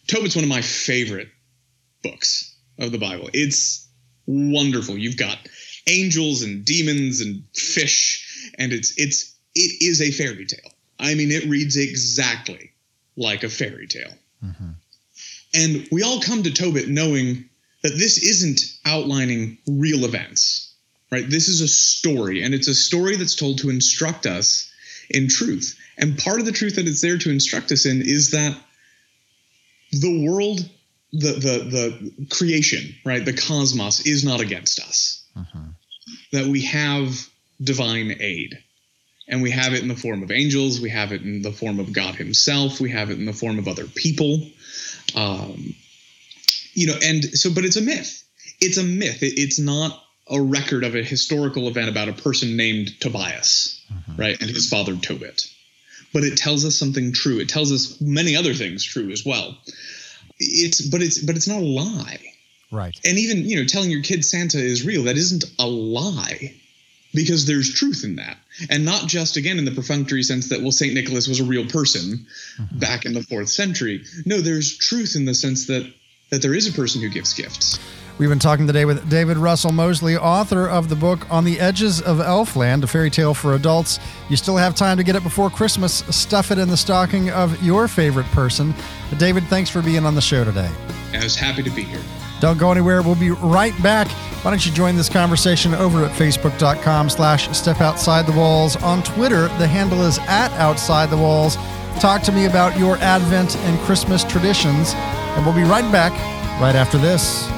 Tobit's 0.07 0.35
one 0.35 0.45
of 0.45 0.49
my 0.49 0.63
favorite 0.63 1.29
books 2.03 2.57
of 2.79 2.91
the 2.91 2.99
Bible. 2.99 3.29
It's 3.35 3.87
wonderful. 4.27 4.97
You've 4.97 5.19
got 5.19 5.39
angels 5.87 6.43
and 6.43 6.65
demons 6.65 7.21
and 7.21 7.45
fish, 7.55 8.51
and 8.59 8.73
it's 8.73 8.95
it's 8.97 9.37
it 9.55 9.83
is 9.83 10.01
a 10.01 10.11
fairy 10.11 10.47
tale. 10.47 10.73
I 10.99 11.15
mean, 11.15 11.31
it 11.31 11.45
reads 11.45 11.77
exactly 11.77 12.73
like 13.15 13.45
a 13.45 13.51
fairy 13.51 13.87
tale. 13.87 14.15
Mm-hmm. 14.43 14.71
And 15.53 15.89
we 15.93 16.03
all 16.03 16.23
come 16.23 16.43
to 16.45 16.51
Tobit 16.51 16.89
knowing 16.89 17.50
that 17.83 17.97
this 17.97 18.23
isn't 18.23 18.61
outlining 18.85 19.59
real 19.67 20.05
events, 20.05 20.75
right? 21.11 21.29
This 21.29 21.49
is 21.49 21.61
a 21.61 21.69
story, 21.69 22.43
and 22.43 22.55
it's 22.55 22.69
a 22.69 22.75
story 22.75 23.17
that's 23.17 23.37
told 23.37 23.59
to 23.59 23.71
instruct 23.71 24.27
us 24.27 24.71
in 25.09 25.29
truth. 25.29 25.79
And 25.99 26.19
part 26.19 26.41
of 26.41 26.47
the 26.47 26.53
truth 26.53 26.77
that 26.77 26.87
it's 26.87 27.01
there 27.01 27.19
to 27.19 27.31
instruct 27.31 27.73
us 27.73 27.87
in 27.87 28.03
is 28.03 28.31
that 28.31 28.57
the 29.93 30.25
world, 30.27 30.61
the 31.13 31.33
the 31.33 32.13
the 32.17 32.27
creation, 32.31 32.95
right, 33.05 33.25
the 33.25 33.33
cosmos 33.33 34.07
is 34.07 34.25
not 34.25 34.41
against 34.41 34.81
us. 34.81 35.25
Uh-huh. 35.37 35.59
That 36.33 36.47
we 36.47 36.63
have 36.63 37.29
divine 37.63 38.17
aid. 38.21 38.63
And 39.29 39.43
we 39.43 39.53
have 39.53 39.75
it 39.75 39.83
in 39.83 39.87
the 39.87 39.95
form 39.95 40.25
of 40.25 40.33
angels, 40.33 40.81
we 40.81 40.91
have 40.91 41.13
it 41.13 41.23
in 41.23 41.43
the 41.43 41.53
form 41.53 41.79
of 41.79 41.93
God 41.93 42.17
Himself, 42.17 42.81
we 42.81 42.91
have 42.91 43.11
it 43.11 43.19
in 43.19 43.27
the 43.27 43.33
form 43.33 43.61
of 43.61 43.69
other 43.69 43.87
people. 43.87 44.45
Um, 45.15 45.75
you 46.75 46.87
know, 46.87 46.97
and 47.03 47.25
so, 47.25 47.53
but 47.53 47.65
it's 47.65 47.77
a 47.77 47.83
myth. 47.83 48.25
It's 48.61 48.79
a 48.79 48.85
myth. 48.85 49.23
It, 49.23 49.39
it's 49.39 49.59
not 49.59 50.03
a 50.29 50.41
record 50.41 50.85
of 50.85 50.95
a 50.95 51.03
historical 51.03 51.69
event 51.69 51.89
about 51.89 52.09
a 52.09 52.13
person 52.13 52.57
named 52.57 53.01
Tobias, 53.01 53.85
mm-hmm. 53.93 54.21
right, 54.21 54.41
and 54.41 54.51
his 54.51 54.69
father 54.69 54.95
Tobit. 54.95 55.43
But 56.13 56.25
it 56.25 56.37
tells 56.37 56.65
us 56.65 56.77
something 56.77 57.13
true. 57.13 57.39
It 57.39 57.49
tells 57.49 57.73
us 57.73 58.01
many 58.01 58.37
other 58.37 58.55
things 58.55 58.85
true 58.85 59.11
as 59.11 59.25
well. 59.25 59.57
It's 60.39 60.81
but 60.81 61.03
it's 61.03 61.19
but 61.19 61.37
it's 61.37 61.49
not 61.49 61.63
a 61.63 61.65
lie. 61.65 62.19
Right. 62.73 62.99
And 63.05 63.19
even, 63.19 63.45
you 63.49 63.57
know, 63.57 63.65
telling 63.65 63.91
your 63.91 64.03
kid 64.03 64.25
Santa 64.25 64.59
is 64.59 64.87
real, 64.87 65.05
that 65.05 65.17
isn't 65.17 65.45
a 65.59 65.67
lie 65.67 66.55
because 67.13 67.47
there's 67.47 67.75
truth 67.75 68.05
in 68.05 68.17
that. 68.17 68.37
And 68.69 68.85
not 68.85 69.07
just, 69.07 69.37
again, 69.37 69.59
in 69.59 69.65
the 69.65 69.73
perfunctory 69.73 70.23
sense 70.23 70.51
that, 70.51 70.61
well, 70.61 70.71
St. 70.71 70.95
Nicholas 70.95 71.27
was 71.27 71.41
a 71.41 71.45
real 71.45 71.67
person 71.67 72.27
mm-hmm. 72.57 72.79
back 72.79 73.07
in 73.07 73.15
the 73.15 73.23
fourth 73.23 73.49
century. 73.49 74.05
No, 74.25 74.41
there's 74.41 74.77
truth 74.77 75.17
in 75.17 75.25
the 75.25 75.35
sense 75.35 75.67
that 75.67 75.93
that 76.31 76.43
there 76.43 76.55
is 76.55 76.69
a 76.69 76.73
person 76.73 77.01
who 77.03 77.09
gives 77.09 77.35
gifts. 77.35 77.79
We've 78.19 78.29
been 78.29 78.39
talking 78.39 78.67
today 78.67 78.85
with 78.85 79.09
David 79.09 79.39
Russell 79.39 79.73
Mosley, 79.73 80.17
author 80.17 80.69
of 80.69 80.89
the 80.89 80.95
book 80.95 81.27
On 81.31 81.43
the 81.43 81.59
Edges 81.59 82.03
of 82.03 82.19
Elfland, 82.19 82.83
a 82.83 82.87
fairy 82.87 83.09
tale 83.09 83.33
for 83.33 83.55
adults. 83.55 83.99
You 84.29 84.37
still 84.37 84.59
have 84.59 84.75
time 84.75 84.99
to 84.99 85.03
get 85.03 85.17
it 85.17 85.23
before 85.23 85.49
Christmas. 85.49 86.05
Stuff 86.15 86.51
it 86.51 86.59
in 86.59 86.69
the 86.69 86.77
stocking 86.77 87.31
of 87.31 87.63
your 87.63 87.89
favorite 87.89 88.27
person. 88.27 88.75
David, 89.17 89.45
thanks 89.45 89.71
for 89.71 89.81
being 89.81 90.05
on 90.05 90.15
the 90.15 90.21
show 90.21 90.45
today. 90.45 90.71
I 91.15 91.25
was 91.25 91.35
happy 91.35 91.63
to 91.63 91.71
be 91.71 91.83
here. 91.83 92.03
Don't 92.41 92.59
go 92.59 92.71
anywhere. 92.71 93.03
We'll 93.03 93.15
be 93.15 93.31
right 93.31 93.81
back. 93.83 94.09
Why 94.43 94.51
don't 94.51 94.65
you 94.65 94.73
join 94.73 94.97
this 94.97 95.09
conversation 95.09 95.75
over 95.75 96.05
at 96.05 96.13
facebook.com 96.13 97.11
slash 97.11 97.57
step 97.57 97.81
outside 97.81 98.27
the 98.27 98.33
walls. 98.33 98.77
On 98.77 99.03
Twitter, 99.03 99.49
the 99.59 99.67
handle 99.67 100.03
is 100.03 100.19
at 100.21 100.51
outside 100.53 101.11
the 101.11 101.17
walls. 101.17 101.57
Talk 102.01 102.23
to 102.23 102.33
me 102.33 102.45
about 102.47 102.79
your 102.79 102.97
Advent 102.99 103.57
and 103.57 103.79
Christmas 103.81 104.25
traditions. 104.25 104.95
And 105.37 105.47
we'll 105.47 105.55
be 105.55 105.63
right 105.63 105.91
back 105.91 106.13
right 106.61 106.75
after 106.75 106.99
this. 106.99 107.49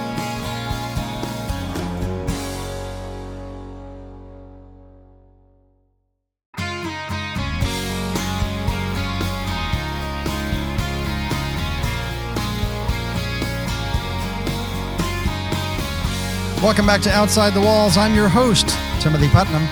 Welcome 16.63 16.87
back 16.87 17.01
to 17.03 17.11
Outside 17.11 17.55
the 17.55 17.61
Walls. 17.61 17.97
I'm 17.97 18.15
your 18.15 18.29
host, 18.29 18.69
Timothy 19.01 19.29
Putnam. 19.29 19.67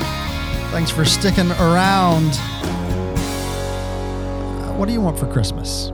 Thanks 0.72 0.90
for 0.90 1.04
sticking 1.04 1.52
around. 1.52 2.32
Uh, 4.60 4.72
what 4.74 4.86
do 4.86 4.92
you 4.92 5.00
want 5.00 5.16
for 5.16 5.26
Christmas? 5.26 5.92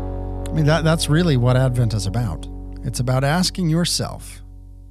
I 0.57 0.59
mean, 0.59 0.67
that, 0.69 0.85
that's 0.85 1.11
really 1.11 1.37
what 1.37 1.55
Advent 1.55 1.93
is 1.93 2.07
about. 2.07 2.49
It's 2.83 2.99
about 2.99 3.25
asking 3.25 3.69
yourself, 3.69 4.41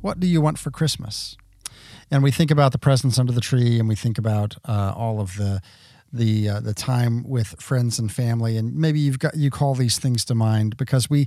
what 0.02 0.20
do 0.20 0.28
you 0.28 0.40
want 0.40 0.60
for 0.60 0.70
Christmas? 0.70 1.38
And 2.12 2.22
we 2.22 2.30
think 2.30 2.52
about 2.52 2.72
the 2.72 2.78
presents 2.78 3.18
under 3.18 3.32
the 3.32 3.42
tree, 3.42 3.80
and 3.80 3.90
we 3.90 3.96
think 3.96 4.20
about 4.20 4.58
uh, 4.66 4.94
all 4.96 5.20
of 5.20 5.38
the 5.38 5.64
the 6.14 6.50
uh, 6.50 6.60
the 6.60 6.76
time 6.76 7.28
with 7.28 7.60
friends 7.60 7.98
and 7.98 8.12
family, 8.12 8.58
and 8.58 8.76
maybe 8.76 9.00
you've 9.00 9.18
got 9.18 9.36
you 9.38 9.50
call 9.50 9.74
these 9.74 9.98
things 9.98 10.24
to 10.26 10.36
mind 10.36 10.78
because 10.78 11.10
we 11.10 11.26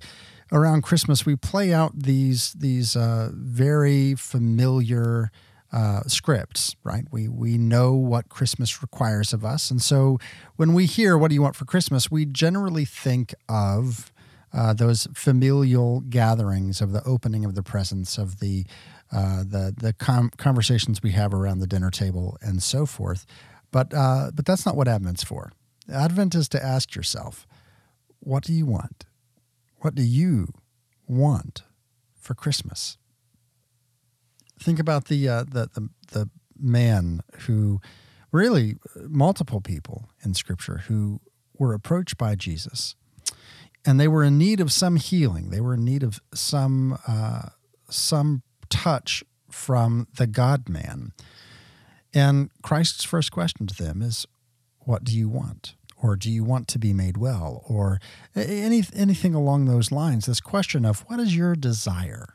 around 0.53 0.83
Christmas, 0.83 1.27
we 1.27 1.35
play 1.35 1.73
out 1.73 1.99
these 1.99 2.53
these 2.53 2.95
uh, 2.95 3.31
very 3.35 4.15
familiar 4.15 5.33
uh, 5.73 6.03
scripts, 6.07 6.77
right? 6.85 7.07
We 7.11 7.27
we 7.27 7.59
know 7.59 7.95
what 7.95 8.29
Christmas 8.29 8.83
requires 8.83 9.33
of 9.33 9.45
us, 9.45 9.69
and 9.69 9.83
so 9.83 10.21
when 10.55 10.75
we 10.75 10.87
hear 10.87 11.19
"What 11.19 11.31
do 11.31 11.35
you 11.35 11.43
want 11.43 11.57
for 11.57 11.65
Christmas?" 11.65 12.09
we 12.09 12.25
generally 12.25 12.85
think 12.85 13.35
of 13.49 14.13
uh, 14.53 14.73
those 14.73 15.09
familial 15.15 16.01
gatherings 16.01 16.81
of 16.81 16.93
the 16.93 17.03
opening 17.05 17.45
of 17.45 17.55
the 17.55 17.63
presents, 17.63 18.19
of 18.19 18.41
the 18.41 18.65
uh, 19.13 19.43
the 19.43 19.75
the 19.77 19.93
com- 19.95 20.31
conversations 20.37 21.03
we 21.03 21.13
have 21.13 21.33
around 21.33 21.61
the 21.61 21.67
dinner 21.67 21.91
table, 21.91 22.37
and 22.41 22.63
so 22.63 22.87
forth. 22.87 23.27
But 23.71 23.93
uh, 23.95 24.31
but 24.35 24.47
that's 24.47 24.67
not 24.67 24.77
what 24.77 24.89
Advent's 24.89 25.25
for. 25.25 25.53
Advent 25.93 26.35
is 26.35 26.49
to 26.51 26.65
ask 26.65 26.95
yourself, 26.95 27.47
"What 28.21 28.43
do 28.45 28.53
you 28.53 28.67
want?" 28.67 29.07
What 29.81 29.95
do 29.95 30.03
you 30.03 30.53
want 31.07 31.63
for 32.19 32.35
Christmas? 32.35 32.99
Think 34.59 34.81
about 34.81 35.05
the 35.05 35.29
uh, 35.29 35.45
the, 35.45 35.69
the 35.75 35.89
the 36.09 36.31
man 36.59 37.21
who 37.47 37.81
really 38.33 38.77
multiple 38.97 39.61
people 39.61 40.09
in 40.25 40.35
Scripture 40.35 40.79
who 40.89 41.21
were 41.57 41.75
approached 41.75 42.19
by 42.19 42.35
Jesus, 42.35 42.97
and 43.87 43.99
they 43.99 44.09
were 44.09 44.25
in 44.25 44.39
need 44.39 44.61
of 44.61 44.73
some 44.73 44.97
healing. 44.97 45.51
They 45.51 45.61
were 45.61 45.75
in 45.75 45.85
need 45.85 46.03
of 46.03 46.21
some 46.35 46.99
uh, 47.07 47.51
some 47.91 48.43
touch 48.69 49.25
from 49.51 50.09
the 50.17 50.27
God 50.27 50.69
Man. 50.69 51.13
And 52.15 52.51
Christ's 52.63 53.05
first 53.05 53.33
question 53.33 53.67
to 53.67 53.75
them 53.83 54.03
is, 54.03 54.27
What 54.81 55.05
do 55.05 55.17
you 55.17 55.29
want? 55.29 55.75
or 56.01 56.17
do 56.17 56.31
you 56.31 56.45
want 56.45 56.69
to 56.69 56.79
be 56.79 56.93
made 56.93 57.17
well 57.17 57.63
or 57.67 58.01
any 58.35 58.83
anything 58.95 59.35
along 59.35 59.65
those 59.65 59.93
lines 59.93 60.27
this 60.27 60.41
question 60.41 60.85
of 60.85 61.01
what 61.09 61.21
is 61.21 61.37
your 61.37 61.55
desire 61.55 62.35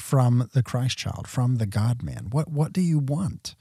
from 0.00 0.48
the 0.54 0.62
Christ 0.62 0.98
child 0.98 1.28
from 1.28 1.56
the 1.56 1.66
God 1.66 2.02
man 2.02 2.28
what 2.30 2.48
what 2.48 2.72
do 2.72 2.80
you 2.80 2.98
want 2.98 3.54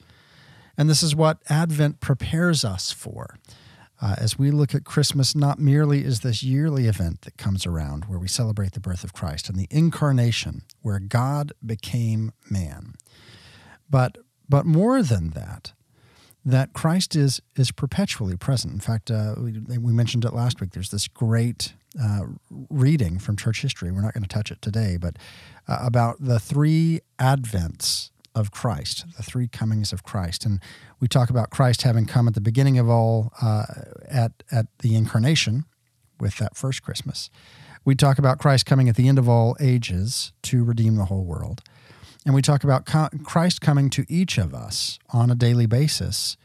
and 0.78 0.90
this 0.90 1.04
is 1.04 1.16
what 1.16 1.40
advent 1.50 2.00
prepares 2.00 2.64
us 2.64 2.92
for 2.92 3.38
uh, 4.02 4.16
as 4.18 4.40
we 4.40 4.50
look 4.50 4.74
at 4.74 4.84
Christmas, 4.84 5.36
not 5.36 5.60
merely 5.60 6.04
is 6.04 6.22
this 6.22 6.42
yearly 6.42 6.88
event 6.88 7.22
that 7.22 7.38
comes 7.38 7.66
around 7.66 8.06
where 8.06 8.18
we 8.18 8.28
celebrate 8.28 8.74
the 8.74 8.80
birth 8.80 9.04
of 9.04 9.14
Christ 9.14 9.48
and 9.48 9.58
the 9.58 9.68
incarnation, 9.70 10.64
where 10.82 11.00
God 11.00 11.54
became 11.66 12.32
man, 12.50 12.96
but 13.90 14.18
but 14.50 14.66
more 14.66 15.02
than 15.02 15.30
that, 15.30 15.72
that 16.44 16.74
Christ 16.74 17.16
is 17.16 17.42
is 17.56 17.72
perpetually 17.72 18.36
present. 18.36 18.74
In 18.74 18.80
fact, 18.80 19.12
uh, 19.12 19.36
we, 19.38 19.60
we, 19.78 19.94
mentioned 19.94 20.26
it 20.26 20.34
last 20.34 20.60
week. 20.60 20.72
There's 20.72 20.90
this 20.90 21.08
great 21.08 21.74
uh, 22.02 22.22
reading 22.70 23.20
from 23.20 23.38
church 23.38 23.62
history. 23.62 23.92
We're 23.92 24.02
not 24.02 24.14
going 24.14 24.24
to 24.24 24.30
touch 24.30 24.52
it 24.52 24.62
today, 24.62 24.98
but 24.98 25.18
uh, 25.68 25.80
about 25.82 26.18
the 26.20 26.40
three 26.40 27.02
advents 27.20 28.11
of 28.34 28.52
Christ, 28.52 29.06
the 29.18 29.24
three 29.24 29.48
comings 29.48 29.92
of 29.92 30.04
Christ, 30.04 30.46
and 30.46 30.62
we 31.00 31.08
talk 31.08 31.30
about 31.30 31.50
Christ 31.50 31.82
having 31.82 32.06
come 32.06 32.28
at 32.28 32.34
the 32.34 32.42
beginning 32.42 32.78
of 32.78 32.90
all 32.90 33.34
uh, 33.42 33.66
at 34.10 34.32
at 34.52 34.68
the 34.80 34.96
incarnation 34.96 35.66
with 36.20 36.38
that 36.38 36.56
first 36.56 36.82
Christmas. 36.82 37.30
We 37.84 37.96
talk 37.96 38.20
about 38.20 38.40
Christ 38.40 38.66
coming 38.66 38.88
at 38.90 38.96
the 38.96 39.08
end 39.08 39.18
of 39.18 39.28
all 39.28 39.58
ages 39.60 40.34
to 40.44 40.64
redeem 40.64 40.96
the 40.96 41.06
whole 41.06 41.24
world. 41.24 41.62
And 42.26 42.36
we 42.36 42.44
talk 42.44 42.64
about 42.64 42.86
Christ 43.24 43.62
coming 43.62 43.90
to 43.92 44.06
each 44.08 44.38
of 44.38 44.54
us 44.54 45.00
on 45.12 45.32
a 45.32 45.36
daily 45.36 45.66
basis 45.66 46.38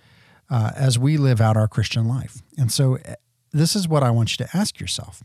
uh, 0.49 0.71
as 0.75 0.99
we 0.99 1.19
live 1.19 1.41
out 1.41 1.57
our 1.57 1.69
Christian 1.69 2.09
life. 2.09 2.43
And 2.57 2.73
so, 2.73 2.95
eh, 2.95 3.17
this 3.53 3.77
is 3.77 3.87
what 3.89 4.03
I 4.03 4.11
want 4.11 4.33
you 4.33 4.45
to 4.47 4.57
ask 4.57 4.81
yourself 4.81 5.23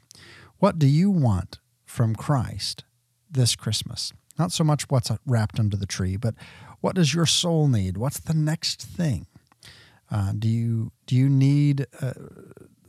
What 0.60 0.78
do 0.78 0.88
you 0.88 1.10
want 1.10 1.60
from 1.86 2.16
Christ 2.16 2.84
this 3.30 3.56
Christmas? 3.56 4.14
Not 4.38 4.52
so 4.52 4.64
much 4.64 4.90
what's 4.90 5.12
wrapped 5.26 5.60
under 5.60 5.78
the 5.78 5.86
tree, 5.86 6.18
but 6.18 6.36
what 6.80 6.96
does 6.96 7.14
your 7.14 7.26
soul 7.26 7.68
need? 7.68 7.98
What's 7.98 8.20
the 8.20 8.34
next 8.34 8.82
thing? 8.82 9.28
Uh, 10.10 10.34
do 10.38 10.48
you 10.48 10.92
do 11.06 11.16
you 11.16 11.30
need 11.30 11.86
uh, 12.02 12.14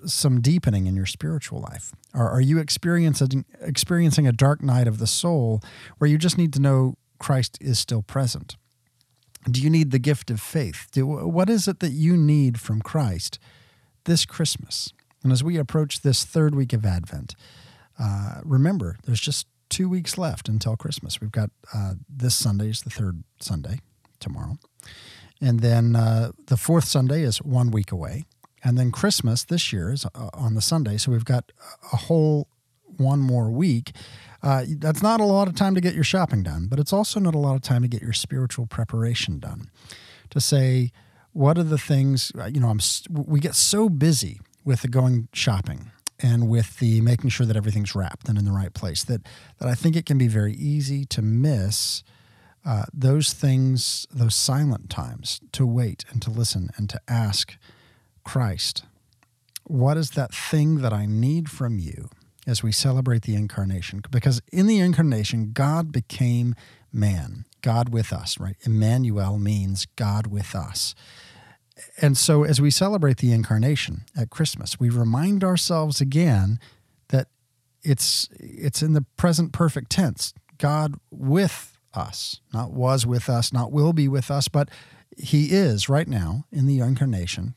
some 0.06 0.40
deepening 0.40 0.86
in 0.86 0.96
your 0.96 1.06
spiritual 1.06 1.60
life? 1.60 1.92
Or 2.14 2.28
are 2.28 2.40
you 2.40 2.58
experiencing 2.58 3.44
experiencing 3.60 4.26
a 4.26 4.32
dark 4.32 4.62
night 4.62 4.88
of 4.88 4.98
the 4.98 5.06
soul 5.06 5.62
where 5.98 6.10
you 6.10 6.18
just 6.18 6.38
need 6.38 6.52
to 6.54 6.60
know 6.60 6.96
Christ 7.18 7.58
is 7.60 7.78
still 7.78 8.02
present? 8.02 8.56
Do 9.50 9.60
you 9.60 9.70
need 9.70 9.90
the 9.90 9.98
gift 9.98 10.30
of 10.30 10.40
faith? 10.40 10.88
Do, 10.92 11.06
what 11.06 11.50
is 11.50 11.66
it 11.66 11.80
that 11.80 11.90
you 11.90 12.16
need 12.16 12.60
from 12.60 12.80
Christ 12.80 13.38
this 14.04 14.24
Christmas? 14.24 14.92
And 15.22 15.32
as 15.32 15.42
we 15.42 15.56
approach 15.56 16.02
this 16.02 16.24
third 16.24 16.54
week 16.54 16.72
of 16.72 16.84
Advent, 16.84 17.34
uh, 17.98 18.40
remember 18.44 18.96
there's 19.04 19.20
just 19.20 19.46
two 19.72 19.88
weeks 19.88 20.18
left 20.18 20.48
until 20.48 20.76
Christmas. 20.76 21.20
We've 21.20 21.32
got 21.32 21.50
uh, 21.74 21.94
this 22.08 22.34
Sunday 22.34 22.68
is 22.68 22.82
the 22.82 22.90
third 22.90 23.24
Sunday 23.40 23.80
tomorrow. 24.20 24.58
And 25.40 25.60
then 25.60 25.96
uh, 25.96 26.32
the 26.46 26.56
fourth 26.56 26.84
Sunday 26.84 27.22
is 27.22 27.38
one 27.38 27.70
week 27.70 27.90
away. 27.90 28.26
And 28.62 28.78
then 28.78 28.92
Christmas 28.92 29.42
this 29.42 29.72
year 29.72 29.90
is 29.90 30.06
uh, 30.14 30.30
on 30.34 30.54
the 30.54 30.60
Sunday. 30.60 30.98
So 30.98 31.10
we've 31.10 31.24
got 31.24 31.50
a 31.92 31.96
whole 31.96 32.46
one 32.96 33.18
more 33.18 33.50
week 33.50 33.92
uh, 34.42 34.64
that's 34.78 35.02
not 35.02 35.20
a 35.20 35.24
lot 35.24 35.48
of 35.48 35.54
time 35.54 35.74
to 35.74 35.80
get 35.80 35.94
your 35.94 36.04
shopping 36.04 36.42
done, 36.42 36.66
but 36.68 36.80
it's 36.80 36.92
also 36.92 37.20
not 37.20 37.34
a 37.34 37.38
lot 37.38 37.54
of 37.54 37.62
time 37.62 37.82
to 37.82 37.88
get 37.88 38.02
your 38.02 38.12
spiritual 38.12 38.66
preparation 38.66 39.38
done. 39.38 39.70
To 40.30 40.40
say, 40.40 40.90
what 41.32 41.58
are 41.58 41.62
the 41.62 41.78
things, 41.78 42.32
uh, 42.38 42.46
you 42.46 42.60
know, 42.60 42.68
I'm, 42.68 42.80
we 43.10 43.38
get 43.38 43.54
so 43.54 43.88
busy 43.88 44.40
with 44.64 44.82
the 44.82 44.88
going 44.88 45.28
shopping 45.32 45.92
and 46.22 46.48
with 46.48 46.78
the 46.78 47.00
making 47.00 47.30
sure 47.30 47.46
that 47.46 47.56
everything's 47.56 47.94
wrapped 47.94 48.28
and 48.28 48.38
in 48.38 48.44
the 48.44 48.52
right 48.52 48.72
place 48.72 49.04
that, 49.04 49.26
that 49.58 49.68
I 49.68 49.74
think 49.74 49.96
it 49.96 50.06
can 50.06 50.18
be 50.18 50.28
very 50.28 50.54
easy 50.54 51.04
to 51.06 51.20
miss 51.20 52.02
uh, 52.64 52.84
those 52.94 53.32
things, 53.32 54.06
those 54.10 54.34
silent 54.34 54.88
times 54.88 55.40
to 55.52 55.66
wait 55.66 56.04
and 56.10 56.22
to 56.22 56.30
listen 56.30 56.70
and 56.76 56.88
to 56.90 57.00
ask 57.08 57.56
Christ, 58.24 58.84
what 59.64 59.96
is 59.96 60.10
that 60.10 60.32
thing 60.32 60.76
that 60.76 60.92
I 60.92 61.06
need 61.06 61.50
from 61.50 61.78
you 61.78 62.08
as 62.46 62.62
we 62.62 62.72
celebrate 62.72 63.22
the 63.22 63.34
incarnation. 63.34 64.02
Because 64.10 64.40
in 64.52 64.66
the 64.66 64.80
incarnation, 64.80 65.52
God 65.52 65.92
became 65.92 66.54
man, 66.92 67.44
God 67.62 67.90
with 67.90 68.12
us, 68.12 68.38
right? 68.38 68.56
Emmanuel 68.62 69.38
means 69.38 69.86
God 69.96 70.26
with 70.26 70.54
us. 70.54 70.94
And 72.00 72.16
so 72.16 72.44
as 72.44 72.60
we 72.60 72.70
celebrate 72.70 73.18
the 73.18 73.32
incarnation 73.32 74.02
at 74.16 74.30
Christmas, 74.30 74.78
we 74.80 74.90
remind 74.90 75.44
ourselves 75.44 76.00
again 76.00 76.58
that 77.08 77.28
it's 77.82 78.28
it's 78.38 78.82
in 78.82 78.92
the 78.92 79.04
present 79.16 79.52
perfect 79.52 79.90
tense. 79.90 80.34
God 80.58 80.94
with 81.10 81.78
us, 81.94 82.40
not 82.52 82.72
was 82.72 83.06
with 83.06 83.28
us, 83.28 83.52
not 83.52 83.72
will 83.72 83.92
be 83.92 84.08
with 84.08 84.30
us, 84.30 84.48
but 84.48 84.68
he 85.16 85.46
is 85.46 85.88
right 85.88 86.08
now 86.08 86.46
in 86.50 86.66
the 86.66 86.78
incarnation. 86.80 87.54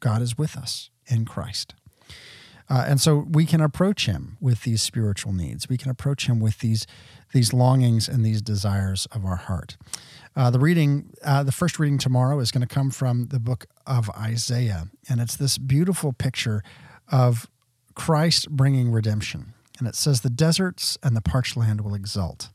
God 0.00 0.22
is 0.22 0.36
with 0.36 0.56
us 0.56 0.90
in 1.06 1.24
Christ. 1.24 1.74
Uh, 2.70 2.84
and 2.86 3.00
so 3.00 3.26
we 3.30 3.46
can 3.46 3.60
approach 3.60 4.06
him 4.06 4.36
with 4.40 4.62
these 4.62 4.82
spiritual 4.82 5.32
needs. 5.32 5.68
We 5.68 5.78
can 5.78 5.90
approach 5.90 6.26
him 6.26 6.40
with 6.40 6.58
these 6.58 6.86
these 7.32 7.52
longings 7.52 8.08
and 8.08 8.24
these 8.24 8.40
desires 8.40 9.06
of 9.12 9.24
our 9.24 9.36
heart. 9.36 9.76
Uh, 10.38 10.50
the 10.50 10.60
reading, 10.60 11.12
uh, 11.24 11.42
the 11.42 11.50
first 11.50 11.80
reading 11.80 11.98
tomorrow 11.98 12.38
is 12.38 12.52
going 12.52 12.64
to 12.64 12.72
come 12.72 12.90
from 12.90 13.26
the 13.26 13.40
book 13.40 13.66
of 13.88 14.08
Isaiah, 14.10 14.86
and 15.08 15.20
it's 15.20 15.34
this 15.34 15.58
beautiful 15.58 16.12
picture 16.12 16.62
of 17.10 17.48
Christ 17.96 18.48
bringing 18.48 18.92
redemption. 18.92 19.54
And 19.80 19.88
it 19.88 19.96
says, 19.96 20.20
The 20.20 20.30
deserts 20.30 20.96
and 21.02 21.16
the 21.16 21.20
parched 21.20 21.56
land 21.56 21.80
will 21.80 21.92
exult. 21.92 22.50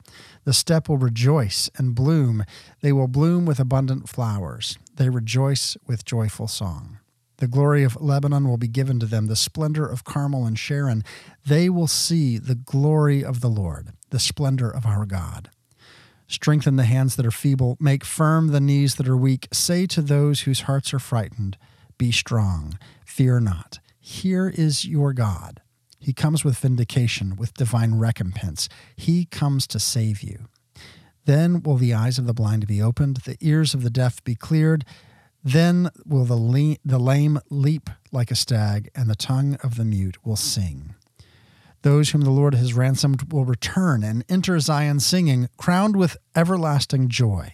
The 0.45 0.53
steppe 0.53 0.87
will 0.87 0.97
rejoice 0.97 1.69
and 1.75 1.93
bloom. 1.93 2.45
They 2.79 2.93
will 2.93 3.09
bloom 3.09 3.45
with 3.45 3.59
abundant 3.59 4.07
flowers. 4.07 4.77
They 4.95 5.09
rejoice 5.09 5.75
with 5.85 6.05
joyful 6.05 6.47
song. 6.47 6.99
The 7.37 7.47
glory 7.49 7.83
of 7.83 8.01
Lebanon 8.01 8.47
will 8.47 8.55
be 8.55 8.69
given 8.69 8.97
to 9.01 9.05
them, 9.05 9.27
the 9.27 9.35
splendor 9.35 9.85
of 9.85 10.05
Carmel 10.05 10.45
and 10.45 10.57
Sharon. 10.57 11.03
They 11.45 11.67
will 11.69 11.87
see 11.87 12.37
the 12.37 12.55
glory 12.55 13.25
of 13.25 13.41
the 13.41 13.49
Lord, 13.49 13.89
the 14.09 14.19
splendor 14.19 14.71
of 14.71 14.85
our 14.85 15.05
God. 15.05 15.49
Strengthen 16.27 16.77
the 16.77 16.85
hands 16.85 17.15
that 17.15 17.25
are 17.25 17.31
feeble, 17.31 17.77
make 17.79 18.03
firm 18.03 18.47
the 18.47 18.61
knees 18.61 18.95
that 18.95 19.07
are 19.07 19.17
weak. 19.17 19.47
Say 19.51 19.85
to 19.87 20.01
those 20.01 20.41
whose 20.41 20.61
hearts 20.61 20.93
are 20.93 20.99
frightened, 20.99 21.57
Be 21.97 22.11
strong, 22.11 22.77
fear 23.05 23.39
not. 23.39 23.79
Here 23.99 24.49
is 24.49 24.85
your 24.85 25.13
God. 25.13 25.61
He 25.99 26.11
comes 26.11 26.43
with 26.43 26.57
vindication, 26.57 27.35
with 27.37 27.53
divine 27.53 27.95
recompense. 27.95 28.67
He 28.95 29.25
comes 29.25 29.65
to 29.67 29.79
save 29.79 30.21
you. 30.21 30.47
Then 31.25 31.61
will 31.63 31.77
the 31.77 31.93
eyes 31.93 32.17
of 32.17 32.25
the 32.25 32.33
blind 32.33 32.67
be 32.67 32.81
opened, 32.81 33.17
the 33.17 33.37
ears 33.39 33.73
of 33.73 33.83
the 33.83 33.89
deaf 33.89 34.21
be 34.23 34.35
cleared. 34.35 34.83
Then 35.43 35.89
will 36.05 36.25
the, 36.25 36.35
le- 36.35 36.77
the 36.83 36.99
lame 36.99 37.39
leap 37.49 37.89
like 38.11 38.31
a 38.31 38.35
stag, 38.35 38.89
and 38.93 39.09
the 39.09 39.15
tongue 39.15 39.55
of 39.63 39.75
the 39.75 39.85
mute 39.85 40.17
will 40.25 40.35
sing. 40.35 40.95
Those 41.83 42.09
whom 42.09 42.21
the 42.21 42.31
Lord 42.31 42.55
has 42.55 42.73
ransomed 42.73 43.31
will 43.31 43.45
return 43.45 44.03
and 44.03 44.25
enter 44.27 44.59
Zion 44.59 44.99
singing, 44.99 45.49
crowned 45.57 45.95
with 45.95 46.17
everlasting 46.35 47.09
joy. 47.09 47.53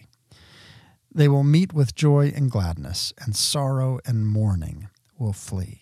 They 1.13 1.27
will 1.27 1.43
meet 1.43 1.73
with 1.73 1.95
joy 1.95 2.32
and 2.36 2.51
gladness, 2.51 3.11
and 3.19 3.36
sorrow 3.36 3.99
and 4.05 4.27
mourning 4.27 4.88
will 5.17 5.34
flee. 5.34 5.82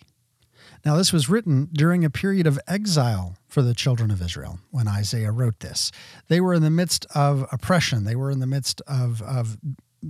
Now, 0.86 0.96
this 0.96 1.12
was 1.12 1.28
written 1.28 1.70
during 1.74 2.06
a 2.06 2.10
period 2.10 2.48
of 2.48 2.60
exile 2.68 3.36
for 3.50 3.62
the 3.62 3.74
children 3.74 4.12
of 4.12 4.22
Israel 4.22 4.60
when 4.72 4.88
Isaiah 4.88 5.32
wrote 5.32 5.60
this. 5.60 5.92
They 6.30 6.40
were 6.40 6.54
in 6.54 6.64
the 6.64 6.70
midst 6.70 7.06
of 7.14 7.46
oppression, 7.52 8.06
they 8.06 8.16
were 8.16 8.32
in 8.32 8.40
the 8.40 8.48
midst 8.48 8.82
of, 8.88 9.22
of 9.22 9.58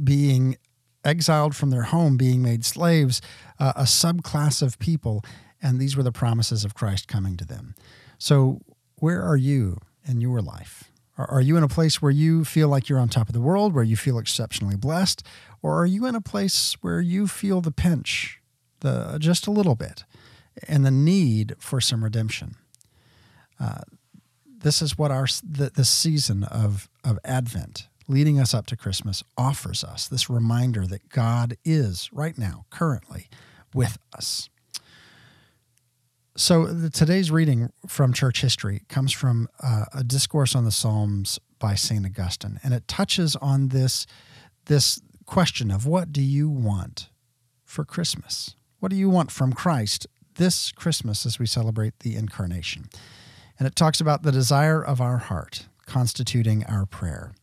being 0.03 0.57
exiled 1.03 1.55
from 1.55 1.71
their 1.71 1.83
home, 1.83 2.17
being 2.17 2.43
made 2.43 2.65
slaves, 2.65 3.21
uh, 3.59 3.73
a 3.75 3.83
subclass 3.83 4.61
of 4.61 4.77
people, 4.77 5.23
and 5.61 5.79
these 5.79 5.97
were 5.97 6.03
the 6.03 6.11
promises 6.11 6.63
of 6.63 6.75
Christ 6.75 7.07
coming 7.07 7.37
to 7.37 7.45
them. 7.45 7.73
So, 8.17 8.61
where 8.95 9.21
are 9.21 9.37
you 9.37 9.77
in 10.05 10.21
your 10.21 10.41
life? 10.41 10.91
Are, 11.17 11.41
you 11.41 11.57
in 11.57 11.63
a 11.63 11.67
place 11.67 11.99
where 11.99 12.11
you 12.11 12.45
feel 12.45 12.67
like 12.67 12.87
you're 12.87 12.99
on 12.99 13.09
top 13.09 13.27
of 13.27 13.33
the 13.33 13.41
world, 13.41 13.73
where 13.73 13.83
you 13.83 13.95
feel 13.95 14.19
exceptionally 14.19 14.75
blessed, 14.75 15.23
or 15.63 15.81
are 15.81 15.85
you 15.85 16.05
in 16.05 16.13
a 16.13 16.21
place 16.21 16.77
where 16.81 17.01
you 17.01 17.27
feel 17.27 17.59
the 17.59 17.71
pinch, 17.71 18.39
the 18.81 19.17
just 19.19 19.47
a 19.47 19.51
little 19.51 19.73
bit, 19.73 20.03
and 20.67 20.85
the 20.85 20.91
need 20.91 21.55
for 21.57 21.81
some 21.81 22.03
redemption? 22.03 22.55
Uh, 23.59 23.81
this 24.45 24.79
is 24.79 24.95
what 24.95 25.09
our 25.09 25.25
the, 25.43 25.71
the 25.73 25.85
season 25.85 26.43
of 26.43 26.87
of 27.03 27.17
Advent 27.25 27.87
leading 28.07 28.39
us 28.39 28.53
up 28.53 28.65
to 28.67 28.77
Christmas 28.77 29.23
offers 29.37 29.83
us 29.83 30.07
this 30.07 30.29
reminder 30.29 30.87
that 30.87 31.09
God 31.09 31.57
is 31.65 32.09
right 32.13 32.37
now, 32.37 32.65
currently, 32.69 33.27
with 33.73 33.97
us. 34.13 34.49
So, 36.39 36.67
the, 36.67 36.91
today's 36.91 37.31
reading 37.31 37.71
from 37.87 38.13
church 38.13 38.41
history 38.41 38.83
comes 38.89 39.11
from 39.11 39.49
uh, 39.59 39.85
a 39.91 40.03
discourse 40.03 40.53
on 40.53 40.65
the 40.65 40.71
Psalms 40.71 41.39
by 41.57 41.73
St. 41.73 42.05
Augustine, 42.05 42.59
and 42.63 42.75
it 42.75 42.87
touches 42.87 43.35
on 43.37 43.69
this, 43.69 44.05
this 44.65 45.01
question 45.25 45.71
of 45.71 45.87
what 45.87 46.13
do 46.13 46.21
you 46.21 46.47
want 46.47 47.09
for 47.65 47.83
Christmas? 47.83 48.55
What 48.79 48.89
do 48.89 48.95
you 48.95 49.09
want 49.09 49.31
from 49.31 49.51
Christ 49.51 50.05
this 50.35 50.71
Christmas 50.71 51.25
as 51.25 51.39
we 51.39 51.47
celebrate 51.47 52.01
the 52.01 52.15
incarnation? 52.15 52.85
And 53.57 53.67
it 53.67 53.75
talks 53.75 53.99
about 53.99 54.21
the 54.21 54.31
desire 54.31 54.79
of 54.79 55.01
our 55.01 55.17
heart 55.17 55.65
constituting 55.87 56.63
our 56.65 56.85
prayer. 56.85 57.33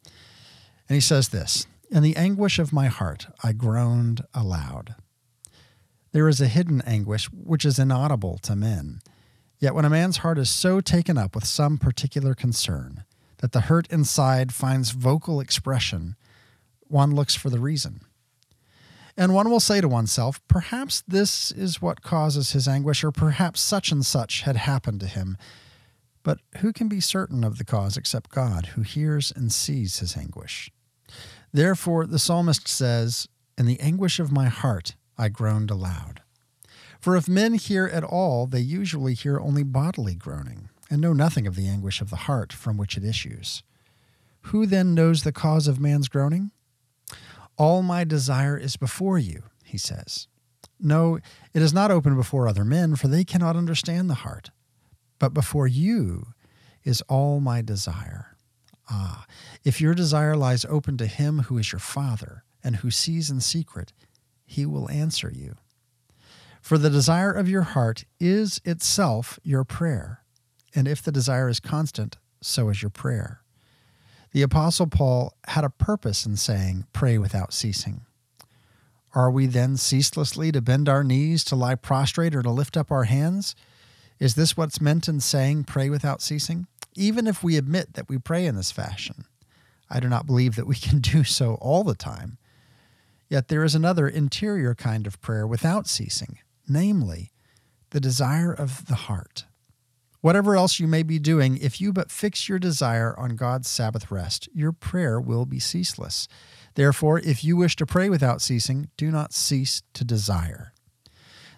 And 0.89 0.95
he 0.95 1.01
says 1.01 1.31
this 1.31 1.67
In 1.91 2.05
the 2.05 2.15
anguish 2.15 2.61
of 2.61 2.73
my 2.73 2.87
heart, 2.87 3.27
I 3.43 3.55
groaned 3.55 4.23
aloud. 4.33 4.95
There 6.15 6.29
is 6.29 6.41
a 6.41 6.47
hidden 6.47 6.81
anguish 6.83 7.27
which 7.33 7.65
is 7.65 7.77
inaudible 7.77 8.39
to 8.43 8.55
men. 8.55 9.01
Yet 9.59 9.75
when 9.75 9.85
a 9.85 9.91
man's 9.91 10.19
heart 10.19 10.39
is 10.39 10.49
so 10.49 10.81
taken 10.81 11.19
up 11.19 11.35
with 11.35 11.45
some 11.45 11.77
particular 11.77 12.37
concern 12.37 13.03
that 13.39 13.51
the 13.51 13.63
hurt 13.63 13.89
inside 13.89 14.55
finds 14.55 14.91
vocal 14.91 15.41
expression, 15.41 16.15
one 16.87 17.17
looks 17.17 17.35
for 17.35 17.51
the 17.51 17.59
reason. 17.59 18.03
And 19.17 19.35
one 19.35 19.51
will 19.51 19.59
say 19.59 19.81
to 19.81 19.89
oneself, 19.89 20.41
perhaps 20.47 21.03
this 21.09 21.51
is 21.51 21.83
what 21.83 22.03
causes 22.03 22.53
his 22.53 22.69
anguish, 22.69 23.03
or 23.03 23.11
perhaps 23.11 23.61
such 23.61 23.91
and 23.91 24.07
such 24.07 24.43
had 24.43 24.57
happened 24.57 25.01
to 25.01 25.09
him. 25.09 25.37
But 26.23 26.39
who 26.59 26.73
can 26.73 26.87
be 26.87 27.01
certain 27.01 27.43
of 27.43 27.59
the 27.59 27.65
cause 27.65 27.97
except 27.97 28.31
God, 28.31 28.67
who 28.67 28.83
hears 28.83 29.33
and 29.35 29.53
sees 29.53 29.99
his 29.99 30.17
anguish? 30.17 30.71
Therefore, 31.53 32.07
the 32.07 32.21
psalmist 32.21 32.69
says, 32.69 33.27
In 33.59 33.67
the 33.67 33.81
anguish 33.81 34.21
of 34.21 34.31
my 34.31 34.47
heart, 34.47 34.95
I 35.17 35.29
groaned 35.29 35.71
aloud. 35.71 36.23
For 37.01 37.17
if 37.17 37.29
men 37.29 37.55
hear 37.55 37.87
at 37.87 38.05
all, 38.05 38.47
they 38.47 38.61
usually 38.61 39.15
hear 39.15 39.39
only 39.39 39.63
bodily 39.63 40.15
groaning, 40.15 40.69
and 40.91 41.01
know 41.01 41.13
nothing 41.13 41.47
of 41.47 41.55
the 41.55 41.69
anguish 41.69 42.01
of 42.01 42.11
the 42.11 42.17
heart 42.17 42.53
from 42.53 42.77
which 42.77 42.97
it 42.97 43.05
issues. 43.05 43.63
Who 44.49 44.67
then 44.67 44.95
knows 44.95 45.23
the 45.23 45.33
cause 45.33 45.67
of 45.67 45.81
man's 45.81 46.09
groaning? 46.09 46.51
All 47.57 47.83
my 47.83 48.05
desire 48.05 48.57
is 48.57 48.77
before 48.77 49.19
you, 49.19 49.45
he 49.65 49.79
says. 49.79 50.29
No, 50.81 51.19
it 51.53 51.63
is 51.63 51.73
not 51.73 51.91
open 51.91 52.17
before 52.17 52.49
other 52.49 52.65
men, 52.65 52.97
for 52.97 53.09
they 53.09 53.25
cannot 53.25 53.57
understand 53.57 54.11
the 54.11 54.15
heart. 54.15 54.51
But 55.19 55.33
before 55.33 55.67
you 55.67 56.35
is 56.83 57.03
all 57.03 57.41
my 57.41 57.63
desire. 57.63 58.37
Ah, 58.91 59.25
if 59.65 59.81
your 59.81 59.95
desire 59.95 60.37
lies 60.37 60.67
open 60.67 60.97
to 60.99 61.07
him 61.07 61.41
who 61.45 61.57
is 61.57 61.73
your 61.73 61.79
Father 61.79 62.45
and 62.63 62.77
who 62.77 62.91
sees 62.91 63.31
in 63.31 63.41
secret, 63.41 63.93
he 64.45 64.67
will 64.67 64.91
answer 64.91 65.31
you. 65.35 65.57
For 66.61 66.79
the 66.79 66.91
desire 66.91 67.33
of 67.33 67.49
your 67.49 67.63
heart 67.63 68.05
is 68.19 68.61
itself 68.65 69.39
your 69.43 69.65
prayer, 69.65 70.23
and 70.75 70.89
if 70.89 71.03
the 71.03 71.13
desire 71.13 71.49
is 71.49 71.61
constant, 71.61 72.17
so 72.41 72.69
is 72.69 72.83
your 72.83 72.91
prayer. 72.91 73.43
The 74.33 74.43
Apostle 74.43 74.87
Paul 74.87 75.35
had 75.47 75.65
a 75.65 75.71
purpose 75.71 76.27
in 76.27 76.37
saying, 76.37 76.87
Pray 76.93 77.19
without 77.19 77.53
ceasing. 77.53 78.03
Are 79.15 79.31
we 79.31 79.47
then 79.47 79.77
ceaselessly 79.77 80.51
to 80.53 80.61
bend 80.61 80.89
our 80.89 81.05
knees, 81.05 81.45
to 81.45 81.57
lie 81.57 81.77
prostrate, 81.77 82.35
or 82.35 82.43
to 82.43 82.51
lift 82.51 82.77
up 82.77 82.91
our 82.91 83.05
hands? 83.05 83.55
Is 84.19 84.35
this 84.35 84.57
what's 84.57 84.81
meant 84.81 85.07
in 85.07 85.21
saying, 85.21 85.65
Pray 85.65 85.89
without 85.89 86.21
ceasing? 86.21 86.67
even 86.95 87.27
if 87.27 87.43
we 87.43 87.57
admit 87.57 87.95
that 87.95 88.09
we 88.09 88.19
pray 88.19 88.47
in 88.47 88.57
this 88.57 88.73
fashion. 88.73 89.25
I 89.91 90.01
do 90.01 90.09
not 90.09 90.27
believe 90.27 90.57
that 90.57 90.67
we 90.67 90.77
can 90.77 90.99
do 91.01 91.25
so 91.25 91.55
all 91.61 91.85
the 91.85 91.95
time. 91.95 92.39
Yet 93.29 93.49
there 93.49 93.65
is 93.65 93.75
another 93.75 94.07
interior 94.07 94.75
kind 94.75 95.07
of 95.07 95.21
prayer 95.21 95.47
without 95.47 95.87
ceasing, 95.87 96.39
namely, 96.69 97.33
the 97.91 98.01
desire 98.01 98.53
of 98.53 98.87
the 98.87 98.95
heart. 98.95 99.45
Whatever 100.21 100.57
else 100.57 100.81
you 100.81 100.87
may 100.87 101.03
be 101.03 101.19
doing, 101.19 101.59
if 101.59 101.81
you 101.81 101.93
but 101.93 102.11
fix 102.11 102.49
your 102.49 102.59
desire 102.59 103.15
on 103.19 103.37
God's 103.37 103.69
Sabbath 103.69 104.11
rest, 104.11 104.49
your 104.55 104.73
prayer 104.73 105.21
will 105.21 105.45
be 105.45 105.59
ceaseless. 105.59 106.29
Therefore, 106.77 107.19
if 107.19 107.45
you 107.45 107.57
wish 107.57 107.77
to 107.77 107.87
pray 107.87 108.09
without 108.09 108.41
ceasing, 108.41 108.89
do 108.97 109.11
not 109.11 109.35
cease 109.35 109.83
to 109.93 110.03
desire. 110.03 110.73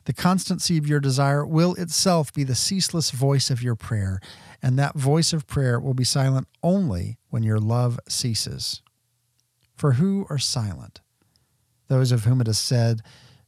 The 0.06 0.12
constancy 0.12 0.78
of 0.78 0.86
your 0.86 1.00
desire 1.00 1.46
will 1.46 1.74
itself 1.74 2.32
be 2.32 2.44
the 2.44 2.54
ceaseless 2.54 3.10
voice 3.12 3.50
of 3.50 3.62
your 3.62 3.76
prayer, 3.76 4.20
and 4.62 4.78
that 4.78 4.96
voice 4.96 5.32
of 5.32 5.46
prayer 5.46 5.78
will 5.78 5.94
be 5.94 6.04
silent 6.04 6.48
only 6.62 7.18
when 7.28 7.42
your 7.42 7.58
love 7.58 8.00
ceases. 8.08 8.82
For 9.76 9.92
who 9.92 10.26
are 10.28 10.38
silent? 10.38 11.00
Those 11.88 12.12
of 12.12 12.24
whom 12.24 12.40
it 12.40 12.48
is 12.48 12.58
said, 12.58 13.02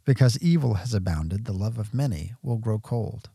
Because 0.05 0.39
evil 0.41 0.75
has 0.75 0.95
abounded, 0.95 1.45
the 1.45 1.53
love 1.53 1.79
of 1.79 1.95
many 1.95 2.35
will 2.43 2.59
grow 2.59 2.79
cold. 2.79 3.31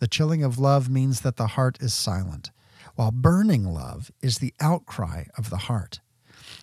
The 0.00 0.08
chilling 0.08 0.42
of 0.42 0.58
love 0.58 0.88
means 0.88 1.20
that 1.20 1.36
the 1.36 1.48
heart 1.48 1.78
is 1.80 1.92
silent, 1.92 2.50
while 2.94 3.10
burning 3.10 3.64
love 3.64 4.10
is 4.22 4.38
the 4.38 4.54
outcry 4.60 5.24
of 5.36 5.50
the 5.50 5.56
heart. 5.56 6.00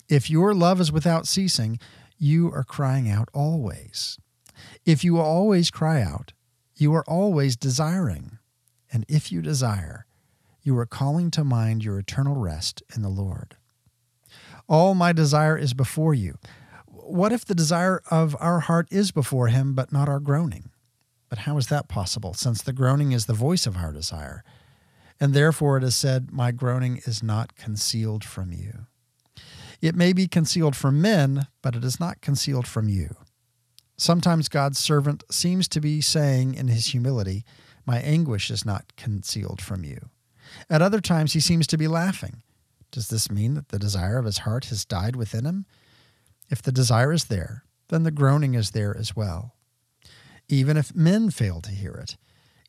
If 0.07 0.29
your 0.29 0.53
love 0.53 0.79
is 0.79 0.91
without 0.91 1.27
ceasing, 1.27 1.79
you 2.17 2.51
are 2.51 2.63
crying 2.63 3.09
out 3.09 3.29
always. 3.33 4.17
If 4.85 5.03
you 5.03 5.19
always 5.19 5.69
cry 5.69 6.01
out, 6.01 6.31
you 6.75 6.93
are 6.93 7.03
always 7.07 7.55
desiring. 7.55 8.37
And 8.91 9.05
if 9.07 9.31
you 9.31 9.41
desire, 9.41 10.05
you 10.61 10.77
are 10.77 10.85
calling 10.85 11.29
to 11.31 11.43
mind 11.43 11.83
your 11.83 11.99
eternal 11.99 12.35
rest 12.35 12.81
in 12.95 13.01
the 13.01 13.09
Lord. 13.09 13.57
All 14.67 14.95
my 14.95 15.11
desire 15.11 15.57
is 15.57 15.73
before 15.73 16.13
you. 16.13 16.37
What 17.07 17.31
if 17.31 17.45
the 17.45 17.53
desire 17.53 18.01
of 18.09 18.35
our 18.39 18.61
heart 18.61 18.87
is 18.91 19.11
before 19.11 19.47
Him, 19.47 19.75
but 19.75 19.91
not 19.91 20.09
our 20.09 20.19
groaning? 20.19 20.71
But 21.29 21.39
how 21.39 21.57
is 21.57 21.67
that 21.67 21.87
possible, 21.87 22.33
since 22.33 22.61
the 22.61 22.73
groaning 22.73 23.11
is 23.11 23.27
the 23.27 23.33
voice 23.33 23.67
of 23.67 23.77
our 23.77 23.91
desire? 23.91 24.43
And 25.19 25.33
therefore 25.33 25.77
it 25.77 25.83
is 25.83 25.95
said, 25.95 26.31
My 26.31 26.51
groaning 26.51 27.01
is 27.05 27.21
not 27.21 27.55
concealed 27.55 28.23
from 28.23 28.51
you. 28.51 28.87
It 29.81 29.95
may 29.95 30.13
be 30.13 30.27
concealed 30.27 30.75
from 30.75 31.01
men, 31.01 31.47
but 31.61 31.75
it 31.75 31.83
is 31.83 31.99
not 31.99 32.21
concealed 32.21 32.67
from 32.67 32.89
you. 32.89 33.15
Sometimes 33.97 34.49
God's 34.49 34.79
servant 34.79 35.23
seems 35.29 35.67
to 35.69 35.79
be 35.79 36.01
saying 36.01 36.55
in 36.55 36.69
his 36.69 36.87
humility, 36.87 37.45
My 37.85 37.99
anguish 37.99 38.49
is 38.49 38.65
not 38.65 38.95
concealed 38.97 39.61
from 39.61 39.83
you. 39.83 40.09
At 40.71 40.81
other 40.81 41.01
times, 41.01 41.33
he 41.33 41.39
seems 41.39 41.67
to 41.67 41.77
be 41.77 41.87
laughing. 41.87 42.41
Does 42.91 43.09
this 43.09 43.29
mean 43.29 43.53
that 43.53 43.69
the 43.69 43.79
desire 43.79 44.17
of 44.17 44.25
his 44.25 44.39
heart 44.39 44.65
has 44.65 44.85
died 44.85 45.15
within 45.15 45.45
him? 45.45 45.65
If 46.49 46.61
the 46.61 46.71
desire 46.71 47.11
is 47.11 47.25
there, 47.25 47.63
then 47.89 48.03
the 48.03 48.11
groaning 48.11 48.53
is 48.53 48.71
there 48.71 48.95
as 48.95 49.15
well. 49.15 49.55
Even 50.47 50.77
if 50.77 50.95
men 50.95 51.29
fail 51.29 51.61
to 51.61 51.71
hear 51.71 51.93
it, 51.93 52.17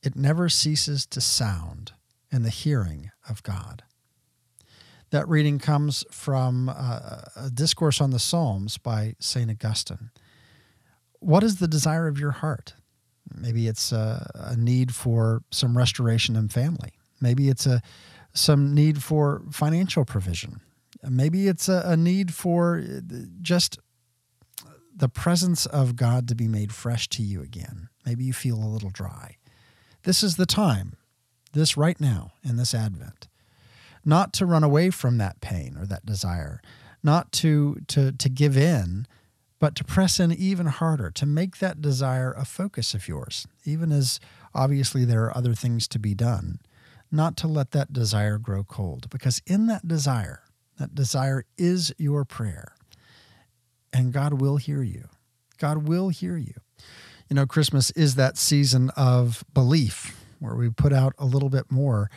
it 0.03 0.17
never 0.17 0.49
ceases 0.49 1.07
to 1.07 1.21
sound 1.21 1.93
in 2.31 2.43
the 2.43 2.51
hearing 2.51 3.11
of 3.29 3.43
God. 3.43 3.83
That 5.11 5.29
reading 5.29 5.59
comes 5.59 6.05
from 6.11 6.69
uh, 6.69 7.21
a 7.37 7.51
discourse 7.53 8.01
on 8.01 8.11
the 8.11 8.19
Psalms 8.19 8.77
by 8.79 9.15
St. 9.21 9.51
Augustine. 9.51 10.11
What 11.21 11.43
is 11.45 11.57
the 11.57 11.69
desire 11.69 12.09
of 12.09 12.19
your 12.19 12.33
heart? 12.33 12.75
Maybe 13.35 13.69
it's 13.69 13.93
a, 13.93 14.31
a 14.35 14.57
need 14.57 14.95
for 14.95 15.43
some 15.51 15.77
restoration 15.77 16.37
in 16.37 16.49
family. 16.49 16.93
Maybe 17.21 17.49
it's 17.49 17.67
a 17.67 17.83
some 18.33 18.75
need 18.75 19.03
for 19.03 19.43
financial 19.51 20.05
provision. 20.05 20.61
Maybe 21.03 21.49
it's 21.49 21.69
a, 21.69 21.83
a 21.85 21.97
need 21.97 22.35
for 22.35 22.79
uh, 22.79 23.01
just 23.41 23.79
the 24.95 25.09
presence 25.09 25.67
of 25.67 25.97
God 25.97 26.27
to 26.29 26.35
be 26.35 26.49
made 26.49 26.73
fresh 26.73 27.09
to 27.11 27.23
you 27.23 27.43
again. 27.43 27.89
Maybe 28.05 28.25
you 28.25 28.33
feel 28.33 28.57
a 28.57 28.65
little 28.65 28.91
dry. 28.91 29.37
This 30.05 30.23
is 30.23 30.37
the 30.37 30.47
time, 30.47 30.97
this 31.53 31.77
right 31.77 32.01
now 32.01 32.33
in 32.43 32.57
this 32.57 32.75
Advent, 32.75 33.29
not 34.05 34.33
to 34.35 34.47
run 34.47 34.65
away 34.65 34.91
from 34.91 35.19
that 35.19 35.41
pain 35.41 35.77
or 35.79 35.85
that 35.87 36.07
desire, 36.07 36.63
not 37.03 37.33
to, 37.33 37.79
to, 37.89 38.13
to 38.13 38.29
give 38.29 38.57
in, 38.57 39.07
but 39.59 39.75
to 39.75 39.85
press 39.85 40.21
in 40.21 40.33
even 40.33 40.67
harder, 40.67 41.11
to 41.11 41.27
make 41.27 41.59
that 41.59 41.81
desire 41.81 42.33
a 42.33 42.45
focus 42.45 42.95
of 42.95 43.09
yours, 43.09 43.47
even 43.65 43.91
as 43.91 44.21
obviously 44.55 45.05
there 45.05 45.25
are 45.25 45.37
other 45.37 45.55
things 45.55 45.89
to 45.89 45.99
be 45.99 46.15
done, 46.15 46.61
not 47.11 47.37
to 47.39 47.47
let 47.47 47.73
that 47.73 47.93
desire 47.93 48.39
grow 48.39 48.65
cold, 48.65 49.11
because 49.11 49.43
in 49.47 49.67
that 49.67 49.89
desire, 49.89 50.43
that 50.79 50.95
desire 50.95 51.45
is 51.57 51.93
your 51.99 52.25
prayer. 52.25 52.75
And 53.93 54.13
God 54.13 54.41
will 54.41 54.57
hear 54.57 54.83
you. 54.83 55.09
God 55.59 55.89
will 55.89 56.11
hear 56.11 56.37
you. 56.37 56.55
You 57.29 57.37
know, 57.37 57.47
Christmas 57.47 57.91
is 57.93 58.15
that 58.17 58.37
season 58.37 58.91
of 58.97 59.45
belief 59.53 60.25
where 60.39 60.55
we 60.55 60.69
put 60.71 60.93
out 60.93 61.15
a 61.19 61.25
little 61.25 61.49
bit 61.49 61.71
more, 61.71 62.11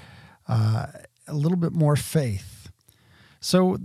uh, 0.48 0.88
a 1.28 1.34
little 1.34 1.58
bit 1.58 1.72
more 1.72 1.96
faith. 1.96 2.70
So 3.40 3.78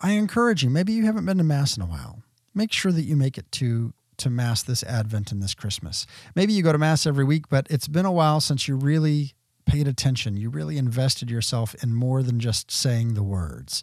I 0.00 0.12
encourage 0.12 0.62
you, 0.62 0.70
maybe 0.70 0.92
you 0.92 1.04
haven't 1.04 1.26
been 1.26 1.38
to 1.38 1.44
Mass 1.44 1.76
in 1.76 1.82
a 1.82 1.86
while. 1.86 2.22
Make 2.54 2.72
sure 2.72 2.92
that 2.92 3.02
you 3.02 3.16
make 3.16 3.36
it 3.38 3.50
to 3.52 3.92
to 4.18 4.28
Mass 4.28 4.62
this 4.62 4.82
Advent 4.82 5.32
and 5.32 5.42
this 5.42 5.54
Christmas. 5.54 6.06
Maybe 6.34 6.52
you 6.52 6.62
go 6.62 6.72
to 6.72 6.78
Mass 6.78 7.06
every 7.06 7.24
week, 7.24 7.48
but 7.48 7.66
it's 7.70 7.88
been 7.88 8.04
a 8.04 8.12
while 8.12 8.42
since 8.42 8.68
you 8.68 8.76
really 8.76 9.32
paid 9.64 9.88
attention. 9.88 10.36
You 10.36 10.50
really 10.50 10.76
invested 10.76 11.30
yourself 11.30 11.74
in 11.82 11.94
more 11.94 12.22
than 12.22 12.38
just 12.38 12.70
saying 12.70 13.14
the 13.14 13.22
words 13.22 13.82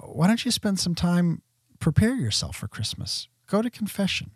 why 0.00 0.26
don't 0.26 0.44
you 0.44 0.50
spend 0.50 0.78
some 0.78 0.94
time 0.94 1.42
prepare 1.78 2.14
yourself 2.14 2.56
for 2.56 2.68
Christmas? 2.68 3.28
Go 3.46 3.62
to 3.62 3.70
confession. 3.70 4.32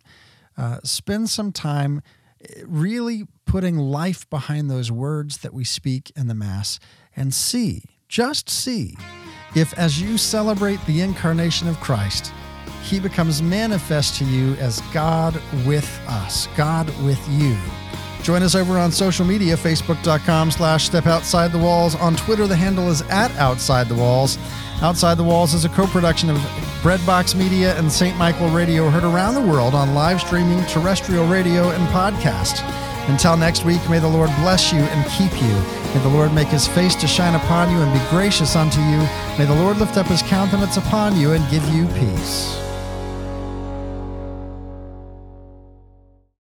Uh, 0.57 0.79
spend 0.85 1.31
some 1.31 1.53
time 1.53 2.03
eh, 2.43 2.63
really 2.67 3.27
putting 3.47 3.77
life 3.77 4.29
behind 4.31 4.71
those 4.71 4.91
words 4.93 5.39
that 5.39 5.55
we 5.55 5.65
speak 5.65 6.13
in 6.17 6.29
the 6.29 6.35
Mass 6.35 6.79
and 7.17 7.35
see, 7.35 7.83
just 8.09 8.49
see, 8.49 8.97
if 9.55 9.77
as 9.79 10.01
you 10.01 10.17
celebrate 10.17 10.85
the 10.87 11.01
incarnation 11.01 11.67
of 11.69 11.79
Christ, 11.81 12.33
he 12.83 13.01
becomes 13.01 13.43
manifest 13.43 14.17
to 14.17 14.25
you 14.25 14.55
as 14.55 14.81
God 14.93 15.41
with 15.67 15.89
us, 16.09 16.49
God 16.57 16.87
with 17.05 17.21
you. 17.29 17.57
Join 18.23 18.43
us 18.43 18.55
over 18.55 18.79
on 18.79 18.93
social 18.93 19.25
media, 19.25 19.57
facebook.com 19.57 20.51
slash 20.51 20.85
step 20.85 21.07
outside 21.07 21.53
the 21.53 21.59
walls. 21.59 21.95
On 21.97 22.15
Twitter, 22.17 22.47
the 22.47 22.57
handle 22.57 22.91
is 22.91 23.03
at 23.03 23.31
outside 23.37 23.89
the 23.89 23.95
walls. 23.95 24.39
Outside 24.83 25.17
the 25.17 25.25
Walls 25.25 25.53
is 25.53 25.67
a 25.67 25.69
co 25.69 25.87
production 25.87 26.31
of 26.31 26.39
Breadbox 26.81 27.35
Media 27.35 27.77
and 27.77 27.93
St. 27.93 28.17
Michael 28.17 28.49
Radio, 28.49 28.89
heard 28.89 29.05
around 29.05 29.35
the 29.35 29.41
world 29.43 29.75
on 29.75 29.95
live 29.95 30.23
streaming, 30.23 30.65
terrestrial 30.65 31.27
radio, 31.27 31.69
and 31.69 31.87
podcast. 31.89 32.67
Until 33.11 33.37
next 33.37 33.67
week, 33.67 33.87
may 33.91 33.99
the 33.99 34.09
Lord 34.09 34.31
bless 34.37 34.73
you 34.73 34.79
and 34.79 35.11
keep 35.11 35.33
you. 35.43 35.53
May 35.95 36.01
the 36.03 36.09
Lord 36.09 36.33
make 36.33 36.49
his 36.49 36.67
face 36.67 36.95
to 36.95 37.07
shine 37.07 37.35
upon 37.35 37.71
you 37.71 37.77
and 37.83 37.93
be 37.93 38.09
gracious 38.09 38.57
unto 38.57 38.81
you. 38.81 38.99
May 39.37 39.45
the 39.45 39.55
Lord 39.55 39.77
lift 39.77 39.99
up 39.99 40.07
his 40.07 40.23
countenance 40.23 40.79
upon 40.79 41.15
you 41.19 41.33
and 41.33 41.51
give 41.51 41.69
you 41.69 41.87
peace. 41.89 42.70